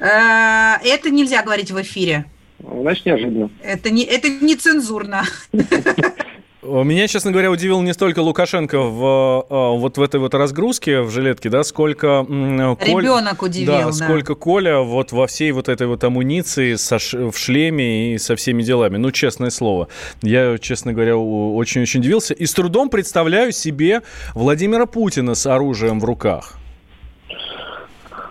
Э, 0.00 0.76
это 0.84 1.10
нельзя 1.10 1.42
говорить 1.42 1.72
в 1.72 1.82
эфире. 1.82 2.26
Значит, 2.60 3.04
неожиданно. 3.04 3.50
Это 3.64 3.90
не, 3.90 4.04
это 4.04 4.28
не 4.28 4.54
цензурно. 4.54 5.24
Меня, 6.60 7.06
честно 7.06 7.30
говоря, 7.30 7.52
удивил 7.52 7.80
не 7.82 7.92
столько 7.92 8.18
Лукашенко 8.18 8.80
в, 8.80 9.46
а, 9.48 9.70
вот 9.76 9.96
в 9.96 10.02
этой 10.02 10.18
вот 10.18 10.34
разгрузке 10.34 11.02
в 11.02 11.10
жилетке, 11.10 11.50
да, 11.50 11.62
сколько... 11.62 12.24
Коль, 12.24 13.04
Ребенок 13.04 13.42
удивил, 13.42 13.72
да, 13.72 13.84
да. 13.84 13.92
сколько 13.92 14.34
Коля 14.34 14.78
вот 14.78 15.12
во 15.12 15.28
всей 15.28 15.52
вот 15.52 15.68
этой 15.68 15.86
вот 15.86 16.02
амуниции 16.02 16.74
со, 16.74 16.98
в 16.98 17.36
шлеме 17.36 18.14
и 18.14 18.18
со 18.18 18.34
всеми 18.34 18.62
делами. 18.62 18.96
Ну, 18.96 19.12
честное 19.12 19.50
слово. 19.50 19.86
Я, 20.20 20.58
честно 20.58 20.92
говоря, 20.92 21.16
очень-очень 21.16 22.00
удивился. 22.00 22.34
И 22.34 22.44
с 22.44 22.52
трудом 22.52 22.90
представляю 22.90 23.52
себе 23.52 24.02
Владимира 24.34 24.86
Путина 24.86 25.36
с 25.36 25.46
оружием 25.46 26.00
в 26.00 26.04
руках. 26.04 26.58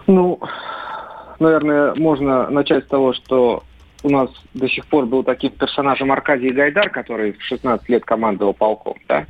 Ну, 0.05 0.39
наверное, 1.39 1.95
можно 1.95 2.49
начать 2.49 2.83
с 2.83 2.87
того, 2.87 3.13
что 3.13 3.63
у 4.07 4.09
нас 4.09 4.29
до 4.53 4.67
сих 4.69 4.85
пор 4.87 5.05
был 5.05 5.23
таким 5.23 5.51
персонажем 5.51 6.11
Аркадий 6.11 6.51
Гайдар, 6.51 6.89
который 6.89 7.33
в 7.33 7.41
16 7.43 7.87
лет 7.89 8.05
командовал 8.05 8.53
полком, 8.53 8.95
да, 9.07 9.25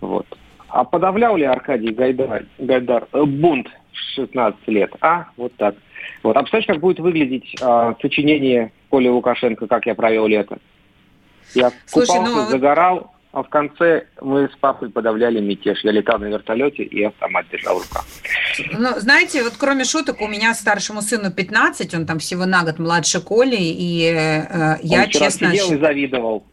вот. 0.00 0.26
А 0.68 0.84
подавлял 0.84 1.36
ли 1.36 1.44
Аркадий 1.44 1.92
Гайдар, 1.92 2.46
Гайдар 2.58 3.06
э, 3.12 3.24
бунт 3.24 3.68
в 3.92 4.14
16 4.14 4.68
лет? 4.68 4.90
А, 5.00 5.26
вот 5.36 5.52
так. 5.56 5.74
Вот. 6.22 6.36
А 6.36 6.40
представляешь, 6.40 6.66
как 6.66 6.80
будет 6.80 6.98
выглядеть 6.98 7.54
э, 7.60 7.94
сочинение 8.00 8.72
Коли 8.88 9.08
Лукашенко 9.08 9.66
«Как 9.66 9.84
я 9.86 9.94
провел 9.94 10.26
лето»? 10.26 10.58
Я 11.54 11.70
Слушай, 11.84 12.16
купался, 12.18 12.32
ну, 12.32 12.48
загорал, 12.48 13.12
а 13.32 13.42
в 13.42 13.48
конце 13.48 14.04
мы 14.20 14.48
с 14.48 14.56
папой 14.60 14.90
подавляли 14.90 15.40
мятеж. 15.40 15.82
Я 15.84 15.92
летал 15.92 16.18
на 16.18 16.26
вертолете 16.26 16.82
и 16.82 17.02
автомат 17.02 17.46
держал 17.50 17.78
в 17.78 17.82
руках. 17.82 18.04
Ну, 18.78 19.00
знаете, 19.00 19.42
вот 19.42 19.54
кроме 19.58 19.84
шуток, 19.84 20.20
у 20.20 20.28
меня 20.28 20.54
старшему 20.54 21.00
сыну 21.00 21.32
15, 21.32 21.94
он 21.94 22.06
там 22.06 22.18
всего 22.18 22.44
на 22.44 22.62
год 22.62 22.78
младше 22.78 23.20
Коли, 23.20 23.56
и 23.56 24.04
э, 24.04 24.76
я, 24.82 25.02
он 25.04 25.08
честно... 25.08 25.50
сидел 25.50 25.72
и 25.72 25.78
завидовал. 25.78 26.44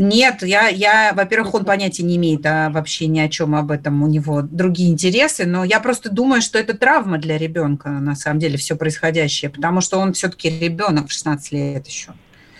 Нет, 0.00 0.42
я, 0.42 0.68
я, 0.68 1.12
во-первых, 1.14 1.54
он 1.54 1.64
понятия 1.64 2.02
не 2.02 2.16
имеет 2.16 2.44
а 2.46 2.70
вообще 2.70 3.06
ни 3.06 3.20
о 3.20 3.28
чем 3.28 3.54
об 3.54 3.70
этом, 3.70 4.02
у 4.02 4.08
него 4.08 4.40
другие 4.42 4.90
интересы, 4.90 5.44
но 5.44 5.62
я 5.62 5.78
просто 5.78 6.10
думаю, 6.10 6.40
что 6.40 6.58
это 6.58 6.76
травма 6.76 7.18
для 7.18 7.36
ребенка, 7.36 7.90
на 7.90 8.16
самом 8.16 8.40
деле, 8.40 8.56
все 8.56 8.76
происходящее, 8.76 9.50
потому 9.50 9.82
что 9.82 9.98
он 9.98 10.14
все-таки 10.14 10.48
ребенок 10.48 11.08
в 11.08 11.12
16 11.12 11.52
лет 11.52 11.86
еще. 11.86 12.12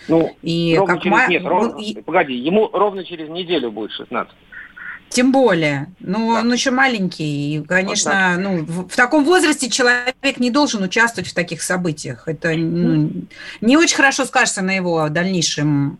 Ну, 0.07 0.35
и 0.41 0.75
ровно 0.77 0.93
как 0.93 1.03
через, 1.03 1.17
ма... 1.17 1.27
нет, 1.27 1.45
ровно, 1.45 1.79
и... 1.79 2.01
погоди, 2.01 2.33
ему 2.33 2.69
ровно 2.71 3.03
через 3.03 3.29
неделю 3.29 3.71
будет 3.71 3.91
16. 3.91 4.33
Тем 5.11 5.33
более, 5.33 5.87
ну, 5.99 6.33
да. 6.33 6.39
он 6.39 6.53
еще 6.53 6.71
маленький, 6.71 7.57
и, 7.57 7.63
конечно, 7.63 8.35
вот 8.37 8.43
ну, 8.43 8.57
в, 8.63 8.87
в 8.87 8.95
таком 8.95 9.25
возрасте 9.25 9.69
человек 9.69 10.37
не 10.37 10.51
должен 10.51 10.81
участвовать 10.83 11.29
в 11.29 11.33
таких 11.33 11.61
событиях. 11.61 12.29
Это 12.29 12.53
ну, 12.55 13.11
не 13.59 13.75
очень 13.75 13.97
хорошо 13.97 14.23
скажется 14.23 14.61
на 14.61 14.71
его 14.71 15.09
дальнейшем 15.09 15.99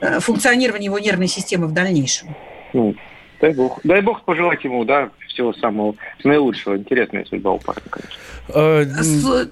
э, 0.00 0.20
функционировании 0.20 0.86
его 0.86 1.00
нервной 1.00 1.26
системы 1.26 1.66
в 1.66 1.72
дальнейшем. 1.72 2.36
Ну, 2.74 2.94
дай 3.40 3.52
бог, 3.54 3.80
дай 3.82 4.02
бог 4.02 4.22
пожелать 4.22 4.62
ему, 4.62 4.84
да, 4.84 5.10
всего 5.38 5.52
самого 5.52 5.94
наилучшего. 6.24 6.76
Интересная 6.76 7.24
судьба 7.24 7.52
у 7.52 7.58
парня, 7.58 7.82
конечно. 7.88 8.14
А, 8.48 8.84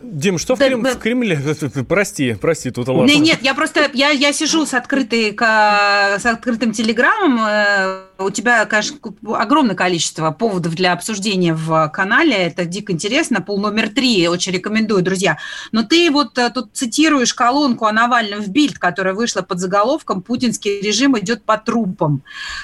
Дим, 0.03 0.39
что 0.39 0.57
да, 0.57 0.65
в, 0.65 0.69
Крем... 0.69 0.83
да. 0.83 0.91
в 0.91 0.99
Кремле? 0.99 1.39
Прости, 1.89 2.35
прости, 2.35 2.71
тут 2.71 2.89
ладно. 2.89 3.05
Нет, 3.05 3.21
нет, 3.21 3.39
я 3.43 3.55
просто, 3.55 3.89
я, 3.93 4.11
я 4.11 4.33
сижу 4.33 4.67
с, 4.67 4.75
открытой, 4.75 5.37
с 5.39 6.27
открытым 6.27 6.73
телеграммом, 6.73 7.39
э, 7.47 8.07
у 8.19 8.31
тебя, 8.31 8.65
конечно, 8.65 8.97
огромное 9.35 9.77
количество 9.77 10.31
поводов 10.31 10.75
для 10.75 10.93
обсуждения 10.93 11.55
в 11.55 11.89
канале, 11.93 12.35
это 12.35 12.65
дико 12.65 12.93
интересно, 12.93 13.41
пол 13.43 13.61
номер 13.61 13.91
три, 13.91 14.27
очень 14.29 14.53
рекомендую, 14.53 15.03
друзья. 15.03 15.39
Но 15.73 15.83
ты 15.83 16.11
вот 16.11 16.39
э, 16.39 16.51
тут 16.51 16.71
цитируешь 16.73 17.35
колонку 17.35 17.85
о 17.85 17.93
Навальном 17.93 18.41
в 18.41 18.49
Бильд, 18.49 18.79
которая 18.79 19.15
вышла 19.15 19.43
под 19.43 19.59
заголовком 19.59 20.23
«Путинский 20.23 20.81
режим 20.81 21.19
идет 21.19 21.45
по 21.45 21.59
трупам». 21.59 22.23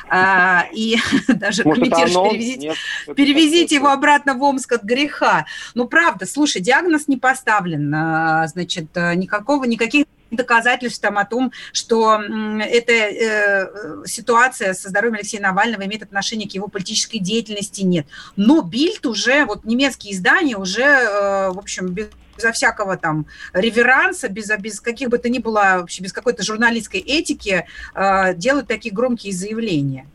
А, 0.08 0.64
и 0.72 0.96
даже 1.28 1.62
комментируешь, 1.62 2.14
перевезите, 2.14 2.74
перевезите 3.14 3.76
его 3.76 3.88
обратно 3.88 4.34
в 4.34 4.42
Омск 4.42 4.72
от 4.72 4.82
греха. 4.82 5.46
Ну, 5.74 5.86
правда, 5.86 6.26
слушай, 6.26 6.60
диагноз 6.60 7.08
не 7.08 7.16
поставлен, 7.16 7.94
а, 7.94 8.46
значит, 8.46 8.86
э, 8.94 9.14
никакого, 9.14 9.64
никаких 9.64 10.06
доказательством 10.30 11.18
о 11.18 11.24
том, 11.24 11.52
что 11.72 12.18
эта 12.18 12.92
э, 12.92 14.06
ситуация 14.06 14.72
со 14.72 14.88
здоровьем 14.88 15.16
Алексея 15.16 15.42
Навального 15.42 15.84
имеет 15.84 16.02
отношение 16.02 16.48
к 16.48 16.52
его 16.52 16.68
политической 16.68 17.18
деятельности, 17.18 17.82
нет. 17.82 18.06
Но 18.36 18.62
Бильд 18.62 19.04
уже, 19.04 19.44
вот 19.44 19.64
немецкие 19.64 20.14
издания 20.14 20.56
уже, 20.56 20.82
э, 20.84 21.50
в 21.50 21.58
общем, 21.58 21.88
без 21.88 22.08
безо 22.34 22.52
всякого 22.52 22.96
там 22.96 23.26
реверанса, 23.52 24.28
без, 24.28 24.50
без 24.58 24.80
каких 24.80 25.10
бы 25.10 25.18
то 25.18 25.28
ни 25.28 25.38
было, 25.38 25.78
вообще 25.80 26.02
без 26.02 26.12
какой-то 26.12 26.42
журналистской 26.42 27.00
этики 27.00 27.66
э, 27.94 28.34
делают 28.34 28.68
такие 28.68 28.94
громкие 28.94 29.32
заявления. 29.32 30.06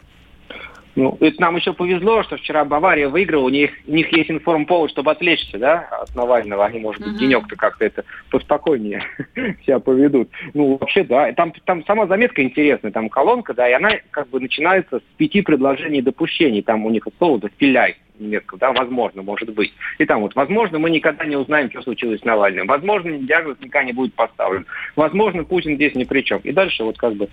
Ну, 0.97 1.15
это 1.19 1.39
нам 1.39 1.55
еще 1.55 1.73
повезло, 1.73 2.23
что 2.23 2.37
вчера 2.37 2.65
Бавария 2.65 3.07
выиграла, 3.07 3.43
у 3.43 3.49
них, 3.49 3.69
у 3.85 3.91
них 3.91 4.11
есть 4.11 4.31
информповод, 4.31 4.89
чтобы 4.89 5.11
отвлечься, 5.11 5.59
да, 5.59 5.87
от 5.91 6.15
Навального. 6.15 6.65
Они, 6.65 6.79
может 6.79 7.03
быть, 7.03 7.13
uh-huh. 7.13 7.19
денек-то 7.19 7.55
как-то 7.55 7.85
это 7.85 8.03
поспокойнее 8.31 9.03
себя 9.63 9.77
поведут. 9.77 10.27
Ну, 10.55 10.77
вообще, 10.77 11.03
да. 11.03 11.31
Там, 11.33 11.53
там 11.65 11.85
сама 11.85 12.07
заметка 12.07 12.41
интересная, 12.41 12.91
там 12.91 13.09
колонка, 13.09 13.53
да, 13.53 13.69
и 13.69 13.73
она 13.73 13.91
как 14.09 14.29
бы 14.29 14.39
начинается 14.39 14.97
с 14.97 15.03
пяти 15.17 15.43
предложений 15.43 16.01
допущений. 16.01 16.63
Там 16.63 16.83
у 16.83 16.89
них 16.89 17.03
слово 17.19 17.41
«дофиляй» 17.41 17.97
немецкого, 18.17 18.59
да, 18.59 18.71
возможно, 18.71 19.21
может 19.21 19.53
быть. 19.53 19.71
И 19.99 20.05
там 20.05 20.21
вот, 20.21 20.33
возможно, 20.33 20.79
мы 20.79 20.89
никогда 20.89 21.25
не 21.25 21.35
узнаем, 21.35 21.69
что 21.69 21.83
случилось 21.83 22.21
с 22.21 22.25
Навальным. 22.25 22.65
Возможно, 22.65 23.15
диагноз 23.19 23.57
никогда 23.59 23.83
не 23.83 23.93
будет 23.93 24.15
поставлен. 24.15 24.65
Возможно, 24.95 25.43
Путин 25.43 25.75
здесь 25.75 25.93
ни 25.93 26.05
при 26.05 26.21
чем. 26.21 26.39
И 26.39 26.51
дальше 26.51 26.83
вот 26.83 26.97
как 26.97 27.13
бы 27.13 27.29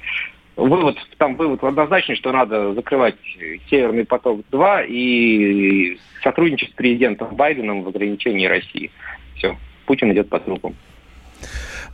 Вывод, 0.57 0.96
там 1.18 1.36
вывод 1.36 1.64
однозначный, 1.64 2.14
что 2.14 2.30
надо 2.30 2.74
закрывать 2.74 3.16
Северный 3.68 4.05
поток-2 4.05 4.86
и 4.86 5.98
сотрудничать 6.22 6.70
с 6.70 6.74
президентом 6.74 7.34
Байденом 7.34 7.82
в 7.82 7.88
ограничении 7.88 8.46
России. 8.46 8.90
Все, 9.36 9.57
Путин 9.86 10.12
идет 10.12 10.28
по 10.28 10.38
трупам. 10.38 10.76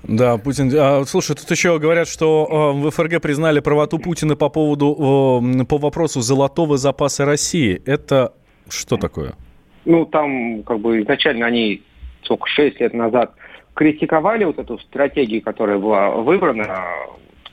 Да, 0.02 0.38
Путин. 0.38 0.70
А, 0.78 1.04
слушай, 1.04 1.34
тут 1.36 1.50
еще 1.50 1.78
говорят, 1.78 2.08
что 2.08 2.74
э, 2.74 2.80
в 2.80 2.90
ФРГ 2.90 3.20
признали 3.20 3.61
правоту 3.61 3.98
Путина 3.98 4.36
по 4.36 4.48
поводу 4.48 5.42
э, 5.42 5.64
по 5.64 5.78
вопросу 5.78 6.20
золотого 6.20 6.76
запаса 6.76 7.24
России. 7.24 7.82
Это 7.86 8.34
что 8.68 8.96
такое? 8.96 9.34
Ну, 9.84 10.04
там 10.06 10.62
как 10.62 10.80
бы 10.80 11.00
изначально 11.02 11.46
они 11.46 11.82
сколько, 12.22 12.46
6 12.48 12.80
лет 12.80 12.94
назад 12.94 13.34
критиковали 13.74 14.44
вот 14.44 14.58
эту 14.58 14.78
стратегию, 14.78 15.42
которая 15.42 15.78
была 15.78 16.11
выбрана 16.11 16.86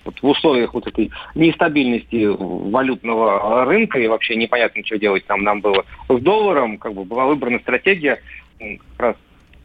вот 0.07 0.21
в 0.21 0.27
условиях 0.27 0.73
вот 0.73 0.87
этой 0.87 1.11
нестабильности 1.35 2.25
валютного 2.27 3.65
рынка 3.65 3.99
и 3.99 4.07
вообще 4.07 4.35
непонятно, 4.35 4.83
что 4.85 4.97
делать 4.97 5.25
там 5.25 5.43
нам 5.43 5.61
было 5.61 5.85
с 6.09 6.19
долларом, 6.21 6.77
как 6.77 6.93
бы 6.93 7.03
была 7.03 7.25
выбрана 7.25 7.59
стратегия 7.59 8.19
как 8.59 8.99
раз 8.99 9.15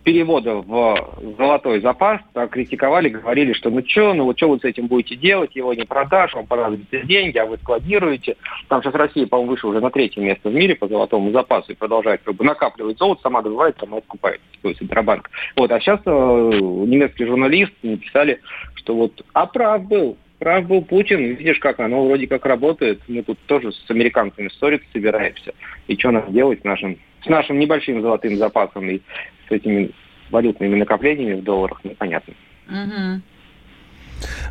перевода 0.05 0.57
в 0.57 1.35
золотой 1.39 1.81
запас, 1.81 2.21
так, 2.33 2.51
критиковали, 2.51 3.09
говорили, 3.09 3.53
что 3.53 3.71
ну 3.71 3.83
что, 3.87 4.15
ну 4.15 4.25
вот 4.25 4.37
что 4.37 4.49
вы 4.49 4.59
с 4.59 4.65
этим 4.65 4.87
будете 4.89 5.17
делать, 5.17 5.55
его 5.55 5.73
не 5.75 5.85
продашь, 5.85 6.35
вам 6.35 6.47
понадобятся 6.47 7.01
деньги, 7.03 7.39
а 7.39 7.47
вы 7.47 7.57
складируете. 7.59 8.37
Там 8.69 8.83
сейчас 8.83 8.95
Россия, 8.95 9.27
по-моему, 9.27 9.53
вышла 9.53 9.69
уже 9.69 9.81
на 9.81 9.91
третье 9.91 10.21
место 10.21 10.49
в 10.49 10.55
мире 10.55 10.75
по 10.75 10.89
золотому 10.89 11.31
запасу 11.31 11.73
и 11.73 11.77
продолжает 11.77 12.23
как 12.25 12.35
бы 12.35 12.45
накапливать 12.45 12.99
золото, 12.99 13.23
сама 13.23 13.43
добывает, 13.43 13.77
сама 13.79 13.99
откупает, 13.99 14.41
то 14.61 14.69
есть 14.69 14.81
Центробанк. 14.81 15.31
Вот, 15.57 15.71
а 15.71 15.81
сейчас 15.81 16.01
э, 16.05 16.11
немецкие 16.11 17.29
журналисты 17.29 17.75
написали, 17.83 18.41
что 18.75 18.95
вот, 18.95 19.25
а 19.35 19.47
был, 19.79 20.17
прав 20.43 20.67
был 20.67 20.83
Путин, 20.83 21.37
видишь, 21.37 21.61
как 21.61 21.79
оно 21.79 22.05
вроде 22.05 22.27
как 22.27 22.45
работает. 22.47 23.01
Мы 23.07 23.23
тут 23.23 23.39
тоже 23.47 23.71
с 23.71 23.89
американцами 23.89 24.49
ссориться 24.49 24.89
собираемся. 24.93 25.55
И 25.87 25.97
что 25.97 26.11
нам 26.11 26.33
делать 26.33 26.63
с 26.63 26.65
нашим, 26.65 26.99
с 27.25 27.29
нашим 27.29 27.61
небольшим 27.61 28.03
золотым 28.03 28.37
запасом 28.37 28.91
и 28.91 29.01
с 29.49 29.53
этими 29.53 29.93
валютными 30.33 30.75
накоплениями 30.75 31.39
в 31.39 31.45
долларах, 31.45 31.85
непонятно. 31.85 32.35
Угу. 32.69 33.23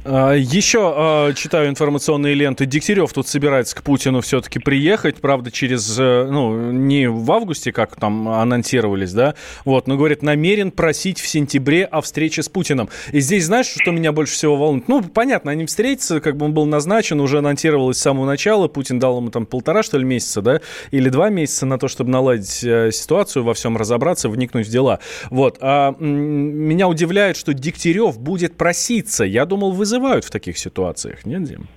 А, 0.04 0.34
Еще 0.34 0.80
а, 0.96 1.34
читаю 1.34 1.70
информационные 1.70 2.34
ленты. 2.34 2.66
Дегтярев 2.66 3.12
тут 3.14 3.28
собирается 3.28 3.76
к 3.76 3.84
Путину 3.84 4.22
все-таки 4.22 4.60
приехать. 4.60 5.18
Правда, 5.22 5.52
через, 5.52 5.98
э, 6.00 6.28
ну, 6.30 6.72
не 6.72 7.10
в 7.10 7.32
августе, 7.32 7.72
как 7.72 7.96
там 7.96 8.28
анонсировались, 8.28 9.14
да, 9.14 9.36
вот, 9.66 9.88
но, 9.88 9.98
говорит, 9.98 10.24
намерен 10.24 10.72
просить 10.72 11.20
в 11.20 11.28
сентябре 11.28 11.86
о 11.86 12.02
встрече 12.02 12.44
с 12.44 12.50
Путиным. 12.50 12.90
И 13.12 13.20
здесь, 13.20 13.46
знаешь, 13.46 13.68
что 13.68 13.92
меня 13.92 14.12
больше 14.12 14.34
всего 14.34 14.56
волнует? 14.56 14.88
Ну, 14.88 15.04
понятно, 15.04 15.52
они 15.52 15.66
встретятся, 15.66 16.20
как 16.20 16.38
бы 16.38 16.46
он 16.46 16.54
был 16.54 16.66
назначен, 16.66 17.20
уже 17.20 17.40
анонсировалось 17.40 17.98
с 17.98 18.02
самого 18.02 18.26
начала. 18.26 18.68
Путин 18.68 19.00
дал 19.00 19.18
ему 19.18 19.30
там 19.30 19.46
полтора, 19.46 19.84
что 19.84 19.98
ли, 19.98 20.06
месяца, 20.06 20.42
да, 20.42 20.62
или 20.92 21.10
два 21.10 21.30
месяца 21.30 21.66
на 21.66 21.78
то, 21.78 21.88
чтобы 21.88 22.10
наладить 22.10 22.64
э, 22.64 22.92
ситуацию, 22.92 23.44
во 23.44 23.54
всем 23.54 23.78
разобраться, 23.78 24.30
вникнуть 24.30 24.68
в 24.68 24.72
дела. 24.72 25.00
Вот. 25.30 25.58
А 25.62 25.96
меня 26.00 26.88
удивляет, 26.88 27.38
что 27.38 27.54
Дегтярев 27.54 28.20
будет 28.20 28.58
проситься. 28.58 29.24
Я 29.24 29.46
думаю, 29.46 29.61
думал, 29.62 29.72
вызывают 29.74 30.26
в 30.26 30.32
таких 30.32 30.58
ситуациях, 30.58 31.26
нет, 31.26 31.44
Дим? 31.44 31.68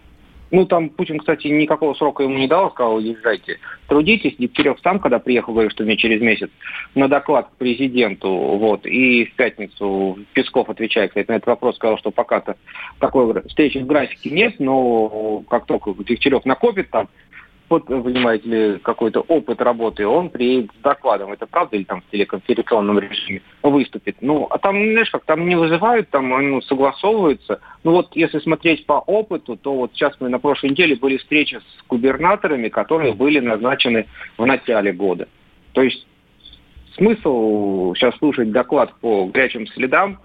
Ну, 0.50 0.66
там 0.66 0.88
Путин, 0.88 1.18
кстати, 1.18 1.48
никакого 1.48 1.94
срока 1.94 2.22
ему 2.22 2.38
не 2.38 2.46
дал, 2.46 2.70
сказал, 2.70 3.00
езжайте, 3.00 3.58
трудитесь. 3.88 4.36
Дегтярев 4.38 4.78
сам, 4.84 5.00
когда 5.00 5.18
приехал, 5.18 5.52
говорил, 5.52 5.70
что 5.70 5.82
мне 5.82 5.96
через 5.96 6.20
месяц 6.20 6.48
на 6.94 7.08
доклад 7.08 7.48
к 7.48 7.56
президенту, 7.56 8.28
вот, 8.28 8.86
и 8.86 9.24
в 9.24 9.34
пятницу 9.34 10.18
Песков, 10.32 10.70
отвечая, 10.70 11.08
кстати, 11.08 11.28
на 11.28 11.36
этот 11.36 11.48
вопрос, 11.48 11.76
сказал, 11.76 11.98
что 11.98 12.12
пока-то 12.12 12.56
такой 13.00 13.42
встречи 13.48 13.78
в 13.78 13.86
графике 13.86 14.30
нет, 14.30 14.60
но 14.60 15.42
как 15.50 15.66
только 15.66 15.92
Дегтярев 15.92 16.44
накопит 16.44 16.88
там 16.90 17.08
вот, 17.68 17.86
понимаете 17.86 18.48
ли, 18.48 18.78
какой-то 18.78 19.20
опыт 19.20 19.60
работы, 19.60 20.06
он 20.06 20.28
приедет 20.28 20.70
с 20.78 20.82
докладом. 20.82 21.32
Это 21.32 21.46
правда 21.46 21.76
или 21.76 21.84
там 21.84 22.02
в 22.02 22.10
телеконференционном 22.10 22.98
режиме 22.98 23.42
выступит? 23.62 24.16
Ну, 24.20 24.46
а 24.50 24.58
там, 24.58 24.76
знаешь, 24.76 25.10
как 25.10 25.24
там 25.24 25.48
не 25.48 25.56
вызывают, 25.56 26.10
там 26.10 26.28
ну, 26.28 26.60
согласовываются. 26.60 27.60
Ну 27.82 27.92
вот, 27.92 28.14
если 28.14 28.38
смотреть 28.40 28.84
по 28.86 28.94
опыту, 28.94 29.56
то 29.56 29.74
вот 29.74 29.92
сейчас 29.94 30.14
мы 30.20 30.28
на 30.28 30.38
прошлой 30.38 30.70
неделе 30.70 30.96
были 30.96 31.16
встречи 31.16 31.56
с 31.56 31.86
губернаторами, 31.88 32.68
которые 32.68 33.14
были 33.14 33.40
назначены 33.40 34.06
в 34.36 34.44
начале 34.44 34.92
года. 34.92 35.26
То 35.72 35.82
есть 35.82 36.06
смысл 36.96 37.94
сейчас 37.94 38.16
слушать 38.18 38.52
доклад 38.52 38.92
по 39.00 39.26
горячим 39.26 39.66
следам, 39.68 40.18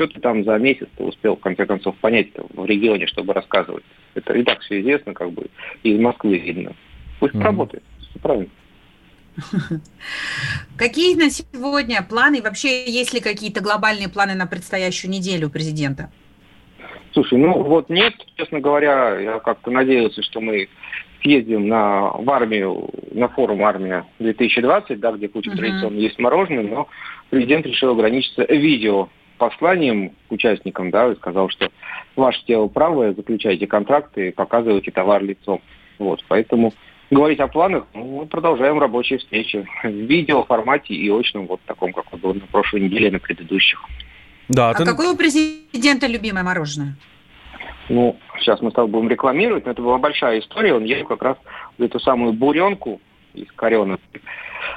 что 0.00 0.14
ты 0.14 0.20
там 0.20 0.44
за 0.44 0.56
месяц 0.56 0.88
ты 0.96 1.04
успел, 1.04 1.36
в 1.36 1.40
конце 1.40 1.66
концов, 1.66 1.94
понять 1.96 2.28
в 2.54 2.64
регионе, 2.64 3.06
чтобы 3.06 3.34
рассказывать. 3.34 3.84
Это 4.14 4.32
и 4.32 4.42
так 4.42 4.60
все 4.60 4.80
известно, 4.80 5.12
как 5.12 5.30
бы, 5.32 5.46
из 5.82 6.00
Москвы 6.00 6.38
видно. 6.38 6.72
Пусть 7.18 7.34
mm-hmm. 7.34 7.42
работает, 7.42 7.82
все 7.98 8.18
правильно. 8.18 8.48
Какие 10.78 11.16
на 11.16 11.28
сегодня 11.28 12.02
планы? 12.02 12.40
Вообще, 12.40 12.90
есть 12.90 13.12
ли 13.12 13.20
какие-то 13.20 13.62
глобальные 13.62 14.08
планы 14.08 14.34
на 14.34 14.46
предстоящую 14.46 15.10
неделю 15.10 15.48
у 15.48 15.50
президента? 15.50 16.10
Слушай, 17.12 17.38
ну 17.38 17.62
вот 17.62 17.90
нет, 17.90 18.14
честно 18.36 18.60
говоря, 18.60 19.18
я 19.18 19.38
как-то 19.40 19.70
надеялся, 19.70 20.22
что 20.22 20.40
мы 20.40 20.68
съездим 21.20 21.68
на, 21.68 22.12
в 22.12 22.30
армию, 22.30 22.88
на 23.12 23.28
форум 23.28 23.62
«Армия-2020», 23.62 24.96
да, 24.96 25.12
где 25.12 25.28
Путин 25.28 25.52
uh-huh. 25.52 25.56
традиционно 25.56 25.98
есть 25.98 26.18
мороженое, 26.18 26.62
но 26.62 26.88
президент 27.28 27.66
решил 27.66 27.90
ограничиться 27.90 28.44
видео 28.44 29.10
посланием 29.40 30.10
к 30.28 30.32
участникам, 30.32 30.90
да, 30.90 31.10
и 31.10 31.16
сказал, 31.16 31.48
что 31.48 31.70
ваше 32.14 32.44
тело 32.44 32.68
правое, 32.68 33.14
заключайте 33.14 33.66
контракты, 33.66 34.32
показывайте 34.32 34.90
товар 34.90 35.22
лицом. 35.24 35.60
Вот, 35.98 36.22
поэтому 36.28 36.72
говорить 37.10 37.40
о 37.40 37.48
планах, 37.48 37.86
ну, 37.94 38.20
мы 38.20 38.26
продолжаем 38.26 38.78
рабочие 38.78 39.18
встречи 39.18 39.66
в 39.82 39.88
видео 39.88 40.44
формате 40.44 40.94
и 40.94 41.10
очном, 41.10 41.46
вот 41.46 41.60
таком, 41.66 41.92
как 41.92 42.06
было 42.20 42.34
на 42.34 42.46
прошлой 42.46 42.82
неделе, 42.82 43.10
на 43.10 43.18
предыдущих. 43.18 43.82
Да, 44.48 44.70
а 44.70 44.74
ты... 44.74 44.84
какое 44.84 45.10
у 45.12 45.16
президента 45.16 46.06
любимое 46.06 46.44
мороженое? 46.44 46.96
Ну, 47.88 48.16
сейчас 48.38 48.60
мы 48.60 48.70
с 48.70 48.74
тобой 48.74 48.90
будем 48.90 49.08
рекламировать, 49.08 49.64
но 49.64 49.72
это 49.72 49.82
была 49.82 49.98
большая 49.98 50.40
история. 50.40 50.74
Он 50.74 50.84
ел 50.84 51.04
как 51.06 51.22
раз 51.22 51.36
эту 51.78 51.98
самую 51.98 52.34
буренку 52.34 53.00
из 53.34 53.50
коренок. 53.52 54.00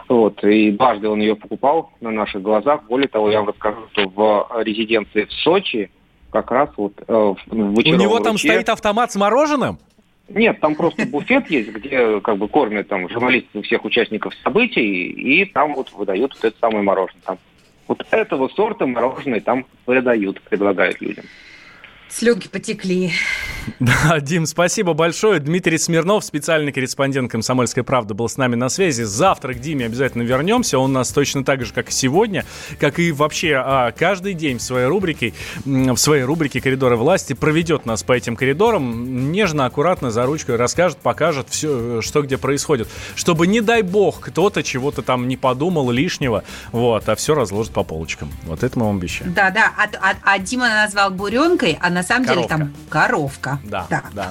Вот, 0.08 0.44
и 0.44 0.72
дважды 0.72 1.10
он 1.10 1.20
ее 1.20 1.36
покупал 1.36 1.92
на 2.02 2.12
наших 2.12 2.42
глазах. 2.42 2.84
Более 2.84 3.08
того, 3.08 3.30
я 3.32 3.40
вам 3.40 3.50
расскажу, 3.50 3.82
что 3.92 4.08
в 4.08 4.64
резиденции 4.64 5.26
в 5.26 5.32
Сочи 5.32 5.90
как 6.32 6.52
раз 6.52 6.70
вот 6.78 6.94
э, 7.08 7.14
в 7.14 7.38
У 7.52 7.82
него 7.82 8.20
там 8.20 8.34
ручье... 8.34 8.52
стоит 8.52 8.70
автомат 8.70 9.12
с 9.12 9.16
мороженым? 9.16 9.78
Нет, 10.30 10.60
там 10.62 10.76
просто 10.76 11.06
буфет 11.06 11.50
есть, 11.50 11.70
где 11.70 12.22
как 12.22 12.38
бы 12.38 12.48
кормят 12.48 12.88
там 12.88 13.10
журналисты 13.10 13.62
всех 13.62 13.84
участников 13.86 14.34
событий, 14.44 15.10
и 15.10 15.46
там 15.46 15.76
вот 15.76 15.92
выдают 15.92 16.34
вот 16.34 16.44
это 16.46 16.58
самое 16.60 16.84
мороженое. 16.84 17.22
Там 17.26 17.38
вот 17.88 18.06
этого 18.10 18.48
сорта 18.50 18.88
мороженое 18.88 19.42
там 19.42 19.66
выдают, 19.86 20.42
предлагают 20.42 21.02
людям. 21.02 21.26
Слюнки 22.16 22.48
потекли. 22.48 23.12
Да, 23.80 24.20
Дим, 24.20 24.46
спасибо 24.46 24.94
большое. 24.94 25.40
Дмитрий 25.40 25.80
Смирнов, 25.80 26.24
специальный 26.24 26.72
корреспондент 26.72 27.32
«Комсомольской 27.32 27.84
правды», 27.84 28.14
был 28.14 28.30
с 28.30 28.38
нами 28.38 28.54
на 28.54 28.70
связи. 28.70 29.02
Завтра 29.02 29.54
к 29.54 29.60
Диме 29.60 29.88
обязательно 29.88 30.22
вернемся. 30.22 30.78
Он 30.78 30.92
у 30.92 30.94
нас 30.94 31.10
точно 31.10 31.44
так 31.44 31.66
же, 31.66 31.74
как 31.74 31.90
и 31.90 31.92
сегодня, 31.92 32.46
как 32.80 33.00
и 33.00 33.12
вообще 33.12 33.56
а, 33.56 33.92
каждый 33.92 34.36
день 34.36 34.60
в 34.60 34.62
своей 34.62 34.86
рубрике, 34.86 35.34
в 35.66 35.98
своей 35.98 36.24
рубрике 36.24 36.62
«Коридоры 36.62 36.98
власти» 36.98 37.34
проведет 37.34 37.88
нас 37.88 38.04
по 38.04 38.14
этим 38.14 38.36
коридорам, 38.36 39.32
нежно, 39.32 39.66
аккуратно, 39.66 40.12
за 40.12 40.28
ручкой 40.28 40.58
расскажет, 40.58 41.00
покажет 41.00 41.48
все, 41.50 42.02
что 42.02 42.22
где 42.22 42.38
происходит. 42.38 42.90
Чтобы, 43.16 43.48
не 43.48 43.62
дай 43.62 43.82
бог, 43.82 44.20
кто-то 44.20 44.62
чего-то 44.62 45.02
там 45.02 45.28
не 45.28 45.38
подумал 45.38 45.90
лишнего, 45.90 46.44
вот, 46.72 47.10
а 47.10 47.16
все 47.16 47.34
разложит 47.34 47.74
по 47.74 47.84
полочкам. 47.84 48.32
Вот 48.44 48.62
это 48.62 48.78
мы 48.78 48.86
вам 48.86 48.98
обещаем. 48.98 49.34
Да, 49.34 49.50
да. 49.50 49.74
А, 49.78 50.12
а, 50.12 50.16
а 50.22 50.38
Дима 50.38 50.70
назвал 50.70 51.10
буренкой, 51.10 51.80
а 51.82 51.90
на 51.90 52.03
самом 52.04 52.26
Коровка. 52.26 52.56
деле 52.58 52.66
там 52.72 52.74
коровка. 52.90 53.60
Да, 53.64 53.88
Да. 53.90 54.04
да. 54.14 54.30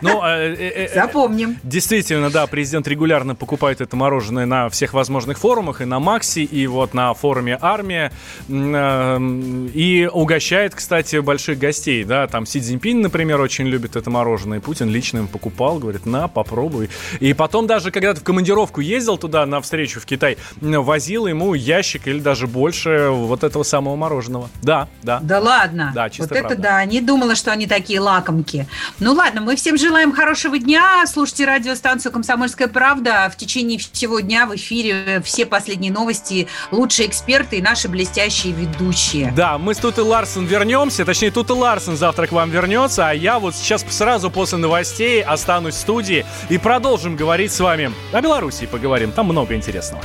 Ну, 0.00 0.22
э, 0.24 0.54
э, 0.54 0.86
э, 0.90 0.94
Запомним. 0.94 1.58
Действительно, 1.62 2.30
да, 2.30 2.46
президент 2.46 2.88
регулярно 2.88 3.34
покупает 3.34 3.80
это 3.80 3.94
мороженое 3.96 4.46
на 4.46 4.68
всех 4.68 4.94
возможных 4.94 5.38
форумах, 5.38 5.80
и 5.80 5.84
на 5.84 6.00
Макси, 6.00 6.40
и 6.40 6.66
вот 6.66 6.94
на 6.94 7.14
форуме 7.14 7.58
«Армия», 7.60 8.10
М, 8.48 8.74
э, 8.74 9.70
и 9.74 10.08
угощает, 10.12 10.74
кстати, 10.74 11.16
больших 11.20 11.58
гостей, 11.58 12.04
да, 12.04 12.26
там 12.26 12.46
Си 12.46 12.60
Цзиньпин, 12.60 13.00
например, 13.00 13.40
очень 13.40 13.66
любит 13.66 13.96
это 13.96 14.10
мороженое, 14.10 14.58
и 14.58 14.60
Путин 14.60 14.88
лично 14.90 15.18
им 15.18 15.28
покупал, 15.28 15.78
говорит, 15.78 16.06
на, 16.06 16.26
попробуй. 16.28 16.90
И 17.20 17.32
потом 17.34 17.66
даже, 17.66 17.90
когда 17.90 18.14
ты 18.14 18.20
в 18.20 18.24
командировку 18.24 18.80
ездил 18.80 19.18
туда 19.18 19.46
на 19.46 19.60
встречу 19.60 20.00
в 20.00 20.06
Китай, 20.06 20.36
возил 20.60 21.26
ему 21.26 21.54
ящик 21.54 22.06
или 22.08 22.18
даже 22.20 22.46
больше 22.46 23.08
вот 23.10 23.44
этого 23.44 23.62
самого 23.62 23.96
мороженого. 23.96 24.48
Да, 24.62 24.88
да. 25.02 25.20
Да 25.22 25.40
ладно. 25.40 25.92
Да, 25.94 26.08
чисто 26.10 26.22
вот 26.22 26.32
это 26.32 26.48
правда. 26.48 26.62
да. 26.62 26.84
Не 26.84 27.00
думала, 27.02 27.34
что 27.34 27.52
они 27.52 27.66
такие 27.66 28.00
лакомки. 28.00 28.66
Ну 28.98 29.12
ладно, 29.12 29.40
мы 29.42 29.56
всем 29.56 29.76
желаем 29.76 30.12
хорошего 30.12 30.58
дня. 30.58 31.04
Слушайте 31.06 31.44
радиостанцию 31.44 32.12
«Комсомольская 32.12 32.68
правда». 32.68 33.30
В 33.32 33.36
течение 33.36 33.78
всего 33.78 34.20
дня 34.20 34.46
в 34.46 34.56
эфире 34.56 35.22
все 35.24 35.44
последние 35.44 35.92
новости, 35.92 36.48
лучшие 36.70 37.08
эксперты 37.08 37.58
и 37.58 37.62
наши 37.62 37.88
блестящие 37.88 38.52
ведущие. 38.52 39.32
Да, 39.36 39.58
мы 39.58 39.74
с 39.74 39.82
Тут 39.82 39.98
и 39.98 40.00
Ларсен 40.00 40.46
вернемся, 40.46 41.04
точнее, 41.04 41.32
Тут 41.32 41.50
и 41.50 41.54
Ларсен 41.54 41.96
завтра 41.96 42.28
к 42.28 42.32
вам 42.32 42.50
вернется, 42.50 43.08
а 43.08 43.12
я 43.12 43.40
вот 43.40 43.56
сейчас 43.56 43.84
сразу 43.90 44.30
после 44.30 44.58
новостей 44.58 45.20
останусь 45.20 45.74
в 45.74 45.78
студии 45.78 46.24
и 46.48 46.56
продолжим 46.56 47.16
говорить 47.16 47.52
с 47.52 47.58
вами 47.58 47.92
о 48.12 48.20
Белоруссии 48.20 48.66
поговорим, 48.66 49.10
там 49.10 49.26
много 49.26 49.56
интересного. 49.56 50.04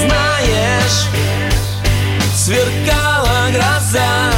Знаешь, 0.00 1.06
сверкала 2.34 3.50
гроза, 3.52 4.32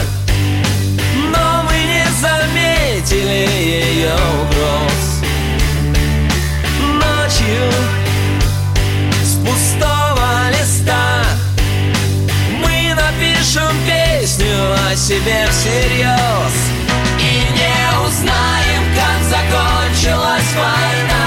ее 4.05 4.13
угроз. 4.13 5.23
Ночью 6.79 7.71
с 9.23 9.35
пустого 9.37 10.51
листа 10.51 11.25
мы 12.61 12.95
напишем 12.95 13.75
песню 13.87 14.75
о 14.91 14.95
себе 14.95 15.47
всерьез 15.51 16.55
и 17.19 17.33
не 17.57 17.77
узнаем, 18.07 18.83
как 18.95 19.21
закончилась 19.25 20.53
война. 20.55 21.25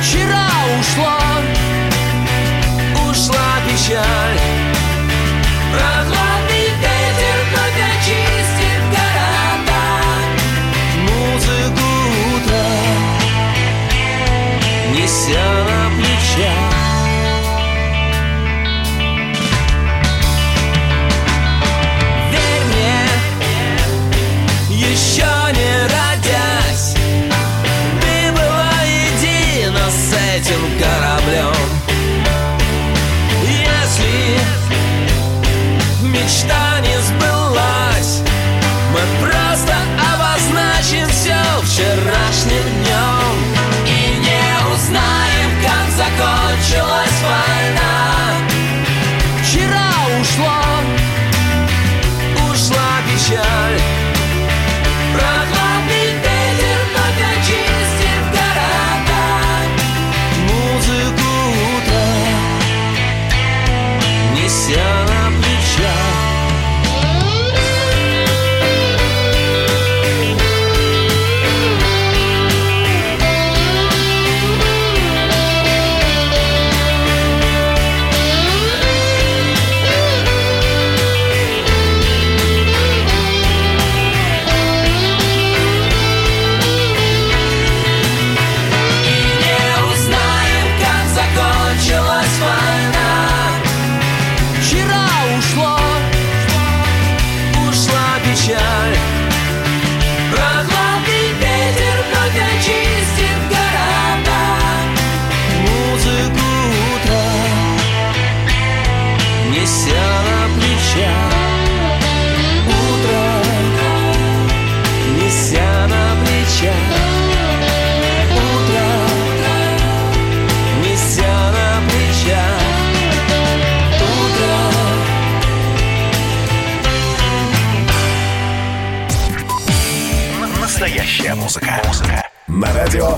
Вчера 0.00 0.48
ушло 0.80 1.18
ушла 3.08 3.60
печаль 3.68 4.59
Неся 15.30 15.62
на 15.64 15.90
плечах 15.96 16.69
закончилась 46.80 47.22
война. 47.22 48.32
Вчера 49.42 49.90
ушло, 50.20 50.60
ушла 52.50 53.00
печаль 53.06 53.99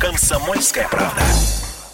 «Комсомольская 0.02 0.88
правда». 0.88 1.61